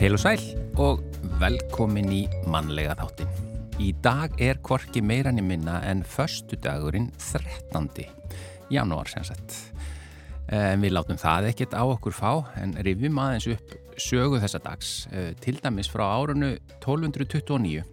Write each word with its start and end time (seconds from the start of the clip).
Heil 0.00 0.16
og 0.16 0.22
sæl 0.22 0.40
og 0.80 1.02
velkomin 1.42 2.06
í 2.08 2.20
mannlega 2.48 2.94
þáttin. 2.96 3.34
Í 3.84 3.90
dag 4.00 4.32
er 4.40 4.56
korki 4.64 5.02
meirann 5.04 5.36
í 5.36 5.44
minna 5.44 5.74
en 5.84 6.00
förstu 6.08 6.56
dagurinn 6.56 7.10
13. 7.20 8.06
janúar 8.72 9.10
sem 9.12 9.26
sagt. 9.28 9.58
En 10.48 10.80
við 10.80 10.94
látum 10.96 11.20
það 11.20 11.50
ekkert 11.50 11.76
á 11.76 11.84
okkur 11.84 12.16
fá 12.16 12.30
en 12.62 12.72
rifjum 12.80 13.20
aðeins 13.20 13.50
upp 13.52 13.76
sögu 14.00 14.40
þessa 14.40 14.62
dags. 14.70 14.94
Eh, 15.12 15.34
til 15.36 15.60
dæmis 15.60 15.92
frá 15.92 16.06
árunnu 16.08 16.54
1229. 16.80 17.84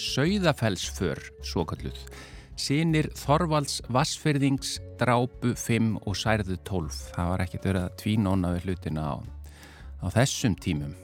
Sauðafellsför, 0.00 1.20
svo 1.44 1.68
kalluð. 1.68 2.00
Sýnir 2.56 3.12
Þorvalds 3.12 3.82
Vassfyrðings 3.92 4.78
drápu 4.96 5.52
5 5.52 5.98
og 6.00 6.16
særðu 6.16 6.56
12. 6.64 7.12
Það 7.12 7.32
var 7.36 7.44
ekkert 7.44 7.72
verið 7.74 7.86
að 7.90 7.96
tvínóna 8.06 8.56
við 8.56 8.70
hlutina 8.70 9.04
á, 9.04 9.14
á 10.00 10.06
þessum 10.16 10.56
tímum. 10.56 10.96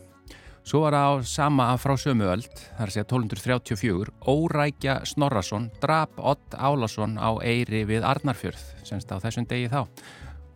Svo 0.69 0.83
var 0.83 0.93
það 0.93 1.07
á 1.09 1.13
sama 1.25 1.67
frá 1.81 1.95
sömu 1.97 2.27
öld, 2.29 2.49
það 2.53 2.81
er 2.83 2.91
að 2.91 2.93
segja 2.93 3.07
1234, 3.07 4.11
Órækja 4.29 4.97
Snorrason 5.09 5.71
drap 5.81 6.19
Ott 6.21 6.57
Álason 6.61 7.15
á 7.17 7.41
Eyri 7.41 7.87
við 7.89 8.05
Arnarfjörð, 8.05 8.61
semst 8.85 9.09
á 9.09 9.17
þessum 9.23 9.47
degi 9.49 9.71
þá. 9.73 9.87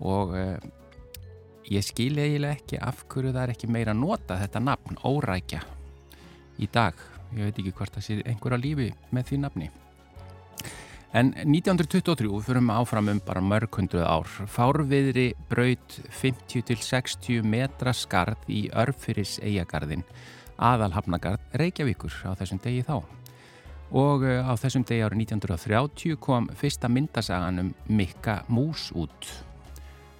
Og 0.04 0.34
eh, 0.36 0.66
ég 1.72 1.86
skil 1.86 2.12
eiginlega 2.18 2.58
ekki 2.58 2.82
af 2.84 3.06
hverju 3.08 3.32
það 3.32 3.46
er 3.46 3.54
ekki 3.54 3.72
meira 3.72 3.96
að 3.96 4.02
nota 4.02 4.36
þetta 4.42 4.62
nafn, 4.68 5.00
Órækja, 5.00 5.62
í 6.60 6.68
dag. 6.68 7.00
Ég 7.32 7.48
veit 7.48 7.62
ekki 7.64 7.72
hvort 7.78 7.96
það 7.96 8.10
sé 8.10 8.20
einhverja 8.26 8.60
lífi 8.60 8.90
með 9.16 9.30
því 9.30 9.40
nafni. 9.46 9.70
En 11.12 11.28
1923 11.36 12.38
fyrir 12.40 12.62
við 12.64 12.70
áfram 12.72 13.10
um 13.12 13.18
bara 13.20 13.40
mörg 13.44 13.76
hundruð 13.76 14.06
ár. 14.08 14.30
Fárviðri 14.48 15.26
braut 15.50 15.98
50-60 16.22 17.44
metra 17.44 17.92
skarð 17.92 18.48
í 18.48 18.62
Örfyris 18.72 19.34
eigagarðin, 19.44 20.06
aðalhafnagarð 20.56 21.44
Reykjavíkur 21.60 22.16
á 22.24 22.32
þessum 22.40 22.62
degi 22.64 22.80
þá. 22.88 23.02
Og 23.92 24.24
eh, 24.24 24.40
á 24.40 24.56
þessum 24.56 24.88
degi 24.88 25.04
árið 25.04 25.26
1930 25.26 26.16
kom 26.16 26.48
fyrsta 26.56 26.88
myndasagan 26.88 27.60
um 27.60 27.70
Mikka 27.92 28.40
Mús 28.48 28.88
út. 28.96 29.28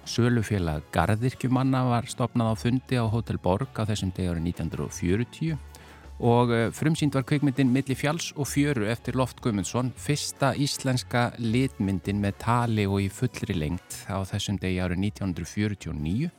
Sölufélag 0.05 0.85
Garðirkjumanna 0.93 1.87
var 1.89 2.05
stopnað 2.05 2.53
á 2.53 2.55
fundi 2.67 3.01
á 3.01 3.09
Hotel 3.09 3.41
Borg 3.41 3.73
á 3.81 3.89
þessum 3.89 4.13
degi 4.13 4.29
árið 4.29 4.45
1940 4.61 5.72
og 6.19 6.51
eh, 6.53 6.67
frumsýnd 6.75 7.15
var 7.15 7.25
kveikmyndin 7.25 7.71
Milli 7.73 7.95
fjalls 7.97 8.31
og 8.37 8.49
fjöru 8.51 8.85
eftir 8.91 9.17
Loft 9.17 9.41
Guðmundsson 9.41 9.93
fyrsta 9.97 10.53
íslenska 10.53 11.31
litmyndin 11.39 12.21
með 12.21 12.37
tali 12.43 12.85
og 12.89 13.01
í 13.01 13.09
fullri 13.13 13.57
lengt 13.57 14.03
á 14.05 14.21
þessum 14.27 14.59
degi 14.61 14.81
árið 14.83 15.01
1949 15.09 16.29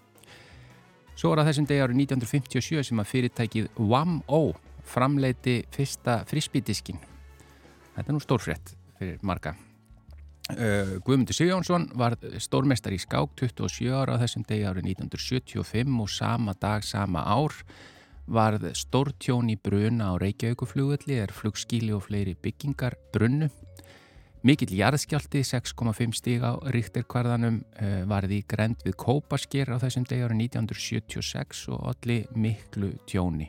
Svo 1.15 1.31
var 1.31 1.43
það 1.43 1.51
þessum 1.51 1.67
degi 1.71 1.83
árið 1.83 2.01
1957 2.05 2.87
sem 2.91 3.03
að 3.03 3.11
fyrirtækið 3.11 3.69
WAM-O 3.79 4.45
framleiti 4.85 5.61
fyrsta 5.75 6.23
frisbydiskin 6.29 7.03
Þetta 7.95 8.11
er 8.11 8.17
nú 8.17 8.23
stórfrétt 8.23 8.75
fyrir 8.99 9.23
marga. 9.27 9.55
Uh, 10.45 10.99
Guðmundur 11.07 11.33
Sigjónsson 11.33 11.87
var 11.97 12.19
stórmestar 12.43 12.93
í 12.93 12.99
skák 13.01 13.33
27 13.41 13.89
ára 13.97 14.19
á 14.19 14.21
þessum 14.21 14.45
degi 14.45 14.67
árið 14.69 14.91
1975 14.93 16.03
og 16.05 16.11
sama 16.13 16.53
dag, 16.61 16.85
sama 16.85 17.23
ár 17.25 17.55
varð 18.27 18.71
stórtjón 18.79 19.51
í 19.53 19.57
bruna 19.61 20.13
á 20.13 20.21
Reykjavíkuflugulli 20.21 21.19
er 21.21 21.33
flugskíli 21.35 21.93
og 21.95 22.07
fleiri 22.07 22.35
byggingar 22.41 22.97
brunnu. 23.13 23.51
Mikill 24.45 24.75
jarðskjálti 24.77 25.41
6,5 25.41 26.19
stíg 26.19 26.45
á 26.45 26.53
ríkterkvarðanum 26.69 27.63
uh, 27.65 28.03
varði 28.09 28.43
í 28.43 28.47
grend 28.49 28.83
við 28.85 28.99
Kópasker 29.01 29.73
á 29.73 29.81
þessum 29.81 30.05
degi 30.05 30.27
árið 30.27 30.43
1976 30.51 31.63
og 31.73 31.87
allir 31.95 32.27
miklu 32.37 32.93
tjóni. 33.09 33.49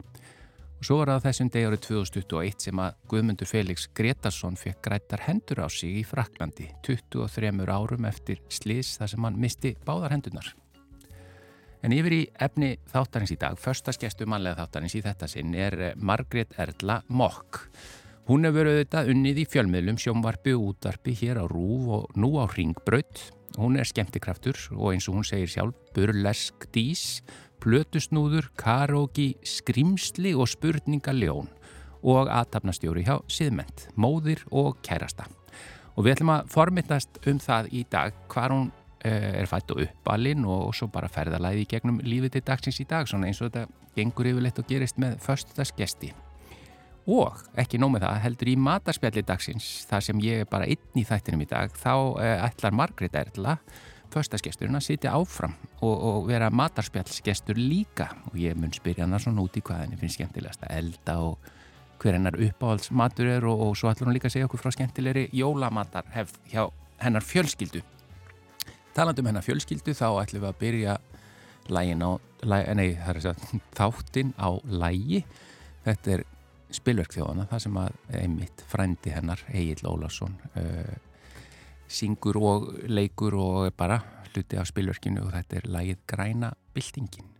Og 0.79 0.87
svo 0.87 1.01
var 1.01 1.11
það 1.13 1.25
þessum 1.27 1.51
degi 1.51 1.69
árið 1.69 1.83
2021 1.89 2.67
sem 2.69 2.83
að 2.83 2.99
Guðmundur 3.11 3.51
Felix 3.51 3.89
Gretarsson 3.95 4.59
fekk 4.59 4.83
grættar 4.87 5.27
hendur 5.27 5.63
á 5.63 5.67
sig 5.67 5.99
í 5.99 6.05
Fraklandi 6.07 6.69
23 6.87 7.51
árum 7.67 8.07
eftir 8.07 8.43
slís 8.47 8.95
þar 8.99 9.11
sem 9.11 9.27
hann 9.27 9.39
misti 9.39 9.75
báðar 9.83 10.15
hendunar. 10.15 10.55
En 11.85 11.93
yfir 11.93 12.13
í 12.15 12.21
efni 12.41 12.71
þáttarins 12.89 13.35
í 13.35 13.37
dag, 13.37 13.59
förstaskestu 13.61 14.25
mannlega 14.25 14.63
þáttarins 14.63 14.95
í 14.97 15.03
þetta 15.05 15.27
sinn 15.29 15.51
er 15.53 15.75
eh, 15.77 15.91
Margrét 16.01 16.55
Erla 16.57 16.95
Mokk. 17.13 17.59
Hún 18.25 18.47
hefur 18.47 18.71
auðvitað 18.71 19.11
unnið 19.13 19.43
í 19.43 19.45
fjölmiðlum, 19.51 19.99
sjómvarpi 20.01 20.55
og 20.57 20.71
útvarpi 20.71 21.13
hér 21.19 21.37
á 21.37 21.45
Rúf 21.45 21.91
og 21.93 22.15
nú 22.17 22.31
á 22.41 22.49
Ringbraut. 22.49 23.21
Hún 23.59 23.77
er 23.77 23.85
skemmtikraftur 23.85 24.57
og 24.73 24.95
eins 24.95 25.05
og 25.11 25.19
hún 25.19 25.27
segir 25.29 25.51
sjálf, 25.51 25.77
burlesk 25.93 26.65
dís, 26.73 27.21
plötusnúður, 27.61 28.49
karóki, 28.57 29.35
skrimsli 29.45 30.33
og 30.33 30.49
spurningaljón 30.49 31.51
og 32.01 32.31
aðtapnastjóri 32.33 33.05
hjá 33.05 33.19
siðment, 33.29 33.91
móðir 33.93 34.41
og 34.49 34.81
kærasta. 34.81 35.29
Og 35.93 36.07
við 36.07 36.17
ætlum 36.17 36.33
að 36.33 36.49
formittast 36.49 37.21
um 37.29 37.37
það 37.37 37.69
í 37.77 37.85
dag 37.93 38.17
hvar 38.33 38.57
hún 38.57 38.73
er 39.05 39.49
fætt 39.49 39.73
og 39.73 39.81
uppalinn 39.85 40.45
og 40.49 40.75
svo 40.75 40.89
bara 40.91 41.09
ferðalæði 41.11 41.65
í 41.65 41.71
gegnum 41.75 41.99
lífið 42.03 42.37
til 42.37 42.45
dagsins 42.49 42.79
í 42.81 42.87
dag 42.89 43.09
svona 43.09 43.29
eins 43.29 43.41
og 43.41 43.51
þetta 43.51 43.67
gengur 43.95 44.29
yfirleitt 44.31 44.61
og 44.61 44.69
gerist 44.69 45.01
með 45.01 45.17
förstaskesti 45.23 46.13
og 47.15 47.41
ekki 47.61 47.77
nómið 47.81 48.07
það 48.07 48.21
heldur 48.23 48.49
í 48.49 48.55
matarspjalli 48.67 49.25
dagsins 49.25 49.67
þar 49.89 50.05
sem 50.07 50.23
ég 50.25 50.45
er 50.45 50.49
bara 50.49 50.69
einn 50.69 51.01
í 51.01 51.05
þættinum 51.05 51.43
í 51.45 51.49
dag 51.51 51.75
þá 51.77 51.93
eh, 52.23 52.39
ætlar 52.47 52.73
Margrét 52.73 53.17
Erla 53.19 53.59
förstaskesturinn 54.13 54.77
að 54.77 54.87
sitja 54.87 55.13
áfram 55.17 55.55
og, 55.81 55.93
og 55.93 56.27
vera 56.29 56.49
matarspjallsgestur 56.53 57.57
líka. 57.59 58.09
Og 58.31 58.39
ég 58.39 58.57
mun 58.59 58.73
spyrja 58.75 59.05
hann 59.05 59.19
svona 59.19 59.43
út 59.43 59.57
í 59.57 59.63
hvað 59.65 59.85
henni 59.85 59.99
finnst 59.99 60.19
skemmtilegast 60.19 60.63
að 60.65 60.77
elda 60.79 61.17
og 61.25 61.49
hver 62.01 62.17
hennar 62.17 62.37
uppáhaldsmatur 62.47 63.31
er 63.37 63.47
og, 63.49 63.65
og 63.67 63.75
svo 63.79 63.91
ætlar 63.91 64.09
hún 64.09 64.17
líka 64.17 64.29
að 64.29 64.37
segja 64.37 64.49
okkur 64.49 64.61
frá 64.61 64.73
skemmtilegri 64.75 65.27
hjá 65.33 66.65
hennar 67.01 67.25
fjölskyldu 67.25 67.83
Talandum 68.95 69.27
hennar 69.27 69.43
fjölskyldu 69.43 69.91
þá 69.91 70.07
ætlum 70.21 70.45
við 70.45 70.49
að 70.49 70.61
byrja 70.61 70.95
á, 70.95 72.11
læg, 72.45 72.69
nei 72.77 72.87
að 72.95 73.41
þáttinn 73.79 74.31
á 74.39 74.49
lægi. 74.71 75.25
Þetta 75.85 76.15
er 76.15 76.25
spilverk 76.75 77.13
þjóðana, 77.15 77.47
það 77.51 77.63
sem 77.65 77.79
að 77.81 77.99
einmitt 78.21 78.63
frændi 78.71 79.13
hennar, 79.13 79.43
Egil 79.51 79.85
Ólarsson, 79.89 80.39
uh, 80.57 80.95
syngur 81.91 82.39
og 82.41 82.67
leikur 82.87 83.37
og 83.37 83.69
bara 83.77 83.99
hluti 84.31 84.57
af 84.59 84.71
spilverkinu 84.71 85.27
og 85.27 85.31
þetta 85.35 85.59
er 85.59 85.71
lægið 85.75 86.03
Græna 86.09 86.51
Bildingin. 86.73 87.34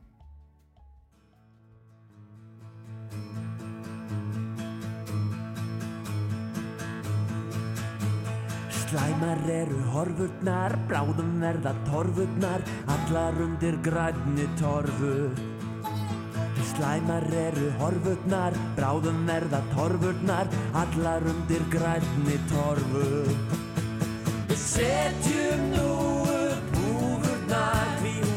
Slæmar 8.96 9.42
eru 9.52 9.80
horfurnar, 9.92 10.74
bráðum 10.88 11.32
verða 11.42 11.74
torfurnar, 11.84 12.62
allar 12.94 13.40
undir 13.44 13.76
grænni 13.84 14.46
torfu. 14.56 15.16
Slæmar 16.70 17.28
eru 17.42 17.74
horfurnar, 17.82 18.56
bráðum 18.78 19.20
verða 19.28 19.60
torfurnar, 19.74 20.48
allar 20.84 21.28
undir 21.34 21.68
grænni 21.76 22.40
torfu. 22.54 23.10
Við 24.48 24.64
setjum 24.64 25.68
nú 25.76 25.92
upp 26.38 26.80
húfurnar, 26.80 27.92
því 28.00 28.16
hún 28.22 28.35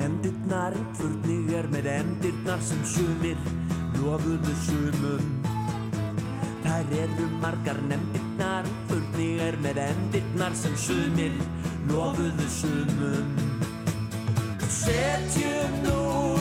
margar 0.00 0.08
nefndirnar, 0.08 0.74
furning 0.96 1.50
er 1.52 1.66
með 1.68 1.86
endirnar 1.92 2.60
sem 2.62 2.80
sumir 2.84 3.36
lofuðu 4.00 4.54
sumum. 4.64 5.26
Þær 6.64 6.94
eru 7.02 7.26
margar 7.42 7.80
nefndirnar, 7.90 8.64
furning 8.88 9.40
er 9.40 9.56
með 9.60 9.82
endirnar 9.84 10.54
sem 10.54 10.76
sumir 10.76 11.36
lofuðu 11.90 12.48
sumum. 12.48 13.36
Setjum 14.70 15.82
nú 15.84 16.39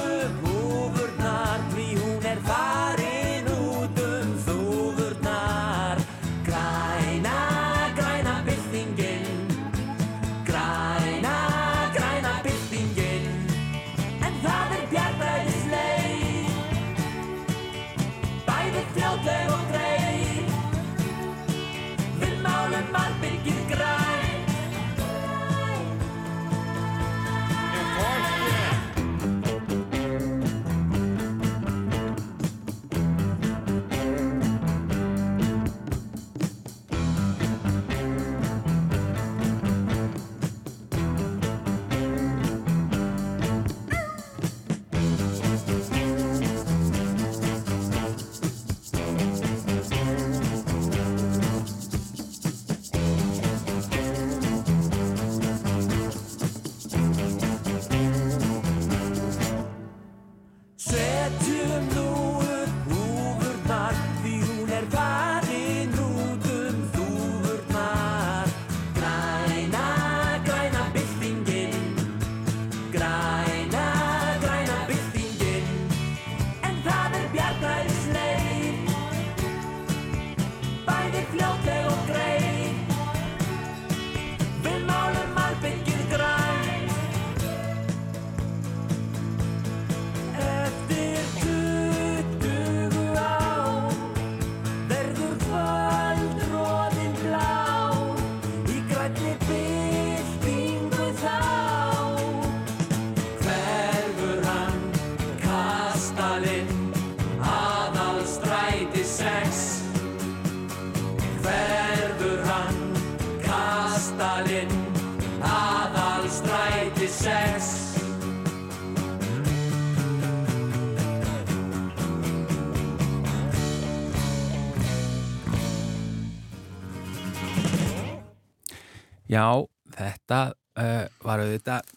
Já, 129.39 129.63
þetta 129.95 130.39
uh, 130.51 131.05
var 131.23 131.43
auðvitað 131.43 131.95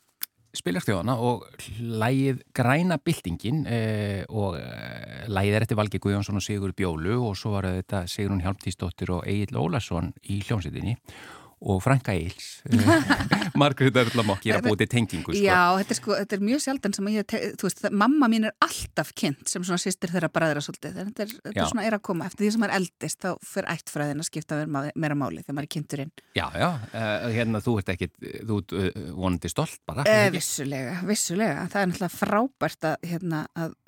spilarstjóðana 0.52 1.14
og 1.24 1.46
lægið 1.80 2.42
Græna 2.54 2.98
byltingin 3.02 3.62
uh, 3.64 4.22
og 4.28 4.58
uh, 4.60 5.24
lægið 5.32 5.56
er 5.56 5.66
eftir 5.66 5.78
Valgi 5.80 6.00
Guðjónsson 6.02 6.38
og 6.38 6.44
Sigur 6.44 6.74
Bjólu 6.76 7.16
og 7.18 7.38
svo 7.40 7.56
var 7.56 7.70
auðvitað 7.70 8.10
Sigrun 8.12 8.42
Hjálmtíðsdóttir 8.44 9.14
og 9.16 9.26
Egil 9.30 9.58
Ólarsson 9.58 10.12
í 10.28 10.38
hljómsveitinni 10.44 10.98
og 11.62 11.82
Franka 11.84 12.14
Eils. 12.14 12.62
Margrét 13.60 13.96
Erlamokk, 14.00 14.46
ég 14.48 14.56
er 14.56 14.62
að 14.62 14.70
búið 14.70 14.82
til 14.82 14.88
tengingu 14.94 15.34
sko. 15.34 15.42
Já, 15.44 15.76
þetta 15.78 15.94
er, 15.94 15.98
sko, 15.98 16.14
þetta 16.18 16.36
er 16.36 16.44
mjög 16.48 16.62
sjaldan 16.64 16.94
sem 16.96 17.10
ég, 17.12 17.34
þú 17.60 17.68
veist, 17.68 17.82
mamma 18.02 18.28
mín 18.32 18.48
er 18.48 18.54
alltaf 18.64 19.12
kynnt 19.18 19.50
sem 19.50 19.64
svona 19.66 19.80
sýstir 19.82 20.12
þeirra 20.12 20.30
bræðra 20.32 20.62
svolítið. 20.64 20.96
Þetta 20.98 21.26
er, 21.26 21.34
þetta 21.38 21.52
er 21.66 21.70
svona 21.70 21.84
er 21.86 21.96
að 21.98 22.02
koma, 22.08 22.28
eftir 22.30 22.46
því 22.46 22.50
sem 22.56 22.66
er 22.66 22.74
eldist 22.78 23.20
þá 23.22 23.30
fyrir 23.52 23.70
ættfræðin 23.76 24.24
að 24.24 24.28
skipta 24.30 24.58
meira 24.72 25.18
máli 25.18 25.44
þegar 25.44 25.58
maður 25.58 25.68
er 25.68 25.72
kynntur 25.76 26.04
inn. 26.06 26.12
Já, 26.38 26.46
já, 26.58 26.68
uh, 26.72 27.28
hérna 27.36 27.62
þú 27.62 27.76
ert 27.82 27.94
ekki 27.94 28.10
þú 28.48 28.58
uh, 28.80 28.90
vonandi 29.20 29.52
stolt 29.52 29.78
bara 29.88 30.06
uh, 30.08 30.26
Vissulega, 30.32 30.98
vissulega, 31.06 31.68
það 31.70 31.84
er 31.84 31.92
náttúrulega 31.92 32.16
frábært 32.16 32.90
að, 32.90 33.08
hérna, 33.12 33.44
að 33.54 33.78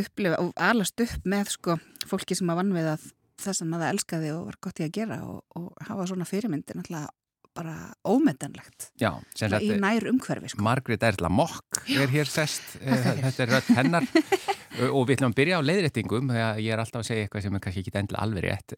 upplifa 0.00 0.42
og 0.42 0.52
alast 0.70 1.06
upp 1.06 1.30
með 1.30 1.54
sko 1.54 1.78
fólki 2.08 2.38
sem 2.38 2.50
að 2.50 2.62
vann 2.62 2.74
við 2.74 2.92
að 2.96 3.08
það 3.40 3.56
sem 3.56 3.70
maður 3.72 3.94
elskaði 3.94 4.32
og 4.34 4.44
var 4.50 4.58
gott 4.66 4.80
í 4.80 4.86
að 4.86 4.94
gera 4.96 5.18
og, 5.24 5.40
og 5.56 5.86
hafa 5.88 6.06
svona 6.10 6.28
fyrirmyndi 6.28 6.76
náttúrulega 6.76 7.08
bara 7.56 7.74
ómetanlegt 8.06 8.90
Já, 9.00 9.12
í 9.58 9.72
nær 9.80 10.06
umhverfi 10.10 10.52
sko. 10.52 10.62
Margrét 10.64 11.04
Erla 11.06 11.30
Mokk 11.32 11.82
er 11.90 12.10
hér 12.12 12.30
sest 12.30 12.76
þetta 13.24 13.46
er 13.46 13.54
rött 13.56 13.72
hennar 13.78 14.06
og 14.94 15.08
við 15.08 15.16
ætlum 15.16 15.32
að 15.32 15.38
byrja 15.40 15.58
á 15.58 15.62
leiðrættingum 15.66 16.30
þegar 16.30 16.60
ég 16.62 16.74
er 16.74 16.84
alltaf 16.84 17.02
að 17.02 17.08
segja 17.10 17.26
eitthvað 17.26 17.46
sem 17.46 17.56
er 17.58 17.64
kannski 17.64 17.82
ekki 17.84 17.96
endilega 18.00 18.26
alveg 18.26 18.46
rétt 18.46 18.76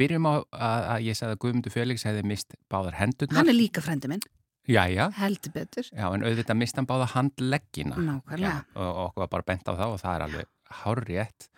byrjum 0.00 0.30
á 0.30 0.34
að, 0.34 0.86
að 0.94 1.08
ég 1.08 1.18
sagði 1.18 1.36
að 1.36 1.42
Guðmundur 1.46 1.74
Félix 1.74 2.06
hefði 2.08 2.22
mist 2.30 2.56
báðar 2.72 3.00
hendurnar 3.00 3.42
Hann 3.42 3.52
er 3.52 3.58
líka 3.58 3.84
frendi 3.84 4.12
minn 4.12 4.24
Jæja. 4.70 5.08
Heldur 5.18 5.50
betur. 5.56 5.88
Já, 5.90 6.04
en 6.14 6.22
auðvitað 6.22 6.58
mist 6.60 6.76
hann 6.78 6.86
báða 6.86 7.08
handleggina. 7.16 7.96
Nákvæmlega. 7.98 8.60
Já, 8.62 8.78
og 8.78 9.00
okkur 9.08 9.24
var 9.24 9.30
bara 9.32 9.46
bent 9.48 9.66
á 9.66 9.72
það 9.74 9.94
og 9.94 9.98
það 9.98 10.14
er 10.14 10.24
alveg 10.28 10.50
hárrétt. 10.82 11.48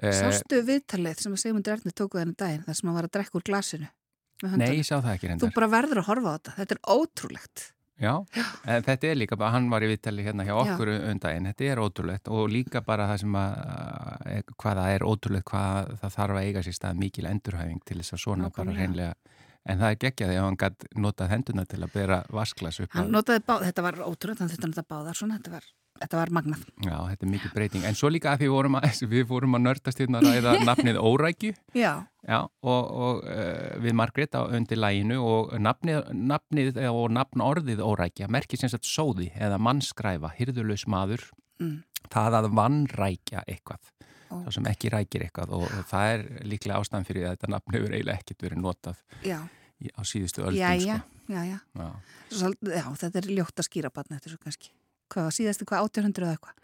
Sástu 0.00 0.62
viðtalið 0.64 1.20
sem 1.20 1.34
að 1.36 1.42
Sigmundur 1.42 1.76
Ernir 1.76 1.92
tóku 1.92 2.16
þennan 2.16 2.38
daginn 2.40 2.62
þar 2.64 2.78
sem 2.78 2.88
hann 2.88 2.96
var 2.96 3.08
að 3.10 3.14
drekka 3.18 3.36
úr 3.36 3.44
glasinu? 3.44 3.90
Nei, 4.42 4.70
ég 4.78 4.86
sá 4.88 4.96
það 5.00 5.12
ekki 5.14 5.28
reyndar. 5.30 5.50
Þú 5.50 5.58
bara 5.58 5.68
verður 5.74 6.00
að 6.02 6.08
horfa 6.10 6.32
á 6.32 6.34
þetta. 6.38 6.56
Þetta 6.60 6.76
er 6.76 6.82
ótrúlegt. 6.94 7.66
Já, 8.00 8.14
en 8.64 8.84
þetta 8.86 9.10
er 9.10 9.18
líka 9.20 9.36
bara, 9.36 9.52
hann 9.52 9.66
var 9.68 9.84
í 9.84 9.88
viðtali 9.90 10.22
hérna 10.24 10.46
hjá 10.48 10.54
okkur 10.56 10.88
undaginn, 11.10 11.48
þetta 11.50 11.66
er 11.68 11.80
ótrúlegt 11.84 12.30
og 12.32 12.46
líka 12.48 12.80
bara 12.80 13.04
það 13.10 13.18
sem 13.26 13.34
að, 13.36 13.58
hvaða 14.62 14.86
er 14.94 15.04
ótrúlegt, 15.04 15.44
hvað 15.50 15.90
það 16.00 16.14
þarf 16.14 16.38
að 16.38 16.46
eiga 16.48 16.62
sér 16.64 16.76
stað 16.78 17.02
mikil 17.02 17.28
endurhæfing 17.28 17.82
til 17.84 17.98
þess 18.00 18.16
að 18.16 18.22
svona 18.24 18.48
Nákvæmlega. 18.48 18.56
bara 18.56 18.78
reynlega, 18.78 19.36
en 19.68 19.82
það 19.82 19.92
er 19.92 20.00
geggjað 20.06 20.32
ef 20.38 20.46
hann 20.46 20.58
gætt 20.64 20.88
notað 20.96 21.32
henduna 21.34 21.66
til 21.68 21.82
að 21.84 21.92
bera 21.98 22.22
vasklas 22.32 22.80
upp. 22.80 22.96
Hann 22.96 23.12
notaði 23.12 23.44
báð, 23.52 23.66
þetta 23.68 23.84
var 23.90 24.00
ótrúlegt, 24.08 24.40
hann 24.40 24.54
þetta 24.54 24.72
notaði 24.72 24.90
báðar 24.94 25.20
svona, 25.20 25.36
þetta 25.36 25.54
var 25.58 25.68
Þetta 26.00 26.16
var 26.16 26.30
magnað. 26.32 26.62
Já, 26.80 26.94
þetta 27.10 27.26
er 27.26 27.30
mikið 27.34 27.52
breyting. 27.56 27.82
En 27.84 27.96
svo 27.98 28.08
líka 28.08 28.32
að 28.32 28.46
við 28.46 28.52
vorum 28.54 28.78
að, 28.78 28.86
við 29.12 29.26
vorum 29.28 29.58
að 29.58 29.64
nördast 29.66 30.00
hérna 30.00 30.22
að 30.22 30.30
ræða 30.30 30.54
nafnið 30.70 31.00
Órækju. 31.02 31.52
Já. 31.76 31.92
Já, 32.24 32.38
og, 32.40 32.80
og 33.04 33.20
uh, 33.24 33.76
við 33.84 33.96
Margrét 34.00 34.36
á 34.36 34.44
undir 34.48 34.80
læginu 34.80 35.20
og 35.24 35.52
nafnið, 35.60 36.10
nafnið 36.16 36.80
og 36.88 37.06
nafnorðið 37.16 37.84
Órækja 37.84 38.30
merkir 38.32 38.60
sem 38.60 38.72
sagt 38.72 38.88
sóði 38.88 39.30
eða 39.36 39.60
mannskræfa, 39.60 40.32
hyrðulegs 40.38 40.86
maður, 40.90 41.24
mm. 41.60 41.78
það 42.12 42.40
að 42.40 42.50
vannrækja 42.60 43.44
eitthvað. 43.44 43.92
Ó. 44.30 44.34
Það 44.46 44.52
sem 44.56 44.68
ekki 44.70 44.92
rækir 44.94 45.24
eitthvað 45.26 45.56
og, 45.58 45.64
og 45.68 45.88
það 45.90 46.12
er 46.14 46.26
líklega 46.48 46.80
ástæðan 46.80 47.08
fyrir 47.08 47.28
að 47.28 47.32
þetta 47.34 47.54
nafn 47.56 47.76
hefur 47.76 47.96
eiginlega 47.96 48.22
ekkert 48.22 48.44
verið 48.46 48.62
notað 48.62 49.00
í, 49.20 49.90
á 49.90 50.00
síðustu 50.06 50.44
öldum. 50.44 50.60
Já, 50.60 50.70
já, 50.78 51.00
sko. 51.00 51.24
já, 51.34 51.40
já. 51.48 51.58
Já. 51.80 51.88
Já, 52.76 52.84
þetta 53.02 53.16
er 53.20 53.32
ljótt 53.34 53.60
að 53.64 53.68
skýra 53.68 53.90
batna 53.92 54.20
eftir 54.20 54.36
svo 54.36 54.44
kannski 54.44 54.70
hvað 55.12 55.30
síðast 55.36 55.62
eitthvað 55.62 55.86
1800 55.90 56.26
eða 56.26 56.38
eitthvað? 56.38 56.56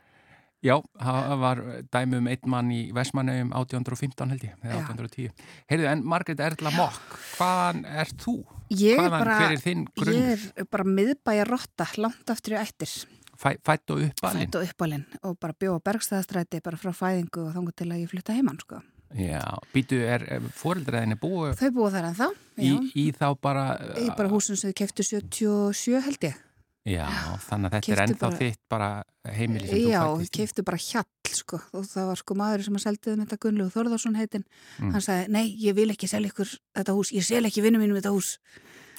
Já, 0.64 0.74
það 0.98 1.34
var 1.42 1.60
dæmi 1.92 2.18
um 2.18 2.28
einn 2.32 2.50
mann 2.50 2.70
í 2.74 2.78
Vesmanauðum 2.96 3.50
1815 3.54 4.32
held 4.32 4.46
ég, 4.46 4.54
eða 4.64 4.78
1810. 4.80 5.44
Heyrðu, 5.70 5.88
en 5.90 6.04
Margret 6.08 6.40
Erla 6.42 6.72
Mokk, 6.74 7.18
hvaðan 7.36 7.84
er 7.86 8.10
þú? 8.16 8.34
Ég 8.72 8.98
hvaðan, 8.98 9.12
bara, 9.14 9.36
hver 9.42 9.54
er 9.54 9.62
þinn 9.62 9.84
grunn? 9.92 10.16
Ég 10.16 10.46
er 10.56 10.68
bara 10.72 10.88
miðbæja 10.88 11.44
rotta, 11.46 11.86
langt 12.02 12.32
aftur 12.32 12.56
í 12.56 12.58
ættir. 12.62 12.94
Fæ, 13.36 13.50
fætt 13.60 13.92
og 13.92 14.02
uppalinn? 14.08 14.46
Fætt 14.48 14.58
og 14.58 14.66
uppalinn 14.66 15.06
og 15.20 15.36
bara 15.44 15.54
bjóða 15.60 15.84
bergstæðastræti 15.90 16.62
bara 16.64 16.80
frá 16.80 16.94
fæðingu 16.96 17.44
og 17.44 17.52
þangu 17.54 17.76
til 17.76 17.90
að 17.90 18.02
ég 18.02 18.14
flytta 18.14 18.36
heimann, 18.38 18.58
sko. 18.64 18.80
Já, 19.14 19.44
býtu, 19.70 20.00
er 20.02 20.24
fóreldraðinni 20.56 21.20
búið? 21.20 21.54
Þau 21.60 21.70
búið 21.76 21.98
þar 21.98 22.08
en 22.08 22.16
þá. 22.16 22.26
Í, 22.56 22.72
í 22.96 23.04
þá 23.14 23.28
bara... 23.38 23.68
Í 24.02 24.08
bara 24.16 24.32
húsum 24.32 24.58
sem 24.58 24.72
þau 24.72 24.80
keftu 24.80 25.06
77 25.06 26.02
held 26.08 26.26
ég. 26.26 26.40
Já, 26.86 27.06
þannig 27.42 27.66
að 27.66 27.74
þetta 27.74 27.92
er 27.92 28.00
ennþá 28.04 28.22
bara, 28.22 28.38
þitt 28.38 28.60
bara 28.70 28.88
heimili 29.34 29.66
sem 29.66 29.80
já, 29.80 30.00
þú 30.04 30.20
fættist. 30.20 30.30
Já, 30.30 30.36
keiftu 30.38 30.64
bara 30.68 30.78
hjall 30.84 31.32
sko 31.40 31.58
og 31.74 31.88
það 31.90 32.08
var 32.12 32.20
sko 32.20 32.36
maður 32.38 32.64
sem 32.66 32.78
að 32.78 32.84
seldiði 32.84 33.16
með 33.16 33.26
þetta 33.26 33.38
Gunnlegu 33.42 33.74
Þorðarsson 33.74 34.18
heitin. 34.20 34.44
Mm. 34.78 34.92
Hann 34.94 35.04
sagði, 35.04 35.26
nei, 35.34 35.44
ég 35.64 35.76
vil 35.76 35.88
ekki 35.90 36.10
selja 36.10 36.30
ykkur 36.30 36.52
þetta 36.78 36.94
hús, 36.94 37.12
ég 37.16 37.26
sel 37.26 37.42
ekki 37.48 37.64
vinnu 37.64 37.82
mínum 37.82 37.98
þetta 37.98 38.14
hús. 38.14 38.36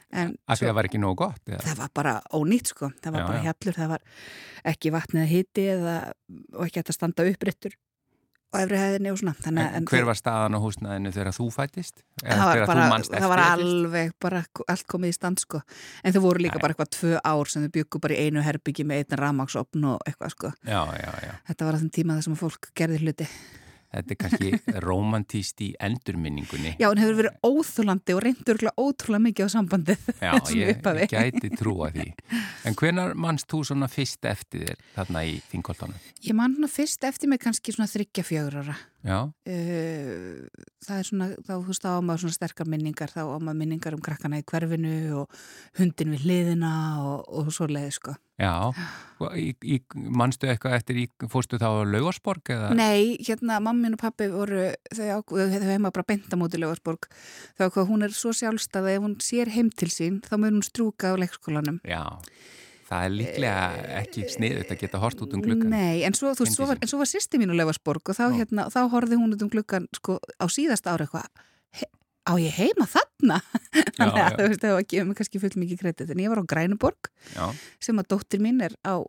Af 0.08 0.60
því 0.60 0.68
að 0.68 0.68
það 0.68 0.78
var 0.78 0.88
ekki 0.88 1.02
nógu 1.04 1.20
gott? 1.20 1.42
Eða? 1.48 1.64
Það 1.64 1.80
var 1.82 1.96
bara 2.00 2.14
ónýtt 2.36 2.72
sko, 2.72 2.92
það 3.04 3.16
var 3.16 3.24
já, 3.24 3.28
bara 3.32 3.42
hjallur, 3.48 3.78
það 3.80 3.90
var 3.94 4.06
ekki 4.72 4.94
vatnið 4.96 5.24
að 5.24 5.34
hiti 5.34 5.66
eða, 5.74 5.96
og 6.56 6.68
ekki 6.68 6.84
að 6.84 6.96
standa 6.96 7.28
uppryttur 7.28 7.76
og 8.54 8.60
efri 8.62 8.80
hæðinni 8.80 9.12
og 9.12 9.20
svona. 9.20 9.34
Þannig, 9.44 9.66
en, 9.66 9.76
en 9.82 9.90
hver 9.92 10.08
var 10.08 10.18
staðan 10.20 10.56
á 10.56 10.60
húsnaðinu 10.64 11.12
þegar 11.16 11.36
þú 11.36 11.48
fættist? 11.54 12.02
Það 12.24 12.44
var, 12.44 12.64
bara, 12.70 12.88
það 13.08 13.28
var 13.34 13.44
alveg 13.44 14.16
bara 14.24 14.42
allt 14.72 14.88
komið 14.94 15.14
í 15.14 15.18
stand 15.18 15.44
sko. 15.44 15.62
En 16.04 16.16
þau 16.16 16.22
voru 16.24 16.46
líka 16.46 16.60
Æ. 16.60 16.64
bara 16.64 16.76
eitthvað 16.76 16.92
tvö 16.96 17.14
ár 17.22 17.52
sem 17.52 17.68
þau 17.68 17.76
byggu 17.78 18.04
bara 18.08 18.18
í 18.18 18.28
einu 18.28 18.46
herbyggi 18.46 18.88
með 18.88 19.04
einn 19.04 19.22
ramagsopn 19.24 19.88
og 19.92 20.04
eitthvað 20.08 20.36
sko. 20.36 20.54
Já, 20.64 20.82
já, 20.96 21.12
já. 21.28 21.34
Þetta 21.52 21.70
var 21.70 21.78
að 21.78 21.86
þenn 21.86 21.96
tíma 22.00 22.20
þar 22.20 22.28
sem 22.30 22.40
fólk 22.40 22.72
gerði 22.78 23.04
hluti. 23.04 23.30
Þetta 23.88 24.14
er 24.14 24.20
kannski 24.20 24.50
romantíst 24.84 25.62
í 25.64 25.70
endurminningunni. 25.84 26.74
Já, 26.82 26.90
en 26.90 27.00
hefur 27.00 27.20
verið 27.22 27.38
óþúlandi 27.48 28.16
og 28.18 28.24
reyndur 28.26 28.60
ótrúlega 28.76 29.24
mikið 29.30 29.48
á 29.48 29.50
sambandið. 29.56 30.10
Já, 30.28 30.34
ég, 30.52 30.82
ég 30.84 31.14
gæti 31.14 31.52
trúa 31.56 31.92
því. 31.96 32.12
En 32.68 32.76
hvenar 32.76 33.14
mannst 33.16 33.48
þú 33.48 33.62
svona 33.70 33.88
fyrst 33.88 34.26
eftir 34.28 34.66
þér 34.66 34.80
þarna 34.98 35.22
í 35.24 35.38
þingoltanum? 35.54 36.00
Ég 36.26 36.36
mann 36.36 36.58
svona 36.58 36.68
fyrst 36.72 37.06
eftir 37.08 37.32
mig 37.32 37.40
kannski 37.40 37.72
svona 37.72 37.88
þryggja 37.88 38.26
fjögur 38.28 38.58
ára. 38.60 38.76
Já. 39.08 39.20
Uh, 39.48 40.44
það 40.84 41.00
er 41.00 41.08
svona, 41.08 41.28
þá 41.48 41.54
þú 41.54 41.62
veist, 41.70 41.86
þá 41.86 41.92
á 41.96 42.02
maður 42.04 42.24
svona 42.26 42.38
sterkar 42.42 42.72
minningar, 42.74 43.14
þá 43.14 43.22
á 43.24 43.38
maður 43.38 43.60
minningar 43.62 43.96
um 43.96 44.04
krakkana 44.04 44.42
í 44.42 44.48
hverfinu 44.52 44.98
og 45.22 45.40
hundin 45.80 46.12
við 46.18 46.28
hliðina 46.28 46.74
og, 47.06 47.24
og 47.40 47.54
svo 47.56 47.70
leiði, 47.72 47.94
sko. 48.02 48.18
Já, 48.38 48.70
í, 49.34 49.48
í, 49.66 49.78
mannstu 50.14 50.46
eitthvað 50.52 50.76
eftir, 50.78 51.00
í, 51.02 51.06
fórstu 51.32 51.58
þá 51.58 51.82
Laugarsborg 51.90 52.52
eða? 52.54 52.70
Nei, 52.78 53.16
hérna, 53.26 53.58
mammin 53.66 53.96
og 53.98 54.02
pappi 54.04 54.28
voru, 54.30 54.68
þau, 54.94 55.24
þau 55.32 55.72
heima 55.72 55.90
bara 55.96 56.06
benta 56.06 56.38
mútið 56.38 56.62
Laugarsborg, 56.62 57.10
þá 57.58 57.66
hvað 57.66 57.90
hún 57.90 58.06
er 58.06 58.14
svo 58.14 58.36
sjálfstað 58.38 58.92
að 58.92 59.00
ef 59.00 59.08
hún 59.08 59.18
sér 59.26 59.52
heim 59.56 59.74
til 59.74 59.90
sín, 59.90 60.22
þá 60.22 60.38
mun 60.38 60.60
hún 60.60 60.68
strúka 60.68 61.16
á 61.18 61.20
leikskólanum. 61.20 61.82
Já. 61.88 62.04
Það 62.88 63.04
er 63.04 63.16
líklega 63.18 63.64
ekki 63.98 64.30
sniðut 64.32 64.70
að 64.72 64.84
geta 64.86 65.00
hort 65.02 65.20
út 65.26 65.34
um 65.36 65.42
glukkan. 65.44 65.74
Nei, 65.74 66.06
en 66.08 66.16
svo, 66.16 66.30
veist, 66.32 66.54
svo 66.56 66.70
var, 66.70 66.80
var 66.80 67.10
sýsti 67.10 67.42
mín 67.42 67.52
á 67.52 67.60
Lefarsborg 67.60 68.14
og 68.14 68.16
þá, 68.16 68.30
hérna, 68.38 68.70
þá 68.72 68.86
horfið 68.94 69.20
hún 69.20 69.36
út 69.36 69.44
um 69.44 69.52
glukkan 69.52 69.90
sko, 69.98 70.22
á 70.24 70.46
síðast 70.48 70.88
ára 70.88 71.04
eitthvað 71.10 71.28
á 72.28 72.34
ég 72.42 72.56
heima 72.60 72.88
þarna 72.90 73.40
þannig 73.98 74.24
að 74.24 74.38
þú 74.38 74.48
veist, 74.48 74.64
það 74.64 74.74
var 74.76 74.86
ekki 74.86 75.02
um 75.04 75.14
kannski 75.18 75.42
full 75.44 75.54
mikið 75.64 75.84
kredit 75.84 76.14
en 76.14 76.24
ég 76.24 76.34
var 76.34 76.42
á 76.44 76.50
Grænuborg 76.54 77.12
já. 77.34 77.46
sem 77.84 78.02
að 78.02 78.10
dóttir 78.14 78.44
mín 78.44 78.60
er 78.66 78.76
á, 78.84 79.00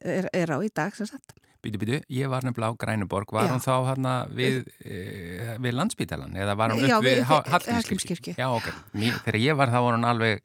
er, 0.00 0.28
er 0.32 0.52
á 0.52 0.58
í 0.60 0.68
dag 0.72 0.96
sem 0.96 1.08
sagt. 1.08 1.36
Býtu, 1.60 1.76
býtu, 1.80 2.00
ég 2.08 2.30
var 2.32 2.44
nefnilega 2.46 2.72
á 2.72 2.80
Grænuborg, 2.80 3.32
var 3.36 3.48
já. 3.48 3.52
hún 3.52 3.64
þá 3.64 3.74
hérna 3.90 4.14
við, 4.32 4.62
e, 4.80 5.56
við 5.60 5.76
landsbítalan 5.76 6.36
eða 6.40 6.56
var 6.56 6.72
hún 6.72 6.84
upp 6.86 6.92
já, 6.92 6.98
við, 7.04 7.18
við 7.20 7.50
Hallgrímskirkju? 7.52 8.36
Já, 8.38 8.46
ok, 8.48 8.70
Mér, 8.96 9.18
þegar 9.26 9.40
ég 9.44 9.58
var 9.60 9.72
þá 9.72 9.80
var 9.84 9.98
hún 9.98 10.08
alveg 10.08 10.44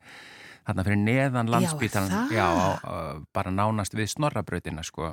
Þarna 0.65 0.81
fyrir 0.81 0.97
neðan 0.97 1.49
landsbítalan, 1.53 2.31
já, 2.33 2.45
já, 2.57 2.85
bara 3.37 3.51
nánast 3.53 3.93
við 3.93 4.07
snorrabrautina, 4.15 4.81
sko. 4.81 5.11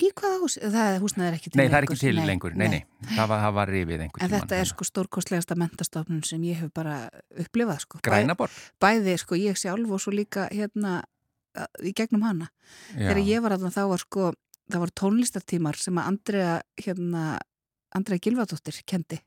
Í 0.00 0.10
hvaða 0.16 0.40
hús? 0.40 0.56
Það 0.60 0.98
húsnað 1.02 1.26
er 1.28 1.36
ekki 1.36 1.50
til 1.50 1.58
nei, 1.60 1.64
lengur. 1.66 1.70
Nei, 1.70 1.70
það 1.70 1.78
er 1.80 1.86
ekki 1.86 2.00
til 2.00 2.16
nei, 2.16 2.26
lengur, 2.30 2.54
nei, 2.56 2.68
nei. 2.72 2.80
nei. 2.80 3.14
Það 3.16 3.30
var, 3.32 3.46
var 3.58 3.72
rifið 3.74 4.04
einhvern 4.06 4.20
tíma. 4.20 4.26
En 4.26 4.34
þetta 4.34 4.60
er 4.60 4.70
sko 4.70 4.86
stórkostlegasta 4.88 5.56
mentastofnun 5.60 6.22
sem 6.26 6.44
ég 6.48 6.62
hef 6.62 6.72
bara 6.76 6.96
upplifað, 7.36 7.82
sko. 7.84 8.00
Grænabor? 8.06 8.54
Bæði, 8.80 9.16
sko, 9.20 9.38
ég 9.40 9.60
sjálf 9.60 9.96
og 9.96 10.00
svo 10.00 10.14
líka 10.14 10.46
hérna 10.48 11.00
í 11.84 11.92
gegnum 11.96 12.24
hana. 12.26 12.50
Já. 12.94 13.10
Þegar 13.10 13.22
ég 13.26 13.44
var 13.44 13.56
aðna 13.56 13.72
þá 13.74 13.82
var 13.90 14.04
sko, 14.04 14.28
það 14.70 14.84
var 14.84 14.94
tónlistartímar 15.02 15.80
sem 15.80 15.98
að 15.98 16.12
Andrea, 16.12 16.54
hérna, 16.80 17.24
Andrea 17.96 18.22
Gilvardóttir 18.22 18.80
kendi. 18.88 19.20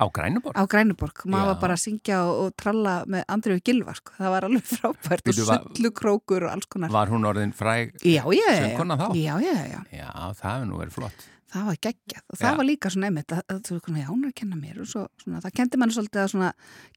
Á 0.00 0.06
Grænuborg? 0.08 0.56
á 0.56 0.64
Grænuborg, 0.72 1.24
maður 1.28 1.50
var 1.52 1.58
bara 1.60 1.74
að 1.76 1.82
syngja 1.84 2.20
og, 2.24 2.38
og 2.46 2.54
tralla 2.56 2.94
með 3.06 3.24
Andriðu 3.36 3.60
Gilvar 3.68 3.98
sko. 4.00 4.14
það 4.16 4.32
var 4.34 4.46
alveg 4.48 4.64
frábært 4.70 5.26
Bíddu, 5.28 5.44
og 5.44 5.50
sullukrókur 5.76 6.46
og 6.48 6.54
alls 6.54 6.70
konar 6.72 6.94
Var 6.94 7.12
hún 7.12 7.28
orðin 7.28 7.52
fræg? 7.56 7.92
Söngkona 8.00 8.96
þá? 8.96 9.06
já, 9.18 9.34
já, 9.44 9.52
já, 9.74 9.80
já, 9.92 10.08
það 10.40 10.54
hefur 10.54 10.70
nú 10.70 10.80
verið 10.80 10.96
flott. 10.96 11.26
það 11.50 11.66
var 11.66 11.78
geggjað 11.84 12.22
og 12.30 12.38
það 12.38 12.48
Já. 12.52 12.56
var 12.60 12.66
líka 12.70 12.90
svona 12.94 13.10
einmitt 13.10 13.32
að, 13.34 13.42
að, 13.50 13.60
að, 13.74 13.98
já, 14.00 14.06
hún 14.08 14.24
er 14.24 14.30
að 14.30 14.38
kenna 14.40 14.56
mér 14.56 14.80
og 14.84 14.88
svo, 14.88 15.04
svona, 15.20 15.40
það 15.44 15.54
kendi 15.60 15.80
mann 15.82 15.92
svolítið 15.94 16.22
að 16.24 16.32
svona 16.32 16.50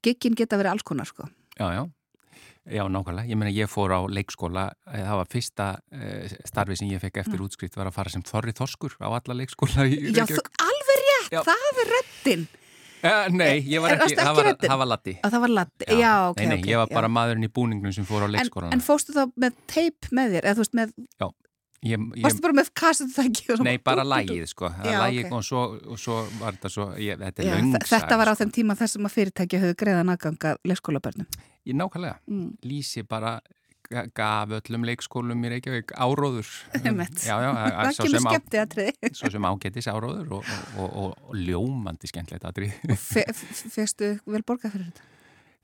giggin 0.06 0.36
geta 0.38 0.58
verið 0.60 0.70
alls 0.76 0.86
konar 0.86 1.10
sko. 1.10 1.26
Já, 1.58 1.66
já. 1.74 1.82
Já, 2.64 2.80
nákvæmlega. 2.88 3.28
Ég 3.28 3.36
meina, 3.36 3.50
ég 3.52 3.68
fór 3.68 3.92
á 3.92 4.00
leikskóla, 4.08 4.70
eh, 4.88 5.02
það 5.04 5.18
var 5.20 5.28
fyrsta 5.28 5.66
uh, 5.92 6.36
starfi 6.48 6.78
sem 6.80 6.88
ég 6.88 7.02
fekk 7.02 7.18
eftir 7.20 7.42
útskrift 7.44 7.74
var 7.76 7.90
að 7.90 7.96
fara 7.98 8.12
sem 8.14 8.22
Þorri 8.24 8.54
Þorskur 8.56 8.94
á 9.04 9.08
alla 9.12 9.36
leikskóla 9.36 9.84
í 9.84 9.98
Já, 10.16 10.24
þú, 10.30 10.40
alveg 10.64 11.02
rétt, 11.02 11.34
Já. 11.34 11.42
það 11.50 11.82
er 11.82 11.90
röddin 11.92 12.46
Uh, 13.04 13.28
nei, 13.36 13.60
ég 13.68 13.82
var 13.84 13.92
ekki, 13.98 14.16
það 14.16 14.34
var, 14.38 14.46
það 14.64 14.78
var 14.80 14.88
latti. 14.88 15.12
að 15.20 15.34
það 15.34 15.40
var 15.44 15.52
latti, 15.58 15.86
já, 16.00 16.12
ok, 16.30 16.38
Nei, 16.40 16.46
nei, 16.48 16.58
ok, 16.62 16.68
ég 16.72 16.78
var 16.80 16.88
já. 16.88 16.94
bara 16.96 17.08
maðurinn 17.12 17.44
í 17.44 17.50
búningnum 17.52 17.92
sem 17.92 18.06
fór 18.08 18.24
á 18.24 18.26
en, 18.26 18.32
leikskólan. 18.38 18.72
en 18.72 18.80
fóstu 18.80 19.12
þá 19.12 19.24
með 19.44 19.58
teip 19.68 20.08
með 20.10 20.36
þér, 20.38 20.46
eða 20.48 20.54
veist 20.64 20.78
með, 20.78 20.94
ég, 21.84 22.00
ég, 22.16 22.22
varstu 22.24 22.40
bara 22.46 22.56
með 22.56 22.70
kasset 22.80 23.10
það 23.12 23.28
Nei, 23.68 23.76
bara 23.84 24.04
lægið, 24.08 24.46
sko. 24.54 24.70
Já, 24.88 24.96
lægið 25.04 25.26
ok. 25.28 25.34
og, 25.36 25.44
svo, 25.44 25.64
og 25.92 26.00
svo 26.00 26.16
var 26.40 26.56
þetta 26.56 26.70
svo, 26.72 26.86
ég, 26.96 27.20
þetta 27.20 27.44
er 27.44 27.50
Já, 27.50 27.58
þa- 27.74 27.82
þetta 27.92 28.18
var 28.22 28.30
á 28.30 28.32
saga, 28.32 28.40
þeim 28.40 28.54
tíma 28.56 28.78
þess 28.80 28.96
að 28.96 29.12
fyrirtæki 29.18 29.60
höfðu 29.66 29.76
greiðan 29.84 30.14
aðganga 30.14 30.54
leikskólabörnum. 30.64 31.28
sko. 31.28 31.76
Nákvæmlega, 31.76 32.16
Mm. 32.28 32.48
lýsi 32.64 33.04
bara 33.08 33.40
gaf 34.18 34.52
öllum 34.58 34.84
leikskólum 34.88 35.44
í 35.46 35.50
Reykjavík 35.54 35.94
áróður. 35.96 36.50
Já, 36.80 36.90
já, 36.90 37.50
að- 37.54 37.58
að 37.64 37.88
Það 37.88 37.98
kemur 38.00 38.24
skemmtið 38.26 38.60
að 38.64 38.68
triði. 38.74 39.10
svo 39.20 39.30
sem 39.34 39.48
ágætis 39.50 39.88
áróður 39.92 40.32
og, 40.38 40.52
og, 40.76 40.88
og, 41.04 41.16
og 41.30 41.40
ljómandi 41.40 42.10
skemmtilegt 42.10 42.46
aðrið. 42.50 42.78
Fegstu 43.74 44.14
vel 44.26 44.42
borgað 44.46 44.74
fyrir 44.76 44.88
þetta? 44.90 45.10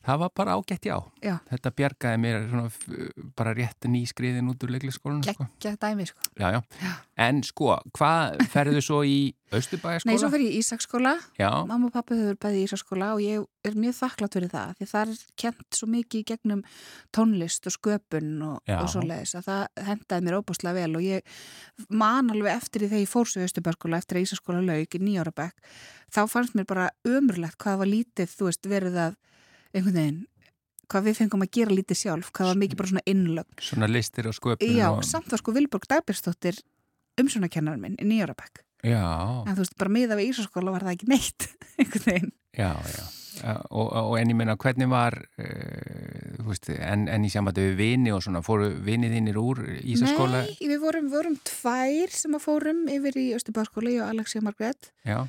Það 0.01 0.21
var 0.23 0.31
bara 0.33 0.55
ágætt, 0.57 0.87
já. 0.89 0.97
Já. 1.21 1.35
Þetta 1.51 1.71
bjargaði 1.77 2.21
mér 2.23 2.37
svona, 2.49 2.71
bara 3.37 3.53
rétt 3.57 3.85
nýskriðin 3.85 4.49
út 4.49 4.63
úr 4.65 4.73
leiklisskólan. 4.73 5.21
Sko. 5.27 5.45
Gekkja 5.61 5.75
dæmi, 5.83 6.07
sko. 6.09 6.25
Já, 6.41 6.47
já, 6.57 6.61
Já. 6.81 6.93
En 7.21 7.43
sko, 7.45 7.75
hvað 7.99 8.41
ferðu 8.49 8.81
svo 8.81 9.03
í 9.05 9.19
Östubæjaskóla? 9.53 10.09
Nei, 10.09 10.21
svo 10.23 10.31
fyrir 10.33 10.47
ég 10.47 10.57
í 10.57 10.63
Ísaksskóla. 10.63 11.13
Mamma 11.69 11.91
og 11.91 11.93
pappi 11.93 12.17
höfður 12.17 12.39
bæði 12.41 12.63
í 12.63 12.67
Ísaksskóla 12.69 13.11
og 13.17 13.21
ég 13.25 13.45
er 13.69 13.77
mjög 13.77 13.97
þakklátt 13.99 14.39
fyrir 14.39 14.53
það. 14.55 14.75
Því 14.79 14.89
það 14.95 15.13
er 15.13 15.23
kent 15.43 15.79
svo 15.81 15.89
mikið 15.91 16.25
gegnum 16.31 16.63
tónlist 17.13 17.69
og 17.69 17.77
sköpun 17.77 18.31
og, 18.47 18.61
og 18.79 18.89
svo 18.89 19.03
leiðis 19.05 19.37
að 19.37 19.49
það 19.51 19.87
hendaði 19.91 20.27
mér 20.29 20.39
óbúslega 20.41 20.77
vel 20.79 20.97
og 20.97 21.05
ég 21.05 21.41
man 21.93 22.31
alveg 22.33 22.55
eftir 22.55 22.87
því 22.87 22.93
þegar 22.95 23.05
ég 23.05 23.13
fór 23.13 23.29
svo 23.29 23.43
í 23.43 23.49
Östubæjaskóla 23.51 24.01
eftir 24.01 24.21
að 24.21 24.29
Ísaksskóla 24.29 24.63
lauk 24.65 24.97
í 24.97 25.03
nýjára 25.03 25.35
bekk. 25.43 25.75
Þá 26.15 26.23
fannst 26.31 26.57
mér 26.57 26.71
bara 26.71 26.89
ömurlegt 27.05 27.61
hvað 27.61 27.83
var 27.83 27.91
lítið, 27.91 28.33
þú 28.39 28.49
veist, 28.49 28.71
verið 28.71 29.03
að 29.11 29.19
einhvern 29.75 29.97
veginn 30.01 30.21
hvað 30.91 31.05
við 31.07 31.19
fengum 31.21 31.45
að 31.47 31.53
gera 31.55 31.75
lítið 31.77 31.99
sjálf, 32.01 32.33
hvað 32.35 32.49
var 32.51 32.59
mikið 32.59 32.79
bara 32.81 32.91
svona 32.91 33.05
innlögn. 33.07 33.61
svona 33.63 33.87
listir 33.91 34.27
og 34.27 34.35
sköpun 34.35 34.73
Já, 34.75 34.89
og... 34.91 35.05
samt 35.07 35.31
var 35.31 35.39
sko 35.39 35.55
Vilborg 35.55 35.87
Dagbjörnsdóttir 35.87 36.59
umsjónakennarinn 37.21 37.85
minn 37.85 37.97
í 38.01 38.09
nýjára 38.09 38.35
bekk. 38.35 38.65
Já, 38.83 39.05
En 39.47 39.55
þú 39.55 39.61
veist, 39.63 39.77
bara 39.79 39.93
miða 39.93 40.17
við 40.19 40.31
Ísaskóla 40.33 40.73
var 40.75 40.87
það 40.87 40.95
ekki 40.97 41.09
neitt, 41.13 41.47
einhvern 41.81 42.07
veginn. 42.09 42.33
já, 42.57 42.71
já. 42.97 43.05
Já, 43.41 43.55
Og, 43.71 43.87
og 43.95 44.15
en 44.19 44.33
ég 44.33 44.37
meina, 44.37 44.57
hvernig 44.59 44.89
var, 44.91 45.15
uh, 45.39 46.41
veist, 46.49 46.67
en, 46.75 47.07
en 47.09 47.25
í 47.25 47.31
sambandi 47.33 47.63
við 47.71 47.77
vini 47.79 48.11
og 48.13 48.25
svona, 48.25 48.43
fóru 48.45 48.73
vinið 48.85 49.15
þínir 49.17 49.39
úr 49.41 49.61
Ísaskóla? 49.79 50.43
Nei, 50.49 50.57
við 50.73 50.81
vorum, 50.83 51.07
vorum 51.13 51.37
tvær 51.47 52.11
sem 52.17 52.35
að 52.37 52.43
fórum 52.49 52.83
yfir 52.91 53.21
í 53.21 53.29
Östubáskóla, 53.39 53.93
ég 53.95 54.03
og 54.05 54.11
Alexia 54.17 54.43
Margrét 54.45 54.91
Já, 55.07 55.23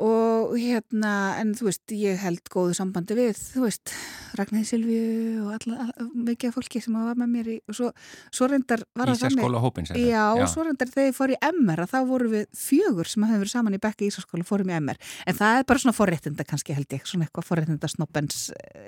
og 0.00 0.54
hérna, 0.56 1.36
en 1.40 1.52
þú 1.56 1.66
veist, 1.68 1.92
ég 1.92 2.20
held 2.22 2.46
góðu 2.52 2.72
sambandi 2.78 3.16
við, 3.18 3.36
þú 3.52 3.66
veist, 3.66 3.92
Ragnæði 4.38 4.64
Silvíu 4.70 5.42
og 5.44 5.66
mikið 6.16 6.54
fólki 6.54 6.80
sem 6.80 6.94
var 6.96 7.18
með 7.20 7.28
mér 7.34 7.50
í, 7.52 7.56
og 7.68 7.76
svo, 7.76 7.90
svo 8.32 8.48
reyndar 8.48 8.86
var 8.96 9.12
það 9.12 9.26
þannig. 9.26 9.58
Hópin 9.62 9.88
sem 9.90 10.00
Já, 10.00 10.22
og 10.32 10.46
svo 10.48 10.64
reyndar 10.64 10.88
þegar 10.88 11.10
ég 11.10 11.18
fór 11.18 11.34
í 11.34 11.38
MR 11.50 11.84
að 11.84 11.92
þá 11.92 11.98
vorum 12.08 12.32
við 12.32 12.46
fjögur 12.56 13.10
sem 13.12 13.26
hefðum 13.28 13.42
verið 13.44 13.52
saman 13.52 13.76
í 13.76 13.82
bekki 13.84 14.08
í 14.08 14.12
Ísaskóla 14.12 14.48
fórum 14.48 14.72
í 14.72 14.78
MR, 14.78 15.02
en 15.28 15.38
það 15.42 15.58
er 15.60 15.68
bara 15.68 15.84
svona 15.84 15.96
forréttinda 15.98 16.48
kannski 16.48 16.76
held 16.78 16.96
ég, 16.96 17.04
svona 17.08 17.28
eitthvað 17.28 17.48
forréttinda 17.50 17.92
snoppens 17.92 18.40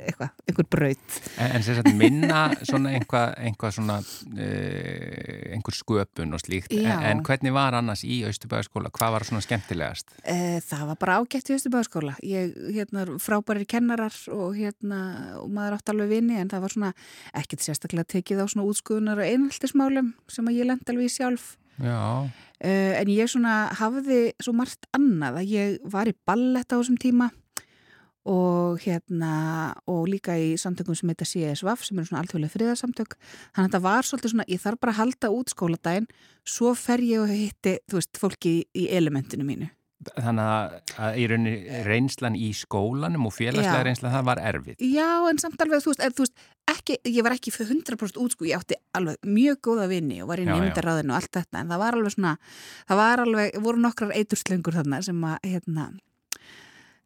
eitthvað, 0.08 0.32
einhver 0.48 0.68
braut 0.72 1.20
En, 1.36 1.52
en 1.58 1.66
sagt 1.66 1.90
minna 1.98 2.40
svona 2.64 2.94
einhvað, 2.96 3.34
einhvað 3.44 3.76
svona, 3.76 3.98
uh, 4.00 5.52
einhver 5.54 5.76
sköpun 5.76 6.34
og 6.36 6.42
slíkt, 6.42 6.72
en, 6.72 6.88
Já. 6.88 6.96
en 7.10 7.22
hvernig 7.26 7.54
var 7.54 7.76
annars 7.78 8.04
í 8.06 8.22
Östubæjaskóla? 8.28 8.92
Hvað 8.94 9.14
var 9.18 9.26
svona 9.28 9.44
skemmtilegast? 9.44 10.16
Eh, 10.24 10.60
Það 10.64 10.86
var 10.92 10.98
bara 11.04 11.18
ágætt 11.20 11.52
í 11.52 11.58
Östubæðaskóla. 11.58 12.16
Ég, 12.24 12.54
hérna, 12.72 13.04
frábærir 13.20 13.68
kennarar 13.68 14.16
og 14.32 14.56
hérna, 14.56 15.00
og 15.42 15.52
maður 15.52 15.76
átti 15.78 15.92
alveg 15.92 16.14
vini 16.16 16.40
en 16.40 16.48
það 16.52 16.64
var 16.64 16.74
svona 16.74 16.94
ekkert 17.36 17.66
sérstaklega 17.66 18.08
tekið 18.16 18.40
á 18.40 18.46
svona 18.48 18.66
útskuðunar 18.70 19.20
og 19.20 19.28
einhaltismálum 19.28 20.14
sem 20.32 20.48
að 20.48 20.58
ég 20.62 20.70
lendi 20.70 20.94
alveg 20.94 21.12
í 21.12 21.14
sjálf. 21.18 21.52
Já, 21.82 22.30
Uh, 22.64 22.94
en 22.96 23.10
ég 23.10 23.28
svona 23.28 23.66
hafði 23.76 24.30
svo 24.40 24.54
margt 24.56 24.86
annað 24.94 25.40
að 25.40 25.50
ég 25.52 25.88
var 25.90 26.08
í 26.08 26.14
ballett 26.24 26.70
á 26.70 26.78
þessum 26.78 26.96
tíma 27.02 27.26
og 28.30 28.78
hérna 28.80 29.74
og 29.90 30.06
líka 30.08 30.36
í 30.40 30.54
samtökum 30.56 30.96
sem 30.96 31.10
heita 31.10 31.26
CSVAF 31.28 31.82
sem 31.84 31.98
eru 31.98 32.08
svona 32.08 32.22
alþjóðlega 32.22 32.54
friðarsamtök 32.54 33.16
þannig 33.18 33.58
að 33.58 33.66
þetta 33.66 33.82
var 33.84 34.08
svolítið 34.08 34.32
svona, 34.32 34.48
ég 34.48 34.62
þarf 34.62 34.80
bara 34.80 34.94
að 34.94 35.00
halda 35.02 35.32
út 35.34 35.52
skóladaginn, 35.52 36.08
svo 36.46 36.72
fer 36.78 37.04
ég 37.04 37.26
og 37.26 37.34
hitti, 37.34 37.76
þú 37.90 38.00
veist, 38.00 38.22
fólki 38.22 38.54
í, 38.54 38.64
í 38.80 38.86
elementinu 38.96 39.44
mínu 39.44 39.68
þannig 40.12 40.44
að, 40.44 41.18
í 41.18 41.26
rauninni 41.30 41.82
reynslan 41.86 42.36
í 42.38 42.50
skólanum 42.56 43.28
og 43.28 43.34
félagslega 43.36 43.84
reynslan 43.86 44.14
það 44.14 44.26
var 44.28 44.40
erfið. 44.50 44.84
Já, 44.94 45.08
en 45.30 45.40
samt 45.42 45.64
alveg, 45.64 45.84
þú 45.84 45.92
veist, 45.92 46.04
eð, 46.04 46.16
þú 46.16 46.26
veist 46.26 46.46
ekki, 46.74 46.96
ég 47.10 47.26
var 47.26 47.36
ekki 47.36 47.52
fyrir 47.54 47.72
100% 47.74 48.20
útskú, 48.24 48.48
ég 48.48 48.60
átti 48.60 48.78
alveg 48.96 49.20
mjög 49.28 49.60
góða 49.68 49.88
vini 49.90 50.22
og 50.24 50.30
var 50.32 50.42
í 50.42 50.48
nefndaráðinu 50.48 51.14
og 51.14 51.20
allt 51.20 51.34
þetta, 51.38 51.60
en 51.60 51.74
það 51.74 51.84
var 51.84 51.98
alveg 51.98 52.16
svona, 52.16 52.34
það 52.88 53.00
var 53.02 53.24
alveg, 53.24 53.60
voru 53.64 53.84
nokkrar 53.84 54.16
eiturslöngur 54.16 54.78
þarna 54.80 55.02
sem 55.04 55.28
að, 55.28 55.36
hérna, 55.44 55.86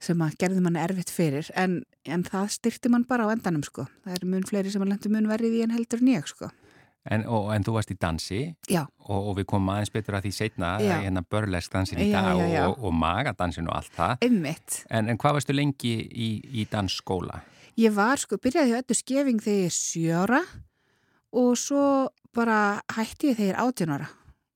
sem 0.02 0.22
að 0.22 0.38
gerði 0.42 0.64
manni 0.64 0.82
erfitt 0.82 1.12
fyrir, 1.14 1.50
en, 1.58 1.82
en 2.06 2.24
það 2.26 2.54
styrti 2.58 2.92
mann 2.92 3.06
bara 3.08 3.26
á 3.26 3.34
endanum, 3.34 3.66
sko. 3.66 3.88
Það 4.06 4.18
eru 4.20 4.32
mun 4.34 4.48
fleiri 4.48 4.74
sem 4.74 4.84
að 4.84 4.94
lendu 4.94 5.12
mun 5.14 5.30
verið 5.30 5.58
í 5.58 5.64
en 5.66 5.74
heldur 5.74 6.04
ég, 6.06 6.30
sko. 6.30 6.52
En, 7.10 7.22
og, 7.24 7.46
en 7.54 7.64
þú 7.64 7.72
varst 7.78 7.90
í 7.94 7.96
dansi 7.96 8.38
Já, 8.68 8.82
og, 9.08 9.30
og 9.30 9.36
við 9.38 9.46
komum 9.48 9.70
aðeins 9.72 9.92
betur 9.94 10.18
að 10.18 10.26
því 10.26 10.32
setna 10.36 10.74
Já. 10.84 10.98
hérna 11.06 11.22
börlesk 11.24 11.72
dansin 11.72 12.02
í 12.04 12.10
Já, 12.10 12.18
dag 12.20 12.36
já, 12.42 12.48
já. 12.52 12.64
Og, 12.68 12.82
og 12.84 12.92
magadansin 12.92 13.68
og 13.70 13.78
allt 13.78 13.94
það. 13.96 14.26
En, 14.28 15.08
en 15.08 15.16
hvað 15.22 15.38
varstu 15.38 15.56
lengi 15.56 15.94
í, 16.04 16.28
í 16.60 16.66
dansskóla? 16.68 17.40
Ég 17.80 17.94
var, 17.96 18.20
sko, 18.20 18.36
byrjaði 18.42 18.74
hjá 18.74 18.80
öllu 18.82 18.96
skefing 18.98 19.40
þegar 19.40 19.60
ég 19.62 19.70
er 19.70 19.76
sjöra 19.78 20.42
og 21.38 21.52
svo 21.60 21.82
bara 22.36 22.58
hætti 22.96 23.30
ég 23.32 23.38
þegar 23.38 23.48
ég 23.48 23.54
er 23.56 23.62
átjónara 23.64 24.08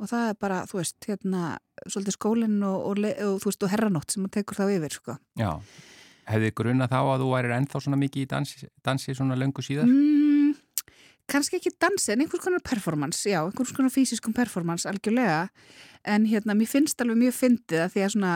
og 0.03 0.09
það 0.11 0.29
er 0.33 0.37
bara, 0.43 0.61
þú 0.67 0.81
veist, 0.81 0.97
hérna 1.07 1.43
svolítið 1.87 2.17
skólinn 2.17 2.57
og, 2.67 2.79
og, 2.91 2.99
le- 2.99 3.15
og 3.23 3.37
þú 3.43 3.49
veist, 3.53 3.63
og 3.63 3.71
herranótt 3.71 4.11
sem 4.17 4.25
að 4.27 4.33
tekur 4.35 4.59
þá 4.59 4.65
yfir, 4.75 4.97
sko. 4.99 5.15
Já. 5.39 5.53
Hefði 6.27 6.51
gruna 6.59 6.89
þá 6.91 6.97
að 7.03 7.23
þú 7.23 7.29
værir 7.33 7.55
ennþá 7.57 7.81
svona 7.85 7.99
mikið 8.01 8.25
í 8.25 8.29
dansi, 8.33 8.67
dansi 8.87 9.15
svona 9.15 9.37
löngu 9.39 9.63
síðar? 9.63 9.87
Mm, 9.87 10.32
kannski 11.33 11.59
ekki 11.59 11.73
dansi, 11.81 12.12
en 12.12 12.25
einhvers 12.25 12.43
konar 12.45 12.62
performance, 12.67 13.25
já, 13.29 13.41
einhvers 13.43 13.73
konar 13.77 13.93
fysiskum 13.95 14.35
performance, 14.37 14.89
algjörlega, 14.89 15.47
en 16.09 16.27
hérna, 16.29 16.57
mér 16.59 16.71
finnst 16.71 17.01
alveg 17.03 17.21
mjög 17.21 17.39
fyndið 17.39 17.85
að 17.85 17.95
því 17.95 18.05
að 18.05 18.12
svona, 18.17 18.33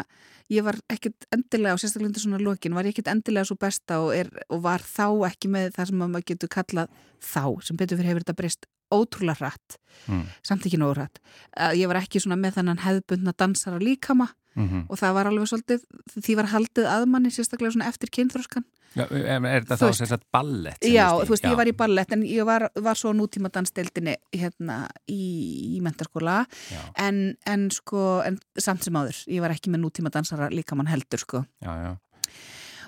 ég 0.53 0.67
var 0.67 0.79
ekkit 0.93 1.27
endilega, 1.35 1.75
og 1.75 1.83
sérstaklega 1.83 2.13
undir 2.13 2.25
svona 2.25 2.43
lokin, 2.43 2.77
var 2.79 2.89
ég 2.89 2.95
ekkit 2.95 3.11
endilega 3.13 3.51
svo 3.51 3.59
besta 3.61 4.01
og, 4.05 4.13
er, 4.17 4.31
og 4.49 4.63
var 4.65 4.85
þá 4.87 5.09
ekki 5.33 5.51
með 5.53 5.75
það 5.77 5.91
sem 5.91 6.07
að 6.07 6.15
maður 6.15 6.31
getur 6.33 6.55
kallað 6.57 7.03
þá, 7.21 7.45
sem 7.69 7.81
betur 7.81 8.01
fyrir 8.01 8.13
hefur 8.13 8.27
þetta 8.27 8.39
breyst 8.41 8.71
ótrúlega 8.95 9.39
hratt, 9.41 9.79
Mm. 10.07 10.27
samt 10.45 10.67
ekki 10.69 10.77
nóg 10.79 10.93
hratt, 10.95 11.19
að 11.57 11.79
ég 11.81 11.89
var 11.89 11.97
ekki 12.03 12.21
svona 12.21 12.37
með 12.37 12.59
þannan 12.59 12.83
hefðbundna 12.85 13.33
dansara 13.37 13.79
líkama 13.81 14.29
Mm 14.57 14.87
og 14.89 14.97
það 14.97 15.13
var 15.13 15.29
alveg 15.29 15.49
svolítið, 15.51 15.83
því 16.17 16.35
var 16.37 16.47
haldið 16.49 16.87
að 16.89 17.03
manni 17.13 17.29
sérstaklega 17.29 17.75
svona 17.75 17.89
eftir 17.91 18.09
kynþróskan 18.09 18.65
Já, 18.97 19.05
er, 19.13 19.41
þetta 19.67 19.77
Þú 19.77 19.91
þá 19.93 20.07
sagt 20.09 20.25
ballett? 20.33 20.81
Já, 20.81 21.11
þú 21.21 21.35
veist, 21.35 21.45
ég 21.45 21.57
var 21.59 21.69
í 21.69 21.75
ballett 21.77 22.13
en 22.17 22.23
ég 22.25 22.47
var, 22.49 22.65
var 22.81 22.97
svo 22.97 23.13
nútíma 23.13 23.51
dansdeildinni 23.53 24.15
hérna 24.33 24.79
í, 25.13 25.77
í 25.77 25.81
mentaskóla 25.85 26.47
Já, 26.73 26.81
en, 27.05 27.37
en 27.45 27.69
sko, 27.75 28.23
en 28.25 28.39
samt 28.57 28.87
sem 28.87 28.97
áður 28.97 29.21
ég 29.29 29.45
var 29.45 29.53
ekki 29.53 29.69
með 29.75 29.85
nútíma 29.85 30.13
dansara 30.15 30.49
líka 30.49 30.79
mann 30.79 30.89
heldur 30.89 31.21
sko. 31.21 31.45
Já, 31.61 31.73
já. 31.77 31.93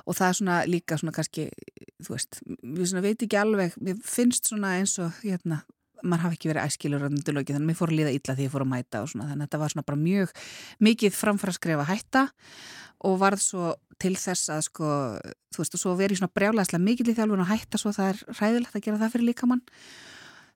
og 0.09 0.17
það 0.17 0.29
er 0.31 0.39
svona 0.41 0.59
líka 0.65 0.97
svona 0.97 1.13
kannski 1.13 1.51
þú 2.01 2.15
veist, 2.15 2.41
við 2.65 2.87
svona 2.89 3.05
veit 3.05 3.27
ekki 3.29 3.37
alveg 3.45 3.77
mér 3.77 4.01
finnst 4.01 4.49
svona 4.49 4.79
eins 4.79 4.97
og 5.05 5.13
hérna 5.21 5.61
maður 6.03 6.25
hafi 6.27 6.39
ekki 6.39 6.51
verið 6.53 6.67
æskilur 6.69 7.05
þannig 7.07 7.53
að 7.55 7.65
mér 7.69 7.79
fór 7.79 7.93
að 7.93 7.99
líða 8.01 8.15
illa 8.19 8.35
því 8.39 8.47
ég 8.47 8.53
fór 8.55 8.65
að 8.67 8.71
mæta 8.75 9.03
og 9.05 9.11
svona 9.13 9.29
þannig 9.31 9.43
að 9.43 9.49
þetta 9.49 9.61
var 9.65 9.75
svona 9.75 9.87
bara 9.89 10.01
mjög 10.03 10.33
mikið 10.89 11.17
framfæra 11.19 11.55
skrefa 11.57 11.87
hætta 11.89 12.23
og 13.09 13.19
varð 13.23 13.43
svo 13.43 13.73
til 13.99 14.15
þess 14.19 14.49
að 14.55 14.63
sko 14.69 14.89
þú 15.55 15.63
veist 15.63 15.75
og 15.79 15.83
svo 15.83 15.97
verið 15.99 16.21
svona 16.21 16.35
brjálæðslega 16.39 16.83
mikil 16.85 17.09
í 17.11 17.17
þjálfun 17.19 17.43
og 17.45 17.51
hætta 17.51 17.79
svo 17.83 17.91
það 17.95 18.13
er 18.13 18.23
hræðilegt 18.39 18.79
að 18.79 18.85
gera 18.87 19.01
það 19.03 19.13
fyrir 19.17 19.29
líkamann. 19.33 19.63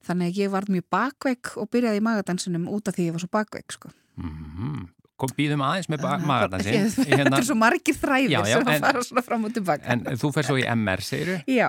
Þannig 0.03 0.33
að 0.33 0.39
ég 0.43 0.51
varð 0.51 0.73
mjög 0.75 0.87
bakveik 0.91 1.53
og 1.63 1.69
byrjaði 1.71 2.01
í 2.01 2.03
magadansinum 2.07 2.65
út 2.75 2.89
af 2.91 2.97
því 2.97 3.05
ég 3.09 3.15
var 3.15 3.23
svo 3.23 3.31
bakveik 3.35 3.75
sko. 3.77 3.93
Mm 4.19 4.89
kom, 5.23 5.31
býðum 5.39 5.61
aðeins 5.63 5.87
með 5.93 6.01
magardansinn. 6.27 6.75
Ég- 6.83 6.95
Þetta 6.97 7.17
Hérna, 7.21 7.39
er 7.39 7.45
svo 7.47 7.55
margir 7.55 7.95
þræðir 7.95 8.47
sem 8.49 8.65
að 8.73 8.81
fara 8.83 9.03
svona 9.07 9.23
fram 9.23 9.45
og 9.47 9.53
tilbaka. 9.55 9.93
en 9.95 10.01
þú 10.19 10.31
fer 10.35 10.49
svo 10.49 10.57
í 10.59 10.65
MR, 10.67 11.03
segiru, 11.07 11.37
Já, 11.47 11.69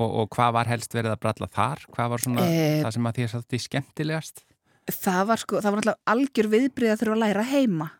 og, 0.00 0.08
og 0.22 0.28
hvað 0.32 0.52
var 0.56 0.70
helst 0.72 0.94
verið 0.96 1.12
að 1.16 1.20
bralla 1.24 1.48
þar? 1.52 1.82
Hvað 1.92 2.12
var 2.14 2.24
svona 2.24 2.46
Eh, 2.48 2.78
það 2.84 2.94
sem 2.96 3.08
að 3.10 3.18
þér 3.20 3.32
satt 3.36 3.52
í 3.52 3.62
skemmtilegast? 3.66 4.44
það 4.90 5.20
var 5.28 5.38
sko, 5.38 5.60
það 5.62 5.70
var 5.76 5.80
alltaf 5.82 5.98
algjör 6.10 6.48
viðbrið 6.56 6.90
að 6.92 7.02
þurfa 7.02 7.14
að 7.18 7.20
læra 7.22 7.42
heima, 7.52 7.90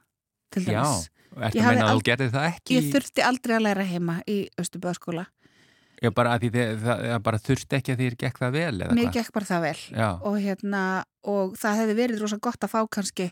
til 0.51 0.62
Já, 0.66 0.81
dæmis. 0.83 1.05
ertu 1.37 1.59
Ég 1.59 1.62
að 1.62 1.69
meina 1.71 1.85
að 1.87 1.95
þú 1.95 2.03
gerði 2.09 2.31
það 2.33 2.49
ekki? 2.49 2.75
Ég 2.79 2.88
þurfti 2.97 3.23
aldrei 3.29 3.55
að 3.57 3.62
læra 3.69 3.85
heima 3.87 4.16
í 4.27 4.38
Östuböðaskóla. 4.59 5.27
Já, 6.03 6.11
bara 6.11 6.33
að 6.35 6.43
því 6.43 6.49
þið, 6.57 6.73
það, 6.83 7.05
bara 7.23 7.38
þurfti 7.38 7.77
ekki 7.79 7.93
að 7.95 8.01
þér 8.03 8.16
gekk 8.25 8.38
það 8.43 8.53
vel, 8.57 8.75
eða 8.83 8.95
Mér 8.99 9.05
hvað? 9.07 9.14
gekk 9.21 9.33
bara 9.37 9.47
það 9.53 9.61
vel. 9.69 9.81
Já, 9.95 10.09
og 10.27 10.37
hérna 10.43 10.83
og 11.23 11.53
það 11.62 11.79
hefði 11.83 11.95
verið 12.03 12.23
rosa 12.25 12.38
gott 12.43 12.66
að 12.66 12.73
fá 12.75 12.81
kannski 12.90 13.29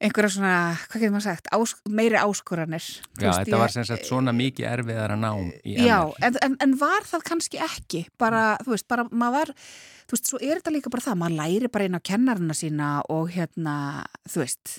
einhverja 0.00 0.30
svona, 0.32 0.52
hvað 0.88 1.02
getur 1.02 1.12
maður 1.14 1.26
sagt 1.26 1.48
ás, 1.52 1.72
meiri 1.92 2.16
áskoranir 2.20 2.80
já 2.84 3.26
veist, 3.26 3.40
þetta 3.42 3.52
ég- 3.56 3.62
var 3.62 3.72
sem 3.74 3.84
sagt 3.84 4.06
svona 4.08 4.32
mikið 4.36 4.68
erfiðar 4.70 5.12
að 5.16 5.20
ná 5.24 5.30
í 5.60 5.74
Já, 5.76 5.98
MR. 6.08 6.14
en, 6.28 6.38
en, 6.46 6.56
en 6.66 6.76
var 6.80 7.04
það 7.08 7.24
kannski 7.30 7.60
ekki 7.66 8.04
bara, 8.20 8.44
þú 8.64 8.72
veist, 8.76 8.88
bara 8.88 9.04
maður 9.10 9.36
var 9.38 9.52
þú 10.08 10.16
veist, 10.16 10.30
svo 10.32 10.40
er 10.40 10.56
þetta 10.60 10.72
líka 10.76 10.90
bara 10.94 11.04
það, 11.08 11.20
maður 11.24 11.36
læri 11.42 11.68
bara 11.76 11.84
inn 11.90 11.98
á 12.00 12.06
kennarina 12.10 12.56
sína 12.56 12.88
og 13.12 13.28
hérna 13.36 13.76
þú 14.28 14.42
veist, 14.44 14.78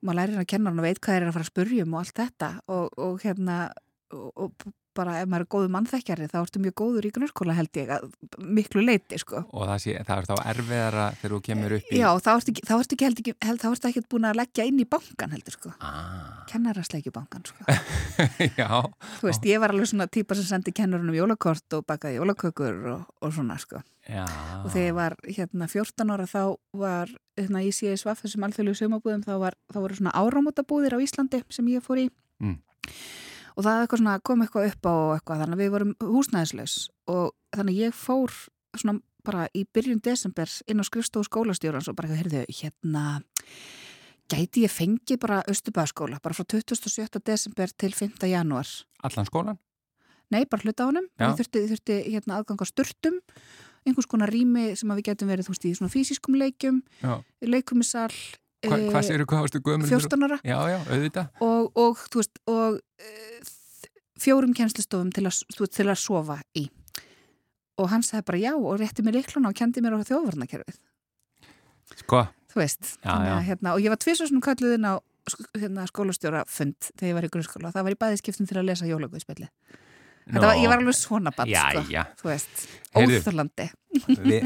maður 0.00 0.20
læri 0.22 0.32
inn 0.38 0.44
á 0.48 0.50
kennarina 0.54 0.80
og 0.80 0.88
veit 0.88 1.00
hvað 1.04 1.14
þeir 1.14 1.22
eru 1.26 1.30
að 1.34 1.36
fara 1.38 1.46
að 1.46 1.52
spurja 1.52 1.84
um 1.86 1.94
og 1.94 2.00
allt 2.04 2.16
þetta 2.24 2.50
og, 2.72 2.98
og 2.98 3.20
hérna 3.26 3.58
og, 4.10 4.30
og 4.46 4.70
bara 5.00 5.16
ef 5.22 5.28
maður 5.32 5.46
er 5.46 5.50
góðu 5.56 5.72
mannþekkjari 5.74 6.28
þá 6.30 6.38
ertu 6.44 6.62
mjög 6.62 6.76
góður 6.80 7.08
í 7.08 7.12
grunnskóla 7.16 7.56
held 7.56 7.80
ég 7.80 7.92
að, 7.96 8.06
miklu 8.60 8.84
leiti, 8.84 9.18
sko 9.20 9.42
Og 9.48 9.66
það, 9.66 9.76
sé, 9.84 9.94
það 10.06 10.20
er 10.22 10.28
þá 10.30 10.34
erfiðara 10.52 11.06
þegar 11.20 11.34
þú 11.34 11.40
kemur 11.48 11.74
upp 11.78 11.90
í... 11.90 12.00
Já, 12.00 12.08
þá 12.20 12.30
ertu 12.34 12.52
ekki, 12.54 12.64
ekki, 12.66 13.06
held, 13.08 13.22
ekki, 13.22 13.34
held, 13.48 13.64
ertu 13.70 13.90
ekki 13.90 14.02
búin 14.12 14.28
að 14.28 14.40
leggja 14.40 14.66
inn 14.68 14.82
í 14.82 14.86
bankan 14.90 15.34
heldur 15.34 15.56
sko. 15.56 15.72
Ah, 15.80 16.42
Kennarasleikju 16.50 17.12
bankan 17.14 17.46
sko. 17.48 17.64
já, 18.60 18.68
Þú 19.20 19.30
veist, 19.30 19.48
ég 19.48 19.62
var 19.62 19.74
alveg 19.74 19.90
svona 19.90 20.08
típa 20.10 20.36
sem 20.38 20.48
sendi 20.48 20.74
kennarunum 20.76 21.16
jólakort 21.16 21.78
og 21.78 21.86
bakaði 21.88 22.20
jólakökur 22.20 22.80
og, 22.94 23.08
og 23.22 23.34
svona 23.34 23.56
sko. 23.62 23.82
já. 24.08 24.24
Og 24.64 24.70
þegar 24.74 24.86
ég 24.86 24.98
var 24.98 25.16
hérna 25.28 25.70
14 25.70 26.14
ára 26.14 26.28
þá 26.30 26.42
var 26.76 27.14
hérna 27.38 27.64
í 27.64 27.72
CSVF 27.72 28.24
þessum 28.24 28.46
alþjóðlegu 28.48 28.80
sumabúðum 28.80 29.24
þá, 29.24 29.34
var, 29.40 29.56
þá 29.72 29.80
voru 29.80 29.98
svona 29.98 30.14
áramótabúðir 30.18 30.98
á 30.98 31.02
Íslandi 31.04 31.42
sem 31.52 31.68
ég 31.72 31.84
fór 31.84 32.04
í. 32.04 32.06
Mm. 32.42 32.58
Og 33.60 33.66
það 33.66 33.82
eitthvað 33.82 34.00
svona, 34.00 34.16
kom 34.24 34.40
eitthvað 34.40 34.70
upp 34.70 34.88
á 34.88 34.94
eitthvað 35.18 35.40
þannig 35.42 35.58
að 35.58 35.60
við 35.60 35.72
vorum 35.74 35.92
húsnæðislaus 36.00 36.76
og 37.12 37.26
þannig 37.52 37.74
að 37.74 37.82
ég 37.84 37.96
fór 38.00 38.36
svona 38.72 39.02
bara 39.26 39.46
í 39.52 39.66
byrjun 39.68 40.00
desember 40.00 40.48
inn 40.64 40.80
á 40.80 40.84
skrifstofu 40.88 41.28
skólastjórans 41.28 41.90
og 41.90 41.98
bara 41.98 42.16
heyrðu, 42.16 42.46
hérna 42.48 43.20
gæti 44.30 44.64
ég 44.64 44.72
fengið 44.72 45.20
bara 45.20 45.42
Östubæðaskóla 45.50 46.20
bara 46.22 46.36
frá 46.36 46.46
27. 46.46 47.20
desember 47.26 47.72
til 47.76 47.92
5. 47.96 48.16
janúar 48.30 48.70
Allan 49.04 49.28
skólan? 49.28 49.58
Nei, 50.30 50.46
bara 50.46 50.64
hluta 50.64 50.86
á 50.86 50.90
Já. 51.18 51.26
ég 51.26 51.40
þurfti, 51.40 51.64
þurfti 51.74 51.98
hérna 52.06 52.38
aðgang 52.38 52.62
á 52.62 52.66
sturtum 52.70 53.18
einhvers 53.84 54.08
konar 54.08 54.30
rými 54.30 54.70
sem 54.76 54.90
við 54.96 55.10
getum 55.10 55.30
verið 55.32 55.50
veist 55.50 55.66
í 55.66 55.74
svona 55.74 55.92
fysiskum 55.92 56.38
leikjum 56.38 56.82
Já. 57.02 57.20
Hva, 58.60 58.76
eh, 58.76 58.88
hvað 58.92 59.06
séru, 59.08 59.24
hvað 59.28 59.44
varstu 59.46 59.60
gömul? 59.64 59.88
14 59.88 60.26
ára 60.26 60.36
Já, 60.44 60.58
já, 60.68 60.78
auðvitað. 60.92 61.30
og, 61.46 61.70
og, 61.80 62.02
þú 62.12 62.20
veist, 62.20 62.40
og 62.50 62.76
uh, 62.76 63.50
fjórum 64.20 64.52
kennslistofum 64.56 65.10
til, 65.16 65.30
til 65.30 65.88
að 65.88 65.98
sofa 66.00 66.40
í 66.58 66.66
og 67.80 67.88
hann 67.88 68.04
sagði 68.04 68.26
bara 68.28 68.40
já 68.42 68.52
og 68.58 68.74
rétti 68.80 69.04
mér 69.06 69.16
likluna 69.16 69.48
og 69.48 69.56
kendi 69.56 69.80
mér 69.80 69.96
á 69.96 70.04
þjóðvarnakerfið 70.04 70.76
Sko, 72.04 72.20
þú 72.52 72.60
veist, 72.60 72.96
Já, 73.02 73.14
já. 73.26 73.36
hérna 73.48 73.72
og 73.74 73.80
ég 73.82 73.90
var 73.90 73.98
tvisvarsunum 73.98 74.42
kalluð 74.44 74.76
inn 74.76 74.84
á 74.86 74.94
hérna, 75.58 75.86
skólastjóra 75.90 76.44
fund 76.48 76.76
þegar 76.92 77.08
ég 77.10 77.16
var 77.16 77.26
í 77.26 77.30
grunnskóla 77.32 77.72
það 77.74 77.86
var 77.88 77.96
í 77.96 78.00
bæðiskiptum 78.04 78.46
til 78.50 78.60
að 78.60 78.68
lesa 78.70 78.88
jólaguðspilli 78.90 79.48
Þetta 79.48 79.89
var, 80.26 80.56
ég 80.58 80.68
var 80.70 80.80
alveg 80.80 80.96
svona 80.96 81.32
bann, 81.34 81.50
sko, 81.50 81.82
já. 81.90 82.04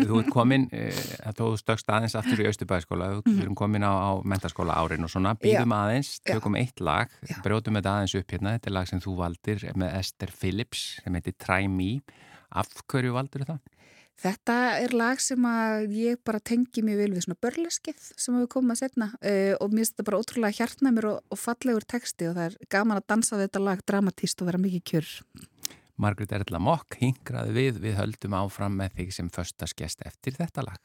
þú 0.08 0.20
ert 0.20 0.30
komin, 0.32 0.66
uh, 0.72 1.32
þú 1.37 1.50
stökst 1.60 1.90
aðeins 1.92 2.16
aftur 2.18 2.42
í 2.44 2.48
Östubæðskóla, 2.48 3.10
þú 3.24 3.34
erum 3.42 3.58
komin 3.58 3.84
á, 3.84 3.92
á 3.92 4.10
mentaskóla 4.24 4.78
árin 4.80 5.04
og 5.06 5.12
svona, 5.12 5.34
býðum 5.40 5.74
aðeins, 5.76 6.16
tökum 6.24 6.56
eitt 6.60 6.80
lag, 6.84 7.12
Já. 7.28 7.38
brjótum 7.44 7.80
þetta 7.80 7.98
aðeins 7.98 8.16
upp 8.20 8.37
hérna, 8.37 8.56
þetta 8.56 8.70
er 8.70 8.76
lag 8.78 8.90
sem 8.90 9.04
þú 9.04 9.18
valdir 9.20 9.68
með 9.74 10.00
Esther 10.00 10.32
Phillips 10.32 10.87
sem 11.02 11.20
heitir 11.20 11.37
Try 11.40 11.68
Me. 11.68 11.92
Af 12.54 12.70
hverju 12.87 13.16
valdur 13.16 13.42
það? 13.48 13.62
Þetta 14.22 14.56
er 14.78 14.92
lag 14.94 15.18
sem 15.18 15.46
að 15.48 15.94
ég 15.98 16.20
bara 16.26 16.38
tengi 16.38 16.84
mjög 16.87 17.00
vel 17.02 17.14
við 17.16 17.24
svona 17.24 17.40
börleskið 17.42 18.04
sem 18.14 18.37
við 18.38 18.46
komum 18.52 18.74
að 18.74 18.84
setna 18.84 19.08
uh, 19.16 19.54
og 19.58 19.72
mér 19.72 19.82
finnst 19.82 19.96
þetta 19.96 20.06
bara 20.06 20.20
ótrúlega 20.22 20.58
hjartnæmur 20.60 21.08
og, 21.10 21.16
og 21.34 21.40
fallegur 21.40 21.87
texti 21.90 22.28
og 22.28 22.37
það 22.38 22.46
er 22.46 22.70
gaman 22.76 23.00
að 23.00 23.08
dansa 23.10 23.34
við 23.34 23.48
þetta 23.48 23.64
lag 23.66 23.82
dramatíst 23.90 24.44
og 24.44 24.50
vera 24.52 24.62
mikið 24.62 24.87
kjör. 24.92 25.10
Margrét 25.94 26.33
Erla 26.35 26.59
Mokk 26.59 26.98
hingraði 26.98 27.54
við, 27.54 27.80
við 27.85 27.96
höldum 28.00 28.35
áfram 28.40 28.74
með 28.80 28.98
þig 28.98 29.14
sem 29.20 29.30
föstaskest 29.30 30.02
eftir 30.07 30.37
þetta 30.40 30.66
lag. 30.66 30.83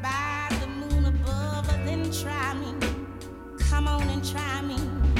By 0.00 0.39
try 2.20 2.54
me. 2.54 2.74
Come 3.70 3.88
on 3.88 4.08
and 4.08 4.22
try 4.22 4.60
me. 4.60 5.19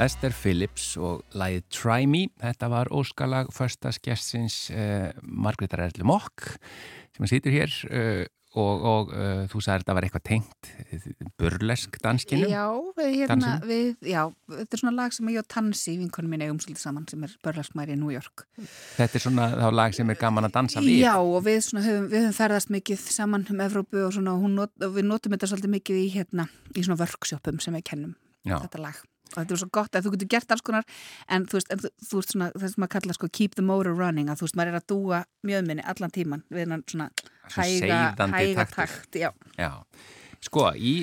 Esther 0.00 0.32
Phillips 0.32 0.94
og 0.96 1.22
lægið 1.36 1.64
Try 1.74 2.08
Me. 2.08 2.26
Þetta 2.40 2.70
var 2.72 2.90
óskalag 2.94 3.52
förstaskjessins 3.52 4.66
uh, 4.72 5.10
Margreðar 5.20 5.88
Erli 5.90 6.06
Mokk 6.08 6.54
sem 7.16 7.28
sýtur 7.28 7.52
hér 7.52 7.74
uh, 7.90 8.22
og, 8.58 8.86
og 8.90 9.12
uh, 9.14 9.42
þú 9.50 9.60
sagði 9.62 9.74
að 9.74 9.82
þetta 9.82 9.94
var 9.96 10.06
eitthvað 10.06 10.24
tengt 10.26 10.70
burlesk 11.38 11.98
danskinu. 12.02 12.48
Já, 12.50 12.64
við, 12.96 13.12
hérna, 13.20 13.52
við, 13.62 13.92
já, 14.10 14.22
þetta 14.56 14.76
er 14.76 14.82
svona 14.82 14.94
lag 14.96 15.14
sem 15.14 15.30
ég 15.30 15.42
og 15.42 15.50
Tansi, 15.52 15.94
vinkonum 16.00 16.34
mín 16.34 16.46
eigum 16.46 16.58
svolítið 16.62 16.82
saman 16.82 17.06
sem 17.10 17.28
er 17.28 17.36
börlarskmæri 17.44 17.94
í 17.94 18.00
New 18.00 18.10
York. 18.14 18.46
Þetta 18.96 19.20
er 19.20 19.26
svona 19.26 19.46
þá 19.54 19.68
lag 19.76 19.94
sem 20.00 20.10
er 20.10 20.18
gaman 20.18 20.48
að 20.48 20.56
dansa 20.56 20.82
við. 20.82 21.04
Já, 21.04 21.12
og 21.20 21.44
við, 21.46 21.60
svona, 21.68 21.84
höfum, 21.86 22.10
við 22.10 22.26
höfum 22.26 22.36
ferðast 22.40 22.74
mikið 22.74 23.06
saman 23.20 23.46
um 23.52 23.62
Evrópu 23.68 24.02
og, 24.06 24.16
svona, 24.16 24.34
og 24.34 24.50
not, 24.56 24.74
við 24.82 25.06
notum 25.12 25.36
þetta 25.36 25.52
svolítið 25.52 25.76
mikið 25.76 26.02
í, 26.02 26.10
hérna, 26.16 26.50
í 26.74 26.82
svona 26.82 26.98
workshopum 27.04 27.62
sem 27.62 27.78
við 27.78 27.86
kennum 27.92 28.18
Já. 28.42 28.56
þetta 28.56 28.86
lag. 28.88 29.00
Og 29.30 29.38
þetta 29.38 29.56
er 29.56 29.62
svo 29.62 29.70
gott 29.72 29.96
að 29.96 30.06
þú 30.06 30.14
getur 30.16 30.30
gert 30.36 30.54
alls 30.54 30.64
konar 30.66 30.86
en 31.30 31.48
þú 31.50 31.58
veist, 31.58 31.72
en 31.72 31.82
þú, 31.82 31.90
þú 32.10 32.20
veist 32.20 32.34
svona, 32.34 32.48
það 32.54 32.72
sem 32.72 32.84
maður 32.84 32.94
kalla 32.96 33.18
sko 33.18 33.32
keep 33.40 33.58
the 33.58 33.66
motor 33.66 33.96
running, 33.96 34.30
að 34.30 34.40
þú 34.40 34.48
veist, 34.48 34.56
maður 34.60 34.72
er 34.72 34.80
að 34.80 34.88
dúa 34.94 35.20
mjöðminni 35.46 35.84
allan 35.92 36.14
tíman 36.14 36.46
við 36.50 36.64
hennan 36.64 36.86
svona 36.90 37.10
Svo 37.50 37.66
hæga, 37.66 38.00
hæga 38.30 38.66
takt, 38.70 39.16
já. 39.18 39.30
Já, 39.58 39.70
sko 40.46 40.68
í 40.78 40.94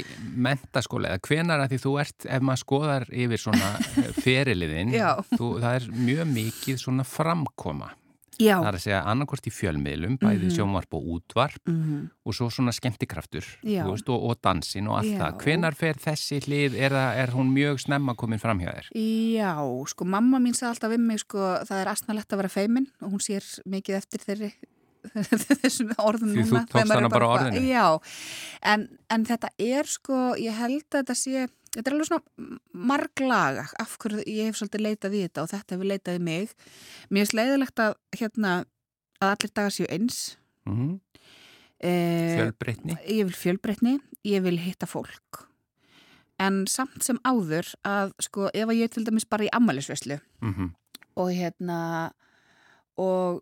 mentaskóla 0.48 1.12
eða 1.12 1.24
hvenar 1.28 1.64
að 1.64 1.74
því 1.74 1.80
þú 1.84 1.94
ert 2.04 2.28
ef 2.28 2.46
maður 2.48 2.64
skoðar 2.64 3.08
yfir 3.12 3.44
svona 3.44 3.72
eh, 4.04 4.12
feriliðin, 4.24 4.96
þú, 5.36 5.54
það 5.64 5.80
er 5.80 5.88
mjög 6.08 6.30
mikið 6.34 6.84
svona 6.84 7.08
framkoma 7.08 7.92
Já, 8.40 8.60
það 8.62 8.68
er 8.70 8.76
að 8.78 8.84
segja 8.84 9.02
annarkvort 9.10 9.48
í 9.50 9.52
fjölmiðlum 9.54 10.18
bæði 10.22 10.46
Mhm. 10.48 10.54
sjónvarp 10.58 10.94
og 10.94 11.04
útvarp 11.16 11.64
mm 11.72 12.10
og 12.28 12.34
svo 12.36 12.50
svona 12.52 12.74
skemmtikraftur 12.76 13.46
þú 13.64 13.92
veist, 13.94 14.10
og, 14.12 14.24
og 14.30 14.42
dansin 14.44 14.88
og 14.92 14.98
allt 15.00 15.14
Já. 15.14 15.18
það 15.22 15.38
hvenar 15.46 15.76
fer 15.80 15.94
þessi 15.96 16.42
hlið, 16.44 16.76
er, 16.76 16.92
það, 16.92 17.18
er 17.24 17.28
hún 17.32 17.52
mjög 17.56 17.80
snemma 17.86 18.16
komin 18.20 18.40
fram 18.40 18.60
hjá 18.60 18.74
þér? 18.76 18.90
Já, 18.94 19.54
sko 19.88 20.06
mamma 20.06 20.38
mín 20.44 20.54
sagði 20.54 20.74
alltaf 20.76 20.92
við 20.92 21.00
mig 21.08 21.20
sko 21.24 21.40
það 21.66 21.82
er 21.82 21.88
astnalett 21.94 22.28
að 22.36 22.38
vera 22.44 22.50
feimin 22.52 22.88
og 23.02 23.12
hún 23.16 23.24
sér 23.24 23.48
mikið 23.66 23.96
eftir 24.02 24.20
þeirri 24.28 24.52
þessum 25.64 25.94
orðum 26.04 26.34
Því 26.36 26.44
þú 26.44 26.52
núna 26.52 26.62
tókst 26.68 26.74
þegar 26.74 26.88
maður 26.90 27.00
hana 27.00 27.10
bara 27.14 27.28
eitthvað- 27.28 27.48
orðinu. 27.48 27.68
Já, 27.72 27.88
en, 28.74 28.88
en 29.10 29.26
þetta 29.26 29.50
er 29.60 29.84
sko, 29.88 30.18
ég 30.42 30.58
held 30.60 30.84
að 30.92 31.00
þetta 31.00 31.16
sé 31.16 31.48
þetta 31.78 31.92
er 31.92 31.96
alveg 31.96 32.10
svona 32.10 32.60
marglaga 32.92 33.66
af 33.80 33.96
hverju 34.02 34.26
ég 34.26 34.50
hef 34.50 34.60
svolítið 34.60 34.86
leitað 34.86 35.18
í 35.18 35.24
þetta 35.28 35.44
og 35.44 35.52
þetta 35.54 35.76
hefur 35.76 35.92
leitað 35.92 36.20
í 36.20 36.24
mig. 36.28 36.56
Mér 37.14 37.26
er 37.26 37.32
sleiðilegt 37.32 37.84
að 37.84 37.98
hérna 38.18 38.54
að 39.22 39.34
allir 39.34 39.54
dagar 39.54 39.76
séu 39.76 39.90
eins. 39.94 40.22
Mm 40.68 40.98
eh, 41.80 42.34
Fjölbreytni? 42.34 42.98
ég 43.06 43.28
vil 43.30 43.38
fjölbreytni, 43.38 44.00
ég 44.26 44.42
vil 44.42 44.58
hitta 44.58 44.90
fólk. 44.90 45.46
En 46.42 46.66
samt 46.70 47.06
sem 47.06 47.18
áður 47.26 47.70
að 47.86 48.14
sko 48.22 48.50
ef 48.54 48.68
að 48.68 48.80
ég 48.82 48.92
til 48.94 49.06
dæmis 49.06 49.26
bara 49.30 49.48
í 49.48 49.54
ammælisveslu 49.54 50.20
Mm 50.42 50.74
og 51.18 51.32
hérna 51.34 52.12
og 53.02 53.42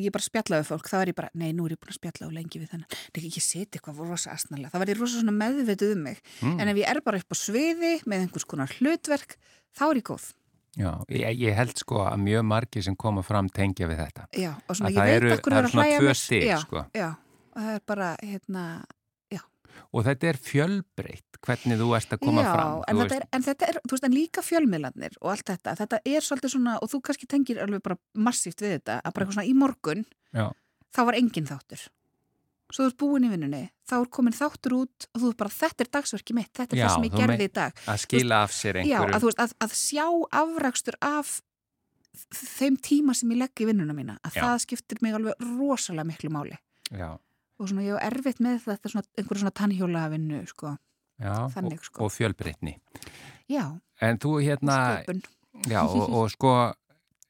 ég 0.00 0.14
bara 0.14 0.26
spjallaði 0.26 0.68
fólk, 0.68 0.88
þá 0.90 0.96
er 1.00 1.12
ég 1.12 1.18
bara, 1.18 1.30
nei, 1.40 1.50
nú 1.56 1.66
er 1.66 1.74
ég 1.74 1.80
búin 1.82 1.92
að 1.94 1.98
spjalla 1.98 2.28
og 2.28 2.36
lengi 2.36 2.62
við 2.62 2.70
þennan, 2.74 2.96
nei, 3.14 3.20
ekki 3.28 3.42
seti 3.44 3.78
eitthvað 3.80 4.00
rosa 4.04 4.32
asnalega, 4.34 4.72
það 4.72 4.84
verði 4.84 4.96
rosa 5.00 5.20
svona 5.20 5.36
meðvituð 5.38 5.92
um 5.96 6.02
mig. 6.08 6.22
Mm. 6.40 6.56
en 6.60 6.72
ef 6.72 6.80
ég 6.80 6.90
er 6.94 7.02
bara 7.04 7.20
upp 7.22 7.34
á 7.34 7.36
sviði 7.38 7.92
með 8.04 8.24
einhvers 8.24 8.48
konar 8.48 8.74
hlutverk, 8.78 9.36
þá 9.76 9.84
er 9.90 10.00
ég 10.00 10.08
góð. 10.10 10.30
Já, 10.74 10.90
ég, 11.14 11.38
ég 11.38 11.54
held 11.54 11.78
sko 11.78 12.00
að 12.02 12.18
mjög 12.24 12.48
margir 12.50 12.82
sem 12.82 12.96
koma 12.98 13.22
fram 13.22 13.46
tengja 13.46 13.86
við 13.86 14.00
þetta. 14.02 14.24
Já, 14.34 14.50
og 14.66 14.74
svona 14.74 14.90
Að 14.90 14.96
ég 14.96 14.98
það 14.98 15.28
veit 15.28 15.38
okkur 15.38 15.54
það 15.54 15.60
er 15.60 15.68
að 15.68 15.76
hlæja 15.78 16.00
mér. 16.02 16.48
já, 16.48 16.56
sko. 16.64 16.82
já, 16.98 17.08
og 17.54 17.60
það 17.62 17.76
er 17.76 17.84
bara, 17.86 18.08
hérna 18.24 18.64
og 19.94 20.04
þetta 20.06 20.30
er 20.30 20.40
fjölbreytt 20.42 21.33
hvernig 21.44 21.78
þú 21.80 21.88
ert 21.98 22.14
að 22.16 22.20
koma 22.24 22.44
já, 22.44 22.52
fram 22.54 22.84
en 22.88 23.00
þetta, 23.02 23.16
er, 23.18 23.26
en 23.36 23.44
þetta 23.44 23.66
er, 23.68 23.78
þú 23.84 23.96
veist, 23.96 24.06
en 24.08 24.14
líka 24.16 24.44
fjölmiðlarnir 24.44 25.18
og 25.20 25.32
allt 25.34 25.50
þetta, 25.52 25.74
þetta 25.82 26.00
er 26.08 26.24
svolítið 26.24 26.54
svona 26.54 26.76
og 26.80 26.90
þú 26.92 27.00
kannski 27.08 27.28
tengir 27.30 27.60
alveg 27.64 27.82
bara 27.84 27.98
massíft 28.16 28.64
við 28.64 28.78
þetta 28.78 28.96
að 29.02 29.12
bara 29.12 29.26
eitthvað 29.26 29.36
svona 29.38 29.50
í 29.50 29.54
morgun 29.60 30.04
Já. 30.34 30.46
þá 30.94 31.00
var 31.10 31.18
engin 31.20 31.48
þáttur. 31.50 31.84
Svo 32.72 32.86
þú 32.86 32.90
ert 32.90 32.98
búin 33.02 33.26
í 33.26 33.30
vinnunni, 33.30 33.62
þá 33.86 33.94
er 34.00 34.06
komin 34.16 34.34
þáttur 34.34 34.76
út 34.80 35.08
og 35.12 35.20
þú 35.20 35.32
ert 35.34 35.40
bara, 35.42 35.52
þetta 35.52 35.84
er 35.84 35.90
dagsverki 35.98 36.34
mitt 36.34 36.52
þetta 36.56 36.74
er 36.74 36.80
Já, 36.80 36.86
það 36.86 36.94
sem 36.94 37.04
ég 37.08 37.18
gerði 37.20 37.36
me- 37.38 37.44
í 37.44 37.52
dag. 37.60 37.82
að 37.92 37.98
skila 38.06 38.38
af 38.46 38.54
sér 38.56 38.78
já, 38.80 38.84
einhverju 38.84 39.14
að 39.18 39.20
þú 39.20 39.28
veist, 39.30 39.42
að, 39.44 39.52
að 39.66 39.76
sjá 39.78 40.06
afrakstur 40.40 40.96
af 41.04 41.34
þeim 42.54 42.76
tíma 42.80 43.14
sem 43.14 43.30
ég 43.34 43.40
legg 43.42 43.60
í 43.62 43.66
vinnuna 43.68 43.94
mína 43.96 44.16
að 44.24 44.38
Já. 44.38 44.42
það 44.46 44.64
skiptir 44.64 45.02
mig 45.02 45.14
alveg 45.18 45.34
rosalega 45.58 46.06
miklu 46.08 46.30
máli. 46.32 46.56
Já, 46.94 47.10
og 47.58 47.68
svona 47.68 47.84
ég 47.84 47.94
hef 47.98 48.08
erfitt 48.12 48.40
með 48.42 48.60
þetta 48.64 48.90
svona, 48.92 49.06
einhverju 49.18 49.42
svona 49.44 49.54
tannhjóla 49.60 50.04
vinnu, 50.14 50.40
sko 50.50 50.76
já, 51.20 51.34
Þannig, 51.54 51.78
og, 51.78 51.84
sko. 51.84 52.04
og 52.04 52.12
fjölbreytni 52.14 52.78
já, 53.50 53.64
en 54.00 54.18
þú 54.18 54.32
hérna 54.42 54.78
já, 55.68 55.82
og, 55.84 56.08
og 56.18 56.30
sko 56.34 56.54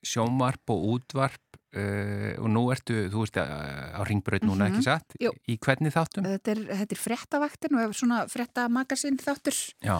sjónvarp 0.05 0.70
og 0.75 0.85
útvarp 0.94 1.40
uh, 1.77 2.33
og 2.42 2.49
nú 2.53 2.64
ertu, 2.75 3.09
þú 3.12 3.25
veist 3.25 3.38
á 3.40 4.01
ringbraut 4.07 4.44
núna 4.44 4.68
Mhm. 4.68 4.75
ekki 4.77 4.85
satt, 4.85 5.16
Jú. 5.20 5.33
í 5.49 5.57
hvernig 5.59 5.92
þáttum? 5.94 6.25
Þetta 6.29 6.51
er, 6.53 6.61
þetta 6.83 6.92
er 6.97 7.01
fréttavaktin 7.05 7.79
og 7.81 7.94
svona 7.97 8.25
fréttamagasinn 8.29 9.16
þáttur 9.18 9.57
Já, 9.83 9.97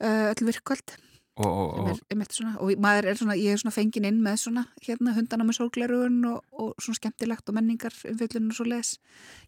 uh, 0.00 0.32
öll 0.32 0.44
virkvöld 0.52 0.96
og, 1.46 1.78
og, 1.80 2.00
er, 2.12 2.24
svona, 2.34 2.52
og 2.60 2.82
maður 2.82 3.10
er 3.10 3.18
svona, 3.18 3.36
ég 3.38 3.54
er 3.54 3.60
svona 3.62 3.74
fengin 3.74 4.06
inn 4.08 4.20
með 4.24 4.42
svona 4.44 4.64
hérna 4.84 5.14
hundana 5.16 5.46
með 5.48 5.60
sólglerugun 5.60 6.18
og, 6.30 6.42
og 6.52 6.70
svona 6.82 6.98
skemmtilegt 6.98 7.48
og 7.48 7.56
menningar 7.56 7.96
umfjöllun 8.10 8.50
og 8.52 8.58
svo 8.58 8.66
les 8.68 8.92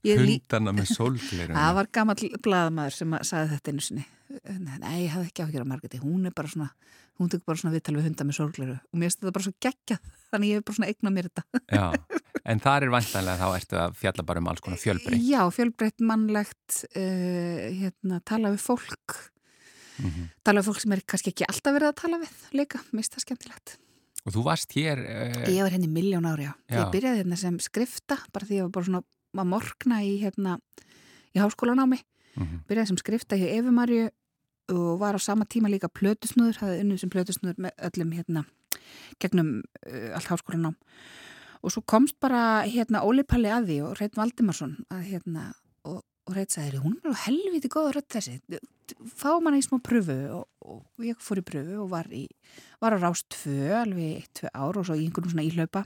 er 0.07 0.22
hundana 0.22 0.74
með 0.76 0.94
sólglerum 0.94 1.59
Það 1.61 1.76
var 1.78 1.90
gammal 1.98 2.16
blaðamaður 2.46 2.98
sem 2.98 3.16
að 3.16 3.28
sagði 3.28 3.52
þetta 3.55 3.72
einu 3.72 3.87
sinni. 3.87 4.05
Nei, 4.33 5.05
ég 5.05 5.12
hafði 5.12 5.28
ekki 5.28 5.44
áhyggjur 5.44 5.64
af 5.64 5.68
Margreti 5.68 6.00
hún 6.00 6.28
er 6.28 6.35
bara 6.37 6.48
svona, 6.48 6.70
hún 7.20 7.33
tekur 7.33 7.52
bara 7.52 7.61
svona 7.61 7.74
viðtal 7.74 7.96
við 7.98 8.09
hunda 8.09 8.26
með 8.28 8.38
sólgleru 8.38 8.76
og 8.78 8.96
mér 8.96 9.11
finnst 9.11 9.20
þetta 9.20 9.35
bara 9.37 9.46
svo 9.46 9.55
geggjað 9.66 10.12
þannig 10.33 10.52
ég 10.52 10.61
hef 10.61 10.68
bara 10.68 10.78
svona 10.78 10.92
eignað 10.92 11.16
mér 11.18 11.28
þetta. 11.28 11.62
Já, 11.68 11.85
en 12.55 12.62
þar 12.64 12.87
er 12.87 12.94
vantanlega 12.96 13.42
þá 13.42 13.59
ertu 13.59 13.81
að 13.83 13.98
fjalla 14.00 14.26
bara 14.31 14.42
um 14.42 14.48
alls 14.52 14.64
konar 14.64 14.81
fjölbreytt. 14.81 15.28
Já, 15.28 15.42
fjölbreytt 15.52 16.07
mannlegt 16.09 16.81
uh, 16.94 17.68
hérna, 17.83 18.22
tala 18.24 18.55
við 18.57 18.64
fólk 18.64 19.18
Mhm. 20.03 20.29
tala 20.45 20.61
við 20.61 20.69
fólk 20.71 20.81
sem 20.83 20.93
er 20.93 21.03
kannski 21.07 21.33
ekki 21.33 21.47
alltaf 21.49 21.75
verið 21.77 21.88
að 21.93 22.01
tala 22.03 22.19
við 22.23 22.37
líka, 22.59 22.81
mist 22.93 23.15
það 23.15 23.25
skemmtilegt. 23.27 23.77
Og 24.23 24.33
þú 24.37 24.45
varst 24.47 24.73
hér 24.77 24.99
uh, 25.03 25.51
Ég 25.51 25.62
var 25.65 25.73
henni 25.75 25.88
í 25.91 25.93
miljón 25.93 26.27
ári 26.31 26.47
á. 26.47 26.55
Ég 26.71 26.91
byrjaði 26.95 27.23
hérna 27.23 27.37
sem 27.38 27.59
skrifta 27.59 28.19
bara 28.33 28.47
því 28.47 28.59
ég 28.61 28.67
var 28.69 28.75
bara 28.77 28.87
svona 28.87 29.03
að 29.43 29.49
morgna 29.51 30.03
í 30.07 30.12
hérna 30.23 30.59
í 31.35 31.41
háskólanámi. 31.43 31.99
Mhm, 32.37 32.62
byrjaði 32.69 32.93
sem 32.93 33.01
skrifta 33.03 33.37
hjá 33.37 33.49
Efumarju 33.59 34.11
og 34.73 34.99
var 35.01 35.19
á 35.19 35.21
sama 35.21 35.45
tíma 35.45 35.69
líka 35.69 35.91
plötusnúður 35.91 36.61
hafði 36.62 36.85
unnið 36.85 37.01
sem 37.03 37.11
plötusnúður 37.11 37.59
með 37.59 37.73
öllum 37.91 38.12
hérna 38.15 38.45
gegnum 39.21 39.51
uh, 39.87 40.15
allt 40.17 40.31
háskólanám. 40.31 40.77
Og 41.62 41.71
svo 41.71 41.83
komst 41.87 42.17
bara 42.23 42.62
hérna 42.67 43.03
Óli 43.07 43.23
Palli 43.27 43.51
að 43.53 43.69
því 43.69 43.77
og 43.87 43.99
Reit 44.01 44.17
Valdimarsson 44.19 44.77
að 44.91 45.03
hérna 45.12 45.45
og, 45.87 46.01
og 46.27 46.35
Reit 46.37 46.51
sagði, 46.55 46.81
hún 46.83 46.97
er 46.99 47.11
alveg 47.11 47.27
helviti 47.27 47.71
góða 47.71 47.93
rödd 47.99 48.09
þessi, 48.17 48.38
fá 49.16 49.31
manna 49.40 49.61
í 49.61 49.64
smá 49.64 49.79
pröfu 49.85 50.18
og, 50.38 50.47
og 50.64 51.07
ég 51.07 51.18
fór 51.23 51.42
í 51.42 51.47
pröfu 51.47 51.81
og 51.85 51.90
var, 51.92 52.09
í, 52.12 52.27
var 52.83 52.97
á 52.97 52.99
rást 53.01 53.29
tvö 53.35 53.73
alveg 53.81 54.05
í 54.05 54.14
eitt, 54.21 54.33
tvö 54.40 54.53
ár 54.53 54.81
og 54.81 54.88
svo 54.88 54.97
í 54.99 55.07
einhvern 55.07 55.33
svona 55.33 55.47
íhlaupa 55.47 55.85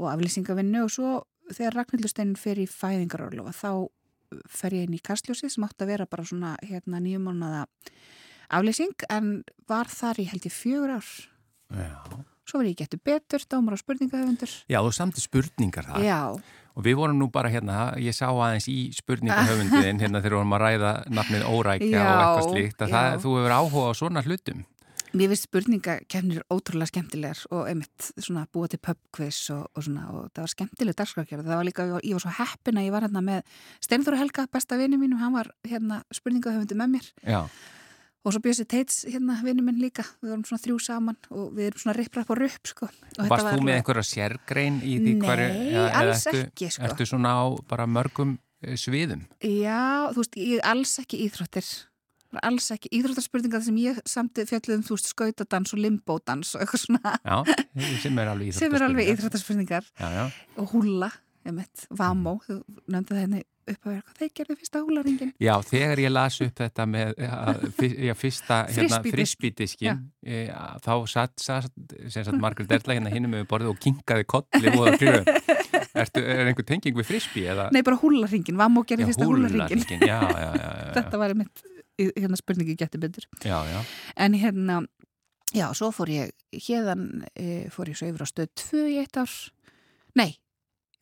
og 0.00 0.08
aflýsingavinnu. 0.12 0.84
Og 0.86 0.92
svo 0.92 1.12
þegar 1.52 1.78
Ragnhildusteinin 1.80 2.38
fer 2.40 2.60
í 2.62 2.68
fæðingarorlofa 2.70 3.54
þá 3.56 3.70
fer 4.48 4.76
ég 4.76 4.86
inn 4.86 4.96
í 4.96 5.02
kastljósið 5.04 5.54
sem 5.54 5.66
átti 5.66 5.84
að 5.84 5.92
vera 5.92 6.08
bara 6.08 6.24
svona 6.26 6.54
hérna 6.64 7.00
nýjum 7.02 7.28
mánuða 7.28 7.66
aflýsing 8.52 9.06
en 9.12 9.32
var 9.68 9.90
þar 9.92 10.22
í 10.22 10.28
held 10.30 10.48
ég 10.48 10.54
fjögur 10.54 10.96
ár. 10.96 11.10
Já, 11.72 12.00
svo 12.48 12.60
var 12.60 12.68
ég 12.68 12.78
getur 12.80 13.00
betur, 13.04 13.44
dámar 13.48 13.76
og 13.76 13.82
spurningahöfundur. 13.82 14.56
Já 14.68 14.80
þú 14.80 14.92
samti 14.96 15.24
spurningar 15.24 15.88
þar. 15.88 16.04
Já, 16.04 16.20
og 16.72 16.84
við 16.86 16.98
vorum 16.98 17.18
nú 17.20 17.28
bara 17.32 17.50
hérna, 17.52 17.92
ég 18.00 18.16
sá 18.16 18.26
aðeins 18.30 18.68
í 18.72 18.90
spurningahöfundiðin 18.96 20.02
hérna 20.02 20.22
þegar 20.22 20.36
við 20.36 20.40
vorum 20.40 20.56
að 20.56 20.64
ræða 20.66 20.92
nafnið 21.12 21.48
órækja 21.48 21.90
Já, 21.92 22.02
og 22.02 22.20
eitthvað 22.20 22.52
slíkt 22.52 22.84
að 22.84 22.94
það, 22.96 23.16
þú 23.24 23.34
hefur 23.38 23.56
áhuga 23.58 23.88
á 23.88 23.92
svona 23.98 24.22
hlutum. 24.26 24.62
Mér 25.12 25.28
finnst 25.28 25.44
spurningakefnir 25.44 26.44
ótrúlega 26.48 26.88
skemmtilegar 26.88 27.42
og 27.52 27.66
einmitt 27.68 28.06
svona 28.16 28.46
búa 28.48 28.70
til 28.72 28.80
pubquiz 28.80 29.42
og, 29.52 29.66
og 29.76 29.84
svona 29.84 30.06
og 30.08 30.30
það 30.32 30.46
var 30.46 30.52
skemmtileg 30.54 30.96
dagskrafgerð 30.96 31.50
það 31.50 31.60
var 31.60 31.68
líka, 31.68 31.86
ég 32.00 32.16
var 32.16 32.24
svo 32.24 32.32
heppin 32.38 32.80
að 32.80 32.86
ég 32.86 32.94
var 32.94 33.04
hérna 33.04 33.22
með 33.26 33.58
Steinþóru 33.84 34.22
Helga, 34.22 34.46
besta 34.48 34.80
vini 34.80 34.96
mín 34.96 35.12
og 35.12 35.20
hann 35.20 35.36
var 35.36 35.52
hérna 35.68 36.00
spurningahöfundi 36.16 36.78
með 36.80 36.94
mér. 36.94 37.10
Já, 37.28 37.42
og 38.22 38.34
svo 38.34 38.40
Bjössi 38.42 38.66
Teits 38.70 39.02
hérna 39.10 39.36
vini 39.42 39.64
minn 39.64 39.80
líka. 39.82 40.04
Við 40.22 40.32
vorum 40.32 40.44
svona 40.46 40.62
þrjú 40.62 40.78
saman 40.82 41.18
og 41.34 41.52
við 41.56 41.70
erum 41.70 41.82
svona 41.82 41.94
ripp-rapp 41.98 42.32
og 42.32 42.38
rupp 42.38 42.70
sko. 42.70 42.88
Og 43.18 43.30
varst 43.30 43.46
var 43.48 43.56
þú 43.56 43.66
með 43.66 43.78
einhverja 43.80 44.04
sérgrein 44.06 44.80
í 44.82 44.96
því 45.02 45.14
Nei, 45.14 45.24
hverju 45.26 45.86
alls 46.00 46.26
ertu, 46.30 46.42
ekki, 46.46 46.68
sko. 46.76 46.84
Ertu 46.88 47.08
svona 47.10 47.34
á 47.34 47.44
bara 47.70 47.88
mörgum 47.90 48.36
eh, 48.62 48.76
sviðum? 48.78 49.24
Já, 49.42 50.12
þú 50.12 50.22
veist, 50.22 50.38
ég 50.38 50.68
alls 50.72 50.94
ekki 51.02 51.24
íþróttir. 51.26 51.72
Alls 52.40 52.70
ekki, 52.72 52.88
íþróttarspurningar 52.96 53.64
sem 53.66 53.82
ég 53.82 53.98
samt 54.08 54.38
fjöldum, 54.48 54.86
þú 54.86 54.96
veist, 54.96 55.10
skautadans 55.12 55.74
og 55.74 55.82
limbódans 55.82 56.54
og 56.56 56.62
eitthvað 56.64 56.84
svona. 56.86 57.16
Já, 57.26 57.58
sem 58.06 58.22
er 58.22 58.30
alveg 58.32 58.52
íþróttaspurningar 58.52 58.62
sem 58.62 58.78
er 58.78 58.86
alveg 58.86 59.10
íþróttarspurningar 59.16 59.90
Já, 59.98 60.06
já, 60.14 60.24
og 60.62 60.72
húlla, 60.72 61.10
ég 61.44 61.58
mitt, 61.58 61.88
vamó 61.90 62.38
þú 62.46 62.62
nefndi 62.86 63.18
það 63.18 63.24
henni 63.26 63.42
upp 63.62 63.86
að 63.86 63.92
vera 63.92 64.02
hvað 64.02 64.20
þeir 64.20 64.32
gerðu 64.38 64.56
fyrsta 64.60 64.82
húlaringin 64.82 65.32
Já, 65.42 65.54
þegar 65.68 66.02
ég 66.02 66.12
las 66.12 66.38
upp 66.44 66.62
þetta 66.62 66.86
með 66.90 67.12
já, 67.22 68.14
fyrsta 68.18 68.60
hérna, 68.68 69.00
Frisbee-disk. 69.06 69.16
frisbídiskin 69.16 70.04
þá 70.82 70.94
satt, 71.12 71.34
satt 71.42 71.72
sem 72.08 72.26
sagt 72.26 72.40
Margrét 72.42 72.72
Erla 72.78 72.98
hérna 72.98 73.12
hinnum 73.14 73.36
með 73.36 73.48
borðið 73.52 73.74
og 73.74 73.82
kinkaði 73.82 74.28
kolli 74.34 74.72
og 74.72 74.98
kljóður 74.98 75.30
Ertu, 75.92 76.22
er 76.24 76.48
einhver 76.48 76.64
tenging 76.64 76.96
við 76.96 77.04
frisbí 77.04 77.42
eða? 77.52 77.66
Nei, 77.74 77.82
bara 77.84 77.98
húlaringin, 78.00 78.56
Vamó 78.56 78.80
gerði 78.88 79.10
fyrsta 79.10 79.98
já, 80.00 80.18
Þetta 80.96 81.20
var 81.20 81.34
einmitt 81.34 81.60
hérna 82.10 82.38
spurningi 82.38 82.76
getur 82.78 83.00
betur. 83.02 83.26
Já, 83.44 83.62
já. 83.68 83.80
En 84.16 84.34
hérna, 84.34 84.82
já, 85.54 85.68
svo 85.76 85.90
fór 85.94 86.10
ég 86.12 86.32
hérðan, 86.52 87.24
e, 87.36 87.68
fór 87.72 87.92
ég 87.92 87.98
svo 87.98 88.08
yfir 88.10 88.24
á 88.24 88.28
stöð 88.28 88.52
2 88.64 88.86
í 88.88 88.98
eitt 89.02 89.16
ár. 89.20 89.32
Nei, 90.18 90.38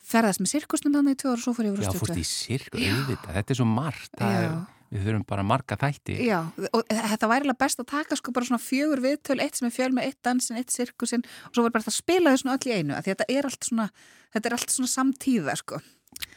ferðast 0.05 0.41
með 0.41 0.53
sirkusnum 0.55 0.95
þannig 0.97 1.17
í 1.17 1.21
tvö 1.23 1.31
ár 1.33 1.39
og 1.39 1.45
svo 1.45 1.55
fór 1.55 1.67
ég 1.69 1.73
yfir 1.77 1.85
á 1.85 1.87
Já, 1.87 1.99
fórst 2.01 2.15
2 2.15 2.21
í 2.21 2.27
sirku, 2.27 2.79
auðvitað, 2.81 3.35
þetta 3.37 3.51
er 3.55 3.59
svo 3.61 3.67
margt, 3.69 4.15
er, 4.21 4.55
við 4.91 5.05
þurfum 5.07 5.27
bara 5.29 5.43
marga 5.47 5.77
þætti. 5.79 6.17
Já, 6.27 6.39
og 6.75 6.83
þetta 6.91 7.29
væri 7.31 7.47
alveg 7.47 7.59
best 7.61 7.79
að 7.85 7.87
taka 7.93 8.17
sko 8.19 8.33
bara 8.35 8.49
svona 8.49 8.59
fjögur 8.65 9.03
viðtöl, 9.05 9.39
eitt 9.45 9.57
sem 9.61 9.69
er 9.69 9.75
fjöl 9.77 9.93
með 9.95 10.09
eitt 10.11 10.19
dansin, 10.27 10.57
eitt 10.59 10.71
sirkusin 10.75 11.23
og 11.47 11.55
svo 11.55 11.63
var 11.63 11.71
bara 11.77 11.85
það 11.87 11.93
að 11.95 11.99
spila 12.01 12.33
þau 12.35 12.43
svona 12.43 12.57
öll 12.59 12.67
í 12.73 12.77
einu 12.81 12.99
þetta 13.07 13.29
er 13.31 13.45
allt 13.51 13.65
svona, 13.71 13.87
þetta 14.35 14.51
er 14.51 14.57
allt 14.59 14.75
svona 14.75 14.91
samtíða 14.91 15.57
sko. 15.61 15.81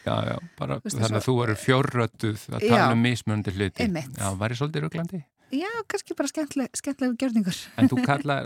Já, 0.06 0.14
já, 0.30 0.36
bara 0.56 0.78
Veistu, 0.84 1.00
þannig 1.02 1.18
að 1.18 1.24
svo- 1.24 1.34
þú 1.34 1.42
eru 1.44 1.54
fjórrötuð 1.58 2.42
að 2.54 2.60
tala 2.68 2.78
Já. 2.78 2.92
um 2.94 3.02
mismunandi 3.02 3.50
hluti. 3.56 3.82
Einmitt. 3.82 4.14
Já, 4.20 4.28
væri 4.38 4.54
svolítið 4.60 4.84
rugglandi. 4.86 5.20
Já, 5.54 5.68
kannski 5.90 6.14
bara 6.16 6.30
skemmtilegu 6.30 7.16
gjörningur. 7.20 7.58
En 7.78 7.88
þú 7.90 7.98
kalla, 8.06 8.36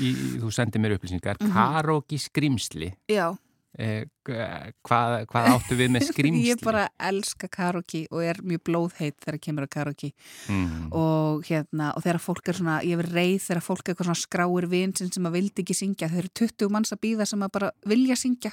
í, 0.00 0.12
þú 0.40 0.48
sendir 0.54 0.80
mér 0.82 0.94
upplýsingar, 0.96 1.36
Mhm. 1.42 1.52
karaoke 1.52 2.18
skrimsli. 2.22 2.92
Já, 3.10 3.34
hvað, 3.76 5.14
hvað 5.30 5.48
áttu 5.52 5.76
við 5.78 5.90
með 5.94 6.04
skrimsli? 6.10 6.46
ég 6.50 6.62
bara 6.64 6.86
elska 7.08 7.48
karaoke 7.52 8.04
og 8.10 8.22
er 8.24 8.40
mjög 8.46 8.62
blóðheit 8.68 9.16
þegar 9.22 9.38
kemur 9.46 9.66
að 9.68 9.72
karaoke 9.76 10.12
Mm. 10.46 10.92
og 10.94 11.42
hérna, 11.48 11.88
og 11.96 12.04
þegar 12.04 12.18
fólk 12.22 12.48
er 12.50 12.56
svona, 12.58 12.76
ég 12.86 13.00
er 13.02 13.08
reið 13.10 13.40
þegar 13.48 13.62
fólk 13.66 13.82
er 13.88 13.92
eitthvað 13.94 14.08
svona 14.10 14.20
skráir 14.20 14.66
vinsinn 14.70 15.10
sem 15.12 15.26
að 15.26 15.34
vildi 15.36 15.62
ekki 15.64 15.74
syngja, 15.76 16.08
þeir 16.12 16.20
eru 16.22 16.30
20 16.40 16.70
manns 16.72 16.92
að 16.94 17.00
býða 17.02 17.26
sem 17.26 17.42
að 17.42 17.52
bara 17.56 17.70
vilja 17.90 18.16
syngja. 18.20 18.52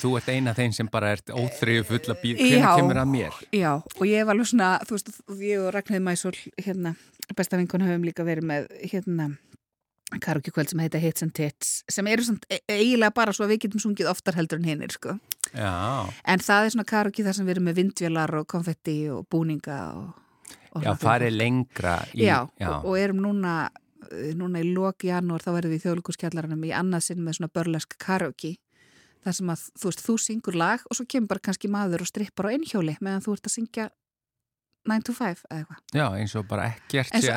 Þú 0.00 0.12
ert 0.20 0.30
eina 0.32 0.54
þeim 0.56 0.72
sem 0.76 0.88
bara 0.92 1.12
ert 1.16 1.32
óþreyju 1.34 1.84
full 1.90 2.00
að 2.14 2.20
býða, 2.24 2.40
Já. 2.40 2.56
hvernig 2.56 2.80
kemur 2.80 3.02
að 3.02 3.10
mér? 3.12 3.38
Já, 3.52 3.72
og 3.76 4.02
ég 4.08 4.22
hef 4.22 4.32
alveg 4.34 4.50
svona, 4.52 4.70
þú 4.88 4.96
veist, 4.96 5.12
ég 5.44 5.60
og 5.66 5.70
Ragnhildur 5.76 6.06
Mæsól, 6.08 6.34
hérna, 6.64 6.94
besta 7.36 7.60
vinkun 7.60 7.84
höfum 7.84 8.06
líka 8.08 8.24
verið 8.26 8.48
með, 8.50 8.70
hérna, 8.94 9.28
karaoke 10.18 10.52
kvöld 10.54 10.72
sem 10.72 10.80
heita 10.82 10.98
Hits 10.98 11.22
and 11.22 11.34
Tits, 11.36 11.84
sem 11.90 12.06
eru 12.10 12.24
svona 12.26 12.40
e 12.50 12.58
eiginlega 12.66 13.14
bara 13.14 13.34
svo 13.36 13.46
að 13.46 13.54
við 13.54 13.66
getum 13.66 13.82
sungið 13.84 14.10
oftar 14.10 14.38
heldur 14.38 14.60
en 14.60 14.66
hinnir, 14.66 14.94
sko. 14.94 15.18
Já, 15.54 16.08
En 16.24 16.42
það 16.42 16.64
er 16.64 16.74
svona 16.74 16.88
karaoke 16.88 17.26
þar 17.26 17.36
sem 17.36 17.46
við 17.46 17.54
erum 17.56 17.68
með 17.70 17.78
vindvélar 17.80 18.34
og 18.40 18.48
konfetti 18.50 18.96
og 19.12 19.28
búninga 19.30 19.78
og... 19.98 20.08
og 20.74 20.88
já, 20.88 20.94
farið 20.98 21.36
lengra 21.36 22.00
í, 22.14 22.24
Já, 22.26 22.40
Og, 22.42 22.90
og 22.90 22.98
erum 22.98 23.22
núna, 23.22 23.54
eh, 24.10 24.32
núna 24.38 24.64
í 24.64 24.72
lok 24.72 25.06
janúar, 25.06 25.44
þá 25.44 25.52
verðum 25.58 25.76
við 25.76 25.80
í 25.80 25.84
þjóðlíkuskjallaranum 25.86 26.66
í 26.66 26.74
annað 26.74 27.06
sinn 27.10 27.22
með 27.22 27.38
svona 27.38 27.54
börlesk 27.54 27.96
karaoke. 28.02 28.56
Það 29.20 29.36
sem 29.36 29.50
að, 29.52 29.64
þú 29.76 29.90
veist, 29.90 30.04
þú 30.06 30.18
syngur 30.24 30.56
lag 30.56 30.84
og 30.88 30.96
svo 30.96 31.04
kemur 31.04 31.34
bara 31.34 31.44
kannski 31.44 31.68
maður 31.68 32.06
og 32.06 32.08
strippar 32.08 32.48
á 32.48 32.52
einhjóli 32.56 32.96
meðan 33.04 33.24
þú 33.26 33.34
ert 33.36 33.50
að 33.50 33.56
syngja 33.58 33.90
9 34.88 35.02
to 35.04 35.12
5 35.12 35.42
eða 35.50 35.58
eitthvað. 35.60 35.80
já, 35.94 36.04
eins 36.16 36.34
og 36.40 36.46
bara 36.48 36.64
ekkert 36.70 37.12
sé 37.12 37.32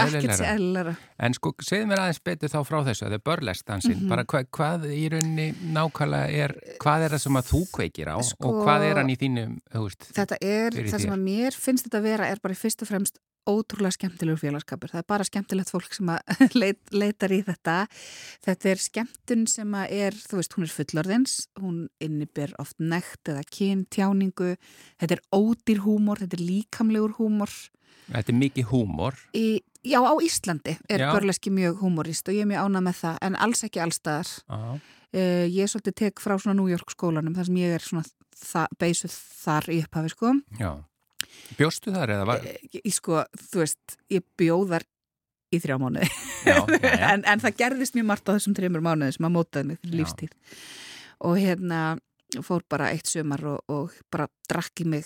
eðlilega 0.47 0.95
En 1.19 1.34
sko, 1.34 1.51
segðu 1.62 1.88
mér 1.89 1.99
aðeins 1.99 2.21
betur 2.23 2.49
þá 2.49 2.60
frá 2.67 2.77
þessu, 2.88 3.06
það 3.06 3.13
er 3.17 3.23
börlestansinn, 3.27 3.99
Mhm. 3.99 4.10
bara 4.10 4.23
hva, 4.23 4.43
hvað 4.45 4.86
í 4.91 5.10
rauninni 5.12 5.49
nákvæmlega 5.75 6.29
er, 6.45 6.56
hvað 6.79 7.06
er 7.06 7.10
það 7.17 7.19
sem 7.25 7.34
að 7.41 7.49
þú 7.51 7.62
kveikir 7.71 8.08
á 8.08 8.17
Sko- 8.23 8.47
og 8.49 8.63
hvað 8.65 8.82
er 8.91 8.95
hann 9.01 9.10
í 9.10 9.17
þínum, 9.17 9.60
þú 9.73 9.84
veist, 9.89 10.08
þetta 10.13 10.38
er, 10.41 10.71
það 10.71 10.99
sem 11.01 11.12
að 11.17 11.23
mér 11.27 11.51
finnst 11.53 11.86
þetta 11.89 11.99
að 11.99 12.03
vera 12.03 12.25
er 12.32 12.39
bara 12.41 12.53
fyrst 12.56 12.82
og 12.82 12.88
fremst 12.88 13.19
ótrúlega 13.49 13.95
skemmtilegur 13.97 14.41
félagskapur. 14.41 14.91
Það 14.93 15.01
er 15.01 15.10
bara 15.13 15.27
skemmtilegt 15.27 15.73
fólk 15.73 15.95
sem 15.95 16.12
leit, 16.62 16.82
leitar 16.93 17.34
í 17.36 17.41
þetta. 17.47 17.75
Þetta 18.45 18.71
er 18.71 18.84
skemmtun 18.86 19.45
sem 19.51 19.75
er 19.84 20.17
þú 20.17 20.39
veist, 20.39 20.58
hún 20.58 20.67
er 20.67 20.73
fullorðins, 20.77 21.36
hún 21.60 21.84
inniber 22.03 22.56
oft 22.62 22.79
nekt 22.79 23.34
eða 23.34 23.43
kyn, 23.51 23.86
tjáningu 23.93 24.56
þetta 25.01 25.19
er 25.19 25.23
ódýr 25.36 25.84
húmor, 25.86 26.23
þetta 26.23 26.39
er 26.39 26.47
líkamlegur 26.47 27.17
húmor. 27.19 27.53
Þetta 28.10 28.34
er 28.34 28.39
mikið 28.39 28.65
húmor, 28.67 29.15
í, 29.38 29.62
já, 29.88 29.99
á 30.03 30.13
Íslandi 30.19 30.73
er 30.91 31.06
Já. 31.06 31.12
börleski 31.15 31.53
mjög 31.56 31.77
húmorist 31.79 32.27
og 32.27 32.36
ég 32.36 32.43
er 32.43 32.49
mjög 32.51 32.65
ánað 32.67 32.84
með 32.89 32.97
það 32.99 33.21
en 33.29 33.38
alls 33.45 33.63
ekki 33.63 33.84
allstaðar 33.84 34.34
Uh, 35.13 35.45
ég 35.45 35.69
svolítið 35.69 35.93
tek 35.93 36.21
frá 36.23 36.34
svona 36.41 36.56
New 36.58 36.71
York 36.71 36.89
skólanum 36.89 37.36
þar 37.38 37.45
sem 37.45 37.58
ég 37.62 37.75
er 37.75 37.84
svona 37.86 38.01
það, 38.34 38.71
beisuð 38.82 39.17
þar 39.43 39.67
í 39.69 39.75
upphafi 39.84 40.10
sko. 40.10 40.32
já. 40.58 40.71
Bjóstu 41.58 41.93
þar 41.93 42.13
eða 42.17 42.26
var, 42.30 42.43
Ég, 42.48 42.80
ég 42.84 42.93
sko, 42.96 43.24
þú 43.52 43.62
veist, 43.63 43.98
ég 44.13 44.24
bjóðar 44.39 44.86
í 45.54 45.60
þrjá 45.62 45.76
mánuði. 45.82 46.08
Já, 46.48 46.56
já, 46.58 46.80
já. 46.82 46.93
en, 47.13 47.26
en 47.30 47.43
það 47.43 47.58
gerðist 47.62 47.93
mjög 47.98 48.08
margt 48.10 48.30
á 48.30 48.36
þessum 48.36 48.56
þreymur 48.58 48.82
mánuði 48.86 49.15
sem 49.17 49.28
að 49.30 49.36
mótaði 49.36 49.67
mig 49.69 49.82
fyrir 49.84 49.93
Já. 49.93 50.00
lífstíð 50.02 50.32
og 51.24 51.38
hérna 51.39 51.82
fór 52.43 52.63
bara 52.69 52.88
eitt 52.91 53.06
sömar 53.12 53.43
og, 53.46 53.60
og 53.69 53.93
bara 54.12 54.26
drakki 54.50 54.88
mig 54.89 55.06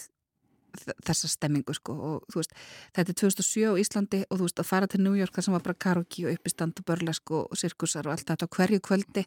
þ- 0.80 0.96
þessa 1.04 1.28
stemmingu 1.34 1.76
sko. 1.76 1.94
Og 1.94 2.32
þú 2.32 2.40
veist, 2.40 2.54
þetta 2.96 3.12
er 3.12 3.18
2007 3.20 3.66
á 3.68 3.74
Íslandi 3.84 4.22
og 4.30 4.40
þú 4.40 4.48
veist 4.48 4.62
að 4.64 4.70
fara 4.72 4.88
til 4.88 5.02
New 5.04 5.18
York 5.20 5.36
þar 5.36 5.46
sem 5.50 5.58
var 5.58 5.66
bara 5.68 5.76
karaoke 5.84 6.24
og 6.30 6.38
uppistand 6.40 6.80
og 6.80 6.88
börlesk 6.88 7.34
og, 7.36 7.52
og 7.52 7.60
sirkusar 7.60 8.08
og 8.08 8.16
allt 8.16 8.32
þetta 8.32 8.48
hverju 8.56 8.80
kvöldi 8.88 9.26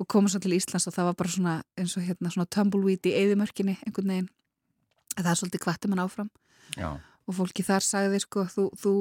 og 0.00 0.08
koma 0.08 0.32
svo 0.32 0.40
til 0.40 0.56
Íslands 0.56 0.88
og 0.88 0.96
það 0.96 1.10
var 1.12 1.20
bara 1.20 1.34
svona 1.36 1.54
eins 1.76 1.94
og 2.00 2.08
hérna 2.08 2.32
svona 2.32 2.48
tumbleweed 2.56 3.06
í 3.12 3.14
eðimörkinni 3.20 3.76
einhvern 3.84 4.10
veginn 4.16 4.32
það 5.24 5.32
er 5.32 5.38
svolítið 5.40 5.64
kvætti 5.66 5.88
mann 5.92 6.02
áfram 6.04 6.30
já. 6.76 6.90
og 7.26 7.34
fólki 7.34 7.64
þar 7.66 7.82
sagði 7.82 8.20
sko 8.22 8.44
þú, 8.52 8.64
þú, 8.82 8.92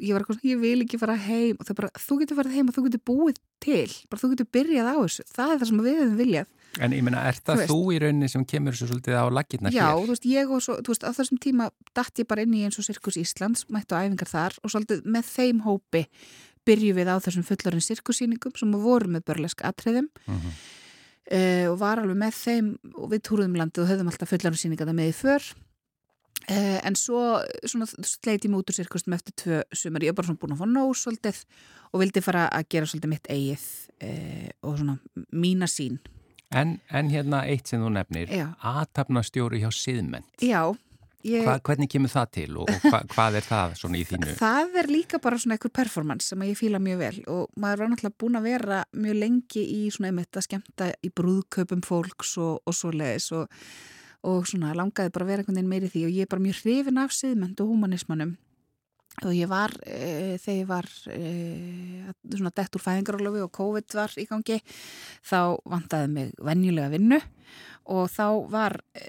ég 0.00 0.12
var 0.16 0.22
eitthvað 0.24 0.38
svona, 0.38 0.50
ég 0.52 0.60
vil 0.62 0.84
ekki 0.86 0.98
fara 1.02 1.16
heim 1.26 1.56
og 1.60 1.66
þau 1.68 1.74
bara, 1.80 1.90
þú 2.00 2.18
getur 2.22 2.38
farið 2.40 2.54
heim 2.56 2.68
og 2.70 2.76
þú 2.78 2.84
getur 2.88 3.02
búið 3.10 3.40
til 3.60 3.90
bara 4.10 4.20
þú 4.22 4.30
getur 4.34 4.48
byrjað 4.56 4.86
á 4.92 4.96
þessu 5.02 5.26
það 5.34 5.50
er 5.52 5.58
það 5.60 5.68
sem 5.72 5.82
við 5.88 5.98
hefum 6.00 6.16
viljað 6.22 6.52
En 6.76 6.92
ég 6.92 7.00
meina, 7.00 7.22
er 7.24 7.38
Þú 7.38 7.44
það 7.46 7.56
veist. 7.56 7.70
þú, 7.72 7.76
í 7.94 7.98
rauninni 8.02 8.28
sem 8.28 8.42
kemur 8.44 8.74
svo 8.76 8.84
svolítið 8.90 9.14
á 9.16 9.24
laggirna 9.32 9.70
Já, 9.72 9.86
hér? 9.96 10.02
þú 10.04 10.10
veist, 10.12 10.26
ég 10.28 10.50
og 10.52 10.60
svo, 10.60 10.74
þú 10.84 10.92
veist, 10.92 11.06
á 11.08 11.10
þessum 11.16 11.38
tíma 11.40 11.68
datt 11.96 12.20
ég 12.20 12.26
bara 12.28 12.42
inn 12.44 12.52
í 12.52 12.64
eins 12.66 12.76
og 12.76 12.84
Sirkus 12.84 13.16
Íslands, 13.16 13.62
mættu 13.72 13.96
æfingar 13.96 14.28
þar 14.28 14.58
og 14.60 14.72
svolítið 14.74 15.06
með 15.08 15.24
þeim 15.30 15.62
hópi 15.64 16.02
byrju 16.68 16.92
við 16.98 17.08
á 17.08 17.16
þessum 17.24 17.46
fullorinn 17.48 17.80
sirkusýningum 17.86 18.58
sem 18.60 18.76
voru 18.76 19.08
með 19.08 19.24
börlesk 19.30 19.64
atriðum 19.64 20.10
Mhm. 20.28 20.52
Uh, 21.32 21.66
og 21.70 21.78
var 21.82 22.02
alveg 22.02 22.18
með 22.20 22.40
þeim 22.40 22.72
og 22.94 23.12
við 23.12 23.24
túruðum 23.28 23.56
landið 23.60 23.84
og 23.84 23.92
höfðum 23.92 24.10
alltaf 24.12 24.32
fullorinn 24.32 24.60
sýninga 24.60 24.88
það 24.88 24.98
með 24.98 25.12
í 25.12 25.16
för 25.20 25.48
uh, 26.50 26.78
en 26.86 26.98
svo 26.98 27.22
svona, 27.64 27.88
sleit 27.88 28.44
ég 28.44 28.50
mig 28.50 28.60
út 28.60 28.72
úr 28.72 28.78
sirkustum 28.78 29.16
eftir 29.16 29.36
tvö 29.42 29.62
sumar, 29.72 30.04
ég 30.06 30.14
var 30.14 30.20
bara 30.20 30.30
svona 30.30 30.42
búin 30.42 30.56
að 30.56 30.62
fá 30.62 30.68
nóg 30.70 30.92
svolítið 30.98 31.42
og 31.92 32.02
vildi 32.02 32.24
fara 32.24 32.48
að 32.52 32.68
gera 32.74 32.90
svolítið 32.90 33.14
mitt 33.14 33.32
eigið 33.32 33.66
uh, 34.02 34.52
og 34.66 34.78
svona 34.82 34.98
mína 35.32 35.70
sín 35.70 35.98
En, 36.54 36.76
en 36.94 37.08
hérna 37.10 37.40
eitt 37.50 37.66
sem 37.66 37.82
þú 37.82 37.88
nefnir, 37.96 38.30
Já. 38.30 38.44
aðtapnastjóri 38.62 39.58
hjá 39.64 39.70
siðmenn. 39.74 40.22
Já, 40.38 40.70
ég... 41.26 41.44
Hva, 41.46 41.56
hvernig 41.66 41.90
kemur 41.92 42.12
það 42.12 42.30
til 42.36 42.46
og, 42.60 42.70
og 42.70 42.86
hva, 42.86 43.00
hvað 43.12 43.38
er 43.40 43.46
það 43.46 43.74
svona 43.80 44.00
í 44.00 44.04
þínu? 44.08 44.30
Það 44.38 44.78
er 44.82 44.90
líka 44.92 45.20
bara 45.22 45.40
svona 45.42 45.56
einhver 45.56 45.74
performance 45.80 46.30
sem 46.30 46.46
ég 46.46 46.58
fíla 46.58 46.80
mjög 46.82 47.02
vel 47.02 47.18
og 47.32 47.60
maður 47.60 47.82
var 47.82 47.92
náttúrulega 47.92 48.20
búin 48.22 48.40
að 48.40 48.48
vera 48.50 48.80
mjög 48.94 49.20
lengi 49.20 49.66
í 49.76 49.82
svona 49.94 50.12
einmitt 50.12 50.40
að 50.40 50.48
skemmta 50.48 50.90
í 51.02 51.12
brúðkaupum 51.20 51.84
fólks 51.86 52.36
og, 52.42 52.62
og 52.64 52.76
svo 52.76 52.94
leiðis 52.94 53.28
og, 53.36 53.60
og 54.30 54.48
svona 54.48 54.74
langaði 54.78 55.14
bara 55.14 55.28
að 55.28 55.34
vera 55.34 55.44
einhvern 55.44 55.60
veginn 55.60 55.72
meiri 55.74 55.92
því 55.92 56.08
og 56.08 56.16
ég 56.16 56.26
er 56.26 56.32
bara 56.32 56.46
mjög 56.46 56.62
hrifin 56.64 57.02
af 57.02 57.14
siðmend 57.16 57.62
og 57.62 57.72
humanismannum 57.74 58.36
og 59.24 59.32
ég 59.32 59.48
var, 59.48 59.72
e, 59.88 60.36
þegar 60.42 60.58
ég 60.58 60.68
var 60.68 60.88
e, 61.12 61.20
svona 62.34 62.52
dett 62.56 62.76
úr 62.76 62.84
fæðingarólofi 62.84 63.44
og 63.44 63.52
COVID 63.56 63.96
var 63.96 64.12
í 64.20 64.26
gangi 64.28 64.58
þá 65.24 65.38
vantaði 65.64 66.10
mig 66.12 66.34
venjulega 66.44 66.92
vinnu 66.92 67.20
og 67.94 68.10
þá 68.12 68.26
var 68.52 68.76
e, 68.92 69.06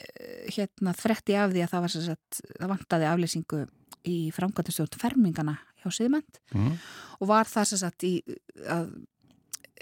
hérna 0.53 0.95
þretti 0.95 1.35
af 1.35 1.51
því 1.51 1.65
að 1.65 1.73
það 1.73 1.83
var 1.85 1.95
sem 1.95 2.05
sagt, 2.07 2.41
það 2.53 2.73
vantaði 2.75 3.09
aflýsingu 3.11 3.61
í 4.07 4.17
framkvæmtastjórn 4.37 5.01
fermingana 5.01 5.57
hjá 5.83 5.91
Siðmend 5.91 6.41
Mm? 6.55 6.77
og 7.19 7.27
var 7.27 7.49
það 7.49 7.65
sem 7.67 7.79
sagt 7.81 8.03
í 8.07 8.13
að 8.63 8.87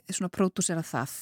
svona 0.09 0.31
pródúsera 0.33 0.81
það 0.85 1.13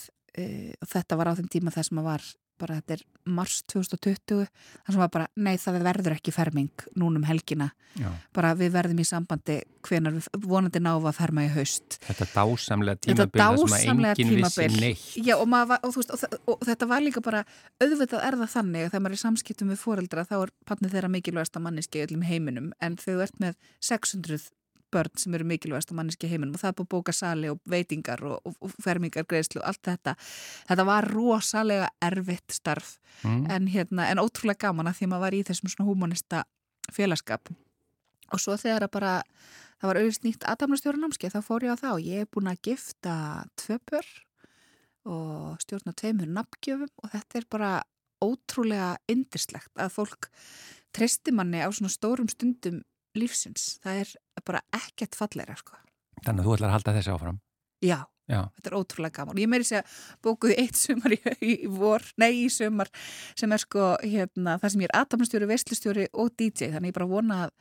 og 0.82 0.88
þetta 0.90 1.18
var 1.20 1.30
á 1.30 1.38
þeim 1.38 1.50
tíma 1.52 1.74
þess 1.74 1.92
að 1.92 1.98
maður 2.00 2.08
var 2.10 2.24
bara 2.62 2.78
þetta 2.80 2.98
er 2.98 3.04
mars 3.34 3.62
2020 3.72 4.44
þar 4.46 4.96
sem 4.96 5.02
var 5.02 5.12
bara, 5.14 5.28
nei 5.40 5.56
það 5.62 5.80
verður 5.86 6.16
ekki 6.18 6.34
ferming 6.36 6.86
núna 7.00 7.22
um 7.22 7.28
helgina, 7.28 7.70
Já. 8.00 8.10
bara 8.36 8.54
við 8.60 8.74
verðum 8.76 9.00
í 9.00 9.06
sambandi 9.08 9.60
hvenar 9.88 10.18
við 10.18 10.28
vonandi 10.44 10.82
náum 10.84 11.08
að 11.10 11.20
ferma 11.20 11.46
í 11.46 11.52
haust 11.54 12.00
Þetta 12.04 12.28
dásamlega 12.34 13.02
tímabil 13.06 13.44
þar 13.44 13.76
sem 13.76 14.04
að 14.04 14.24
enginn 14.24 14.42
vissi 14.42 14.68
neitt. 14.76 15.06
Já 15.20 15.36
og, 15.38 15.46
maður 15.52 15.80
og, 15.88 15.96
veist, 15.98 16.16
og, 16.16 16.40
og 16.56 16.66
þetta 16.68 16.90
var 16.90 17.06
líka 17.06 17.24
bara 17.24 17.44
auðvitað 17.84 18.28
er 18.28 18.40
það 18.42 18.56
þannig 18.58 18.88
að 18.88 18.92
þegar 18.92 19.06
maður 19.06 19.16
er 19.16 19.22
í 19.22 19.24
samskiptum 19.24 19.72
við 19.74 19.84
foreldra 19.84 20.28
þá 20.28 20.36
er 20.42 20.54
pannið 20.70 20.98
þeirra 20.98 21.14
mikilvægasta 21.16 21.64
manneski 21.64 22.02
í 22.02 22.06
öllum 22.08 22.28
heiminum 22.28 22.74
en 22.84 23.00
þegar 23.00 23.24
þú 23.24 23.28
ert 23.28 23.42
með 23.44 23.58
600 23.92 24.52
börn 24.94 25.12
sem 25.20 25.34
eru 25.38 25.48
mikilvægast 25.50 25.92
á 25.92 25.98
manneski 25.98 26.30
heiminum 26.32 26.56
og 26.56 26.62
það 26.62 26.72
er 26.72 26.78
búið 26.80 26.88
að 26.88 26.94
bóka 26.94 27.16
sali 27.18 27.50
og 27.52 27.60
veitingar 27.70 28.24
og, 28.30 28.40
og, 28.46 28.56
og 28.62 28.74
fermingar, 28.84 29.26
greiðslu 29.30 29.62
og 29.62 29.68
allt 29.72 29.84
þetta. 29.90 30.16
Þetta 30.70 30.86
var 30.90 31.10
rosalega 31.14 31.90
erfitt 32.02 32.56
starf 32.62 32.98
Mm. 33.24 33.46
en, 33.52 33.68
hérna, 33.70 34.08
en 34.10 34.20
ótrúlega 34.20 34.66
gaman 34.66 34.88
að 34.90 34.98
því 34.98 35.08
maður 35.08 35.22
var 35.24 35.36
í 35.38 35.44
þessum 35.48 35.70
svona 35.70 35.86
humanista 35.88 36.40
félagskap. 36.92 37.52
Og 38.34 38.42
svo 38.42 38.56
þegar 38.58 38.88
að 38.88 38.92
bara 38.96 39.12
það 39.80 39.88
var 39.92 40.00
auðvist 40.02 40.26
nýtt 40.26 40.48
aðdæmnastjórunámskeið 40.50 41.36
þá 41.36 41.42
fór 41.46 41.66
ég 41.68 41.76
á 41.78 41.82
það 41.84 41.94
og 41.94 42.08
ég 42.08 42.24
er 42.24 42.30
búin 42.34 42.50
að 42.50 42.62
gifta 42.68 43.14
tvö 43.62 43.78
pör 43.92 44.10
og 45.14 45.62
stjórna 45.64 45.94
tveimur 46.00 46.32
nafngjöfum 46.32 46.92
og 47.04 47.12
þetta 47.14 47.40
er 47.40 47.48
bara 47.52 47.72
ótrúlega 48.24 48.90
yndislegt 49.12 49.74
að 49.78 49.94
fólk 49.98 50.30
treysti 50.96 51.34
manni 51.36 51.60
á 51.64 51.70
svona 51.70 51.92
stórum 51.92 52.30
stundum 52.32 52.82
lífsins. 53.18 53.78
Það 53.84 54.02
er 54.04 54.16
bara 54.48 54.64
ekkert 54.76 55.18
falleira, 55.18 55.56
sko. 55.60 55.78
Þannig 56.24 56.44
að 56.44 56.48
þú 56.48 56.58
ætlar 56.58 56.70
að 56.70 56.76
halda 56.78 56.96
þessi 56.98 57.14
áfram. 57.14 57.40
Já, 57.84 58.00
Já, 58.24 58.40
þetta 58.56 58.70
er 58.70 58.76
ótrúlega 58.78 59.18
gaman. 59.18 59.40
Ég 59.42 59.50
meiri 59.52 59.66
segja 59.68 59.82
bókuði 60.24 60.56
eitt 60.62 60.78
sumar 60.80 61.12
í, 61.12 61.18
í 61.44 61.56
vor, 61.68 62.06
nei 62.22 62.46
í 62.46 62.48
sumar 62.54 62.88
sem 63.36 63.52
er 63.52 63.60
sko 63.60 63.90
hérna 64.00 64.56
það 64.62 64.72
sem 64.72 64.84
ég 64.86 64.92
er 64.92 64.96
aðdæmnastjóri, 65.02 65.50
veistlustjóri 65.50 66.06
og 66.14 66.32
DJ 66.40 66.70
þannig 66.72 66.94
ég 66.94 66.96
bara 66.96 67.10
vona 67.10 67.40
að 67.44 67.52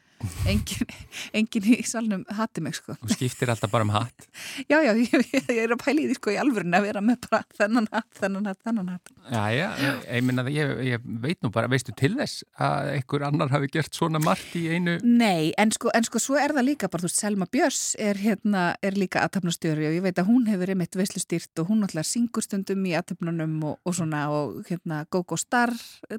engin, 0.48 0.90
engin 1.34 1.68
í 1.74 1.78
salnum 1.86 2.24
hatti 2.36 2.62
mig 2.64 2.76
sko. 2.78 2.96
þú 3.00 3.16
skiptir 3.16 3.52
alltaf 3.52 3.70
bara 3.72 3.86
um 3.86 3.92
hatt. 3.94 4.28
Já, 4.70 4.78
já, 4.84 4.92
ég, 4.96 5.24
ég, 5.32 5.48
er 5.64 5.72
að 5.74 5.80
pæla 5.82 6.02
í 6.02 6.06
því 6.10 6.16
sko 6.16 6.32
í 6.32 6.38
alvörinu 6.40 6.76
að 6.78 6.86
vera 6.86 7.00
með 7.04 7.18
bara 7.26 7.42
þennan 7.58 7.88
hatt, 7.92 8.08
þennan 8.18 8.48
hatt, 8.48 8.60
þennan 8.64 8.90
hatt. 8.92 9.12
Já, 9.32 9.42
já, 9.54 9.66
ég 10.06 10.24
minna 10.26 10.44
ég, 10.52 10.72
ég 10.86 11.06
veit 11.22 11.40
nú 11.44 11.50
bara, 11.54 11.70
veistu 11.72 11.94
til 11.98 12.12
þess 12.18 12.44
að 12.60 12.90
einhver 12.96 13.24
annar 13.26 13.52
hafi 13.52 13.70
gert 13.72 13.96
svona 13.96 14.20
margt 14.22 14.54
í 14.58 14.64
einu... 14.72 14.98
Nei, 15.02 15.52
en 15.60 15.72
sko, 15.74 15.90
en 15.96 16.06
sko 16.06 16.22
svo 16.22 16.38
er 16.40 16.54
það 16.56 16.68
líka 16.70 16.90
bara, 16.92 17.04
þú 17.04 17.10
veist, 17.10 17.20
Selma 17.22 17.48
Björns 17.52 17.82
er 18.02 18.20
hérna, 18.22 18.64
er 18.84 18.98
líka 18.98 19.22
aðtapnastjóri 19.26 19.88
og 19.90 19.96
ég 19.98 20.06
veit 20.06 20.20
að 20.22 20.30
hún 20.30 20.46
hefur 20.50 20.74
einmitt 20.74 20.98
veislustýrt 20.98 21.62
og 21.62 21.70
hún 21.72 21.82
náttúrulega 21.82 22.08
syngur 22.08 22.46
stundum 22.46 22.86
í 22.88 22.94
aðtapnunum 22.98 23.58
og, 23.70 23.78
og 23.86 23.98
svona 23.98 24.24
og 24.32 24.62
hérna 24.68 25.02
Gogo 25.12 25.38
Star 25.40 25.72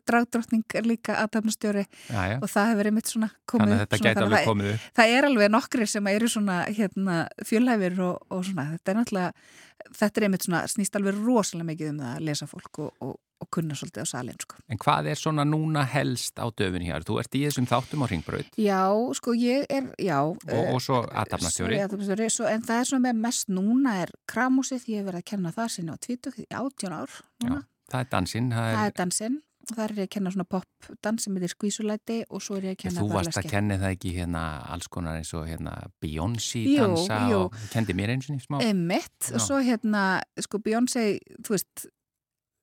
dragdrottning 0.07 0.65
er 0.77 0.87
líka 0.87 1.17
já, 1.17 2.39
og 2.39 2.49
það 2.49 2.71
hefur 2.71 2.89
einmitt 2.89 3.11
svona 3.11 3.29
komið 3.49 3.83
þetta 3.93 4.13
gæti 4.13 4.23
alveg 4.23 4.39
það, 4.39 4.47
komið 4.51 4.71
upp. 4.73 4.87
það 4.99 5.17
er 5.17 5.27
alveg 5.29 5.51
nokkri 5.53 5.89
sem 5.89 6.09
eru 6.13 6.31
svona 6.31 6.61
hérna 6.69 7.19
fjölhæfir 7.49 7.99
og, 8.05 8.23
og 8.33 8.47
svona 8.47 8.65
þetta 8.71 8.93
er 8.93 8.99
náttúrulega, 8.99 9.51
þetta 9.99 10.19
er 10.19 10.25
einmitt 10.27 10.47
svona 10.47 10.63
snýst 10.71 10.97
alveg 10.99 11.21
rosalega 11.21 11.69
mikið 11.69 11.93
um 11.93 12.01
það 12.03 12.17
að 12.17 12.25
lesa 12.29 12.47
fólk 12.49 12.81
og, 12.83 12.91
og, 13.05 13.13
og 13.43 13.49
kunna 13.53 13.77
svolítið 13.77 14.05
á 14.05 14.07
salin 14.07 14.39
sko. 14.39 14.59
En 14.71 14.79
hvað 14.81 15.09
er 15.11 15.19
svona 15.19 15.45
núna 15.47 15.83
helst 15.93 16.39
á 16.39 16.45
döfun 16.47 16.85
hér? 16.85 17.05
Þú 17.07 17.19
ert 17.21 17.37
í 17.37 17.43
þessum 17.45 17.69
þáttum 17.69 18.03
á 18.03 18.07
ringbraut 18.11 18.59
Já, 18.59 18.83
sko 19.19 19.35
ég 19.37 19.67
er, 19.67 19.89
já 19.99 20.19
og, 20.23 20.77
svo 20.83 21.03
aðtapnastjóri. 21.11 21.81
En 21.83 22.63
það 22.63 22.77
er 22.79 22.89
svona 22.89 23.09
með 23.09 23.23
mest 23.27 23.51
núna 23.51 23.99
er 24.05 24.13
kramúsið, 24.29 24.87
ég 24.93 25.03
hef 25.03 25.09
verið 25.11 25.23
að 25.23 25.29
kenna 25.33 25.55
það 25.55 25.73
sinni 25.75 25.95
á 25.95 25.97
20, 26.07 26.37
í 26.43 26.47
18 26.49 26.95
ár 26.95 27.17
núna. 27.43 27.63
Það 27.91 27.99
er 27.99 28.13
dansinn, 28.13 28.53
það 28.53 28.69
það 28.71 28.79
er, 28.79 28.93
er 28.93 28.95
dansinn 28.97 29.41
það 29.71 29.83
er 29.85 29.93
ég 30.01 30.07
að 30.07 30.11
kenna 30.17 30.33
svona 30.33 30.49
popdans 30.51 31.25
sem 31.25 31.37
heitir 31.37 31.53
skvísulæti 31.53 32.19
og 32.27 32.43
svo 32.43 32.59
er 32.59 32.69
ég 32.69 32.75
að 32.75 32.81
kenna 32.83 33.03
þú 33.03 33.09
varst 33.13 33.39
að 33.39 33.49
kenna 33.53 33.79
það 33.79 33.95
ekki 33.95 34.13
hérna 34.17 34.43
alls 34.75 34.91
konar 34.91 35.19
eins 35.21 35.33
og 35.37 35.47
hérna 35.47 35.75
Beyoncé 36.03 36.65
Jú, 36.67 36.83
dansa 36.83 37.19
jú. 37.31 37.41
og 37.47 37.57
kendi 37.71 37.95
mér 37.97 38.15
eins 38.15 38.29
og 38.29 38.43
smá. 38.43 38.59
Emmitt, 38.65 39.29
Já. 39.29 39.35
og 39.37 39.45
svo 39.47 39.59
hérna, 39.63 40.21
sko 40.43 40.59
Beyoncé, 40.63 41.05
þú 41.39 41.55
veist, 41.55 41.87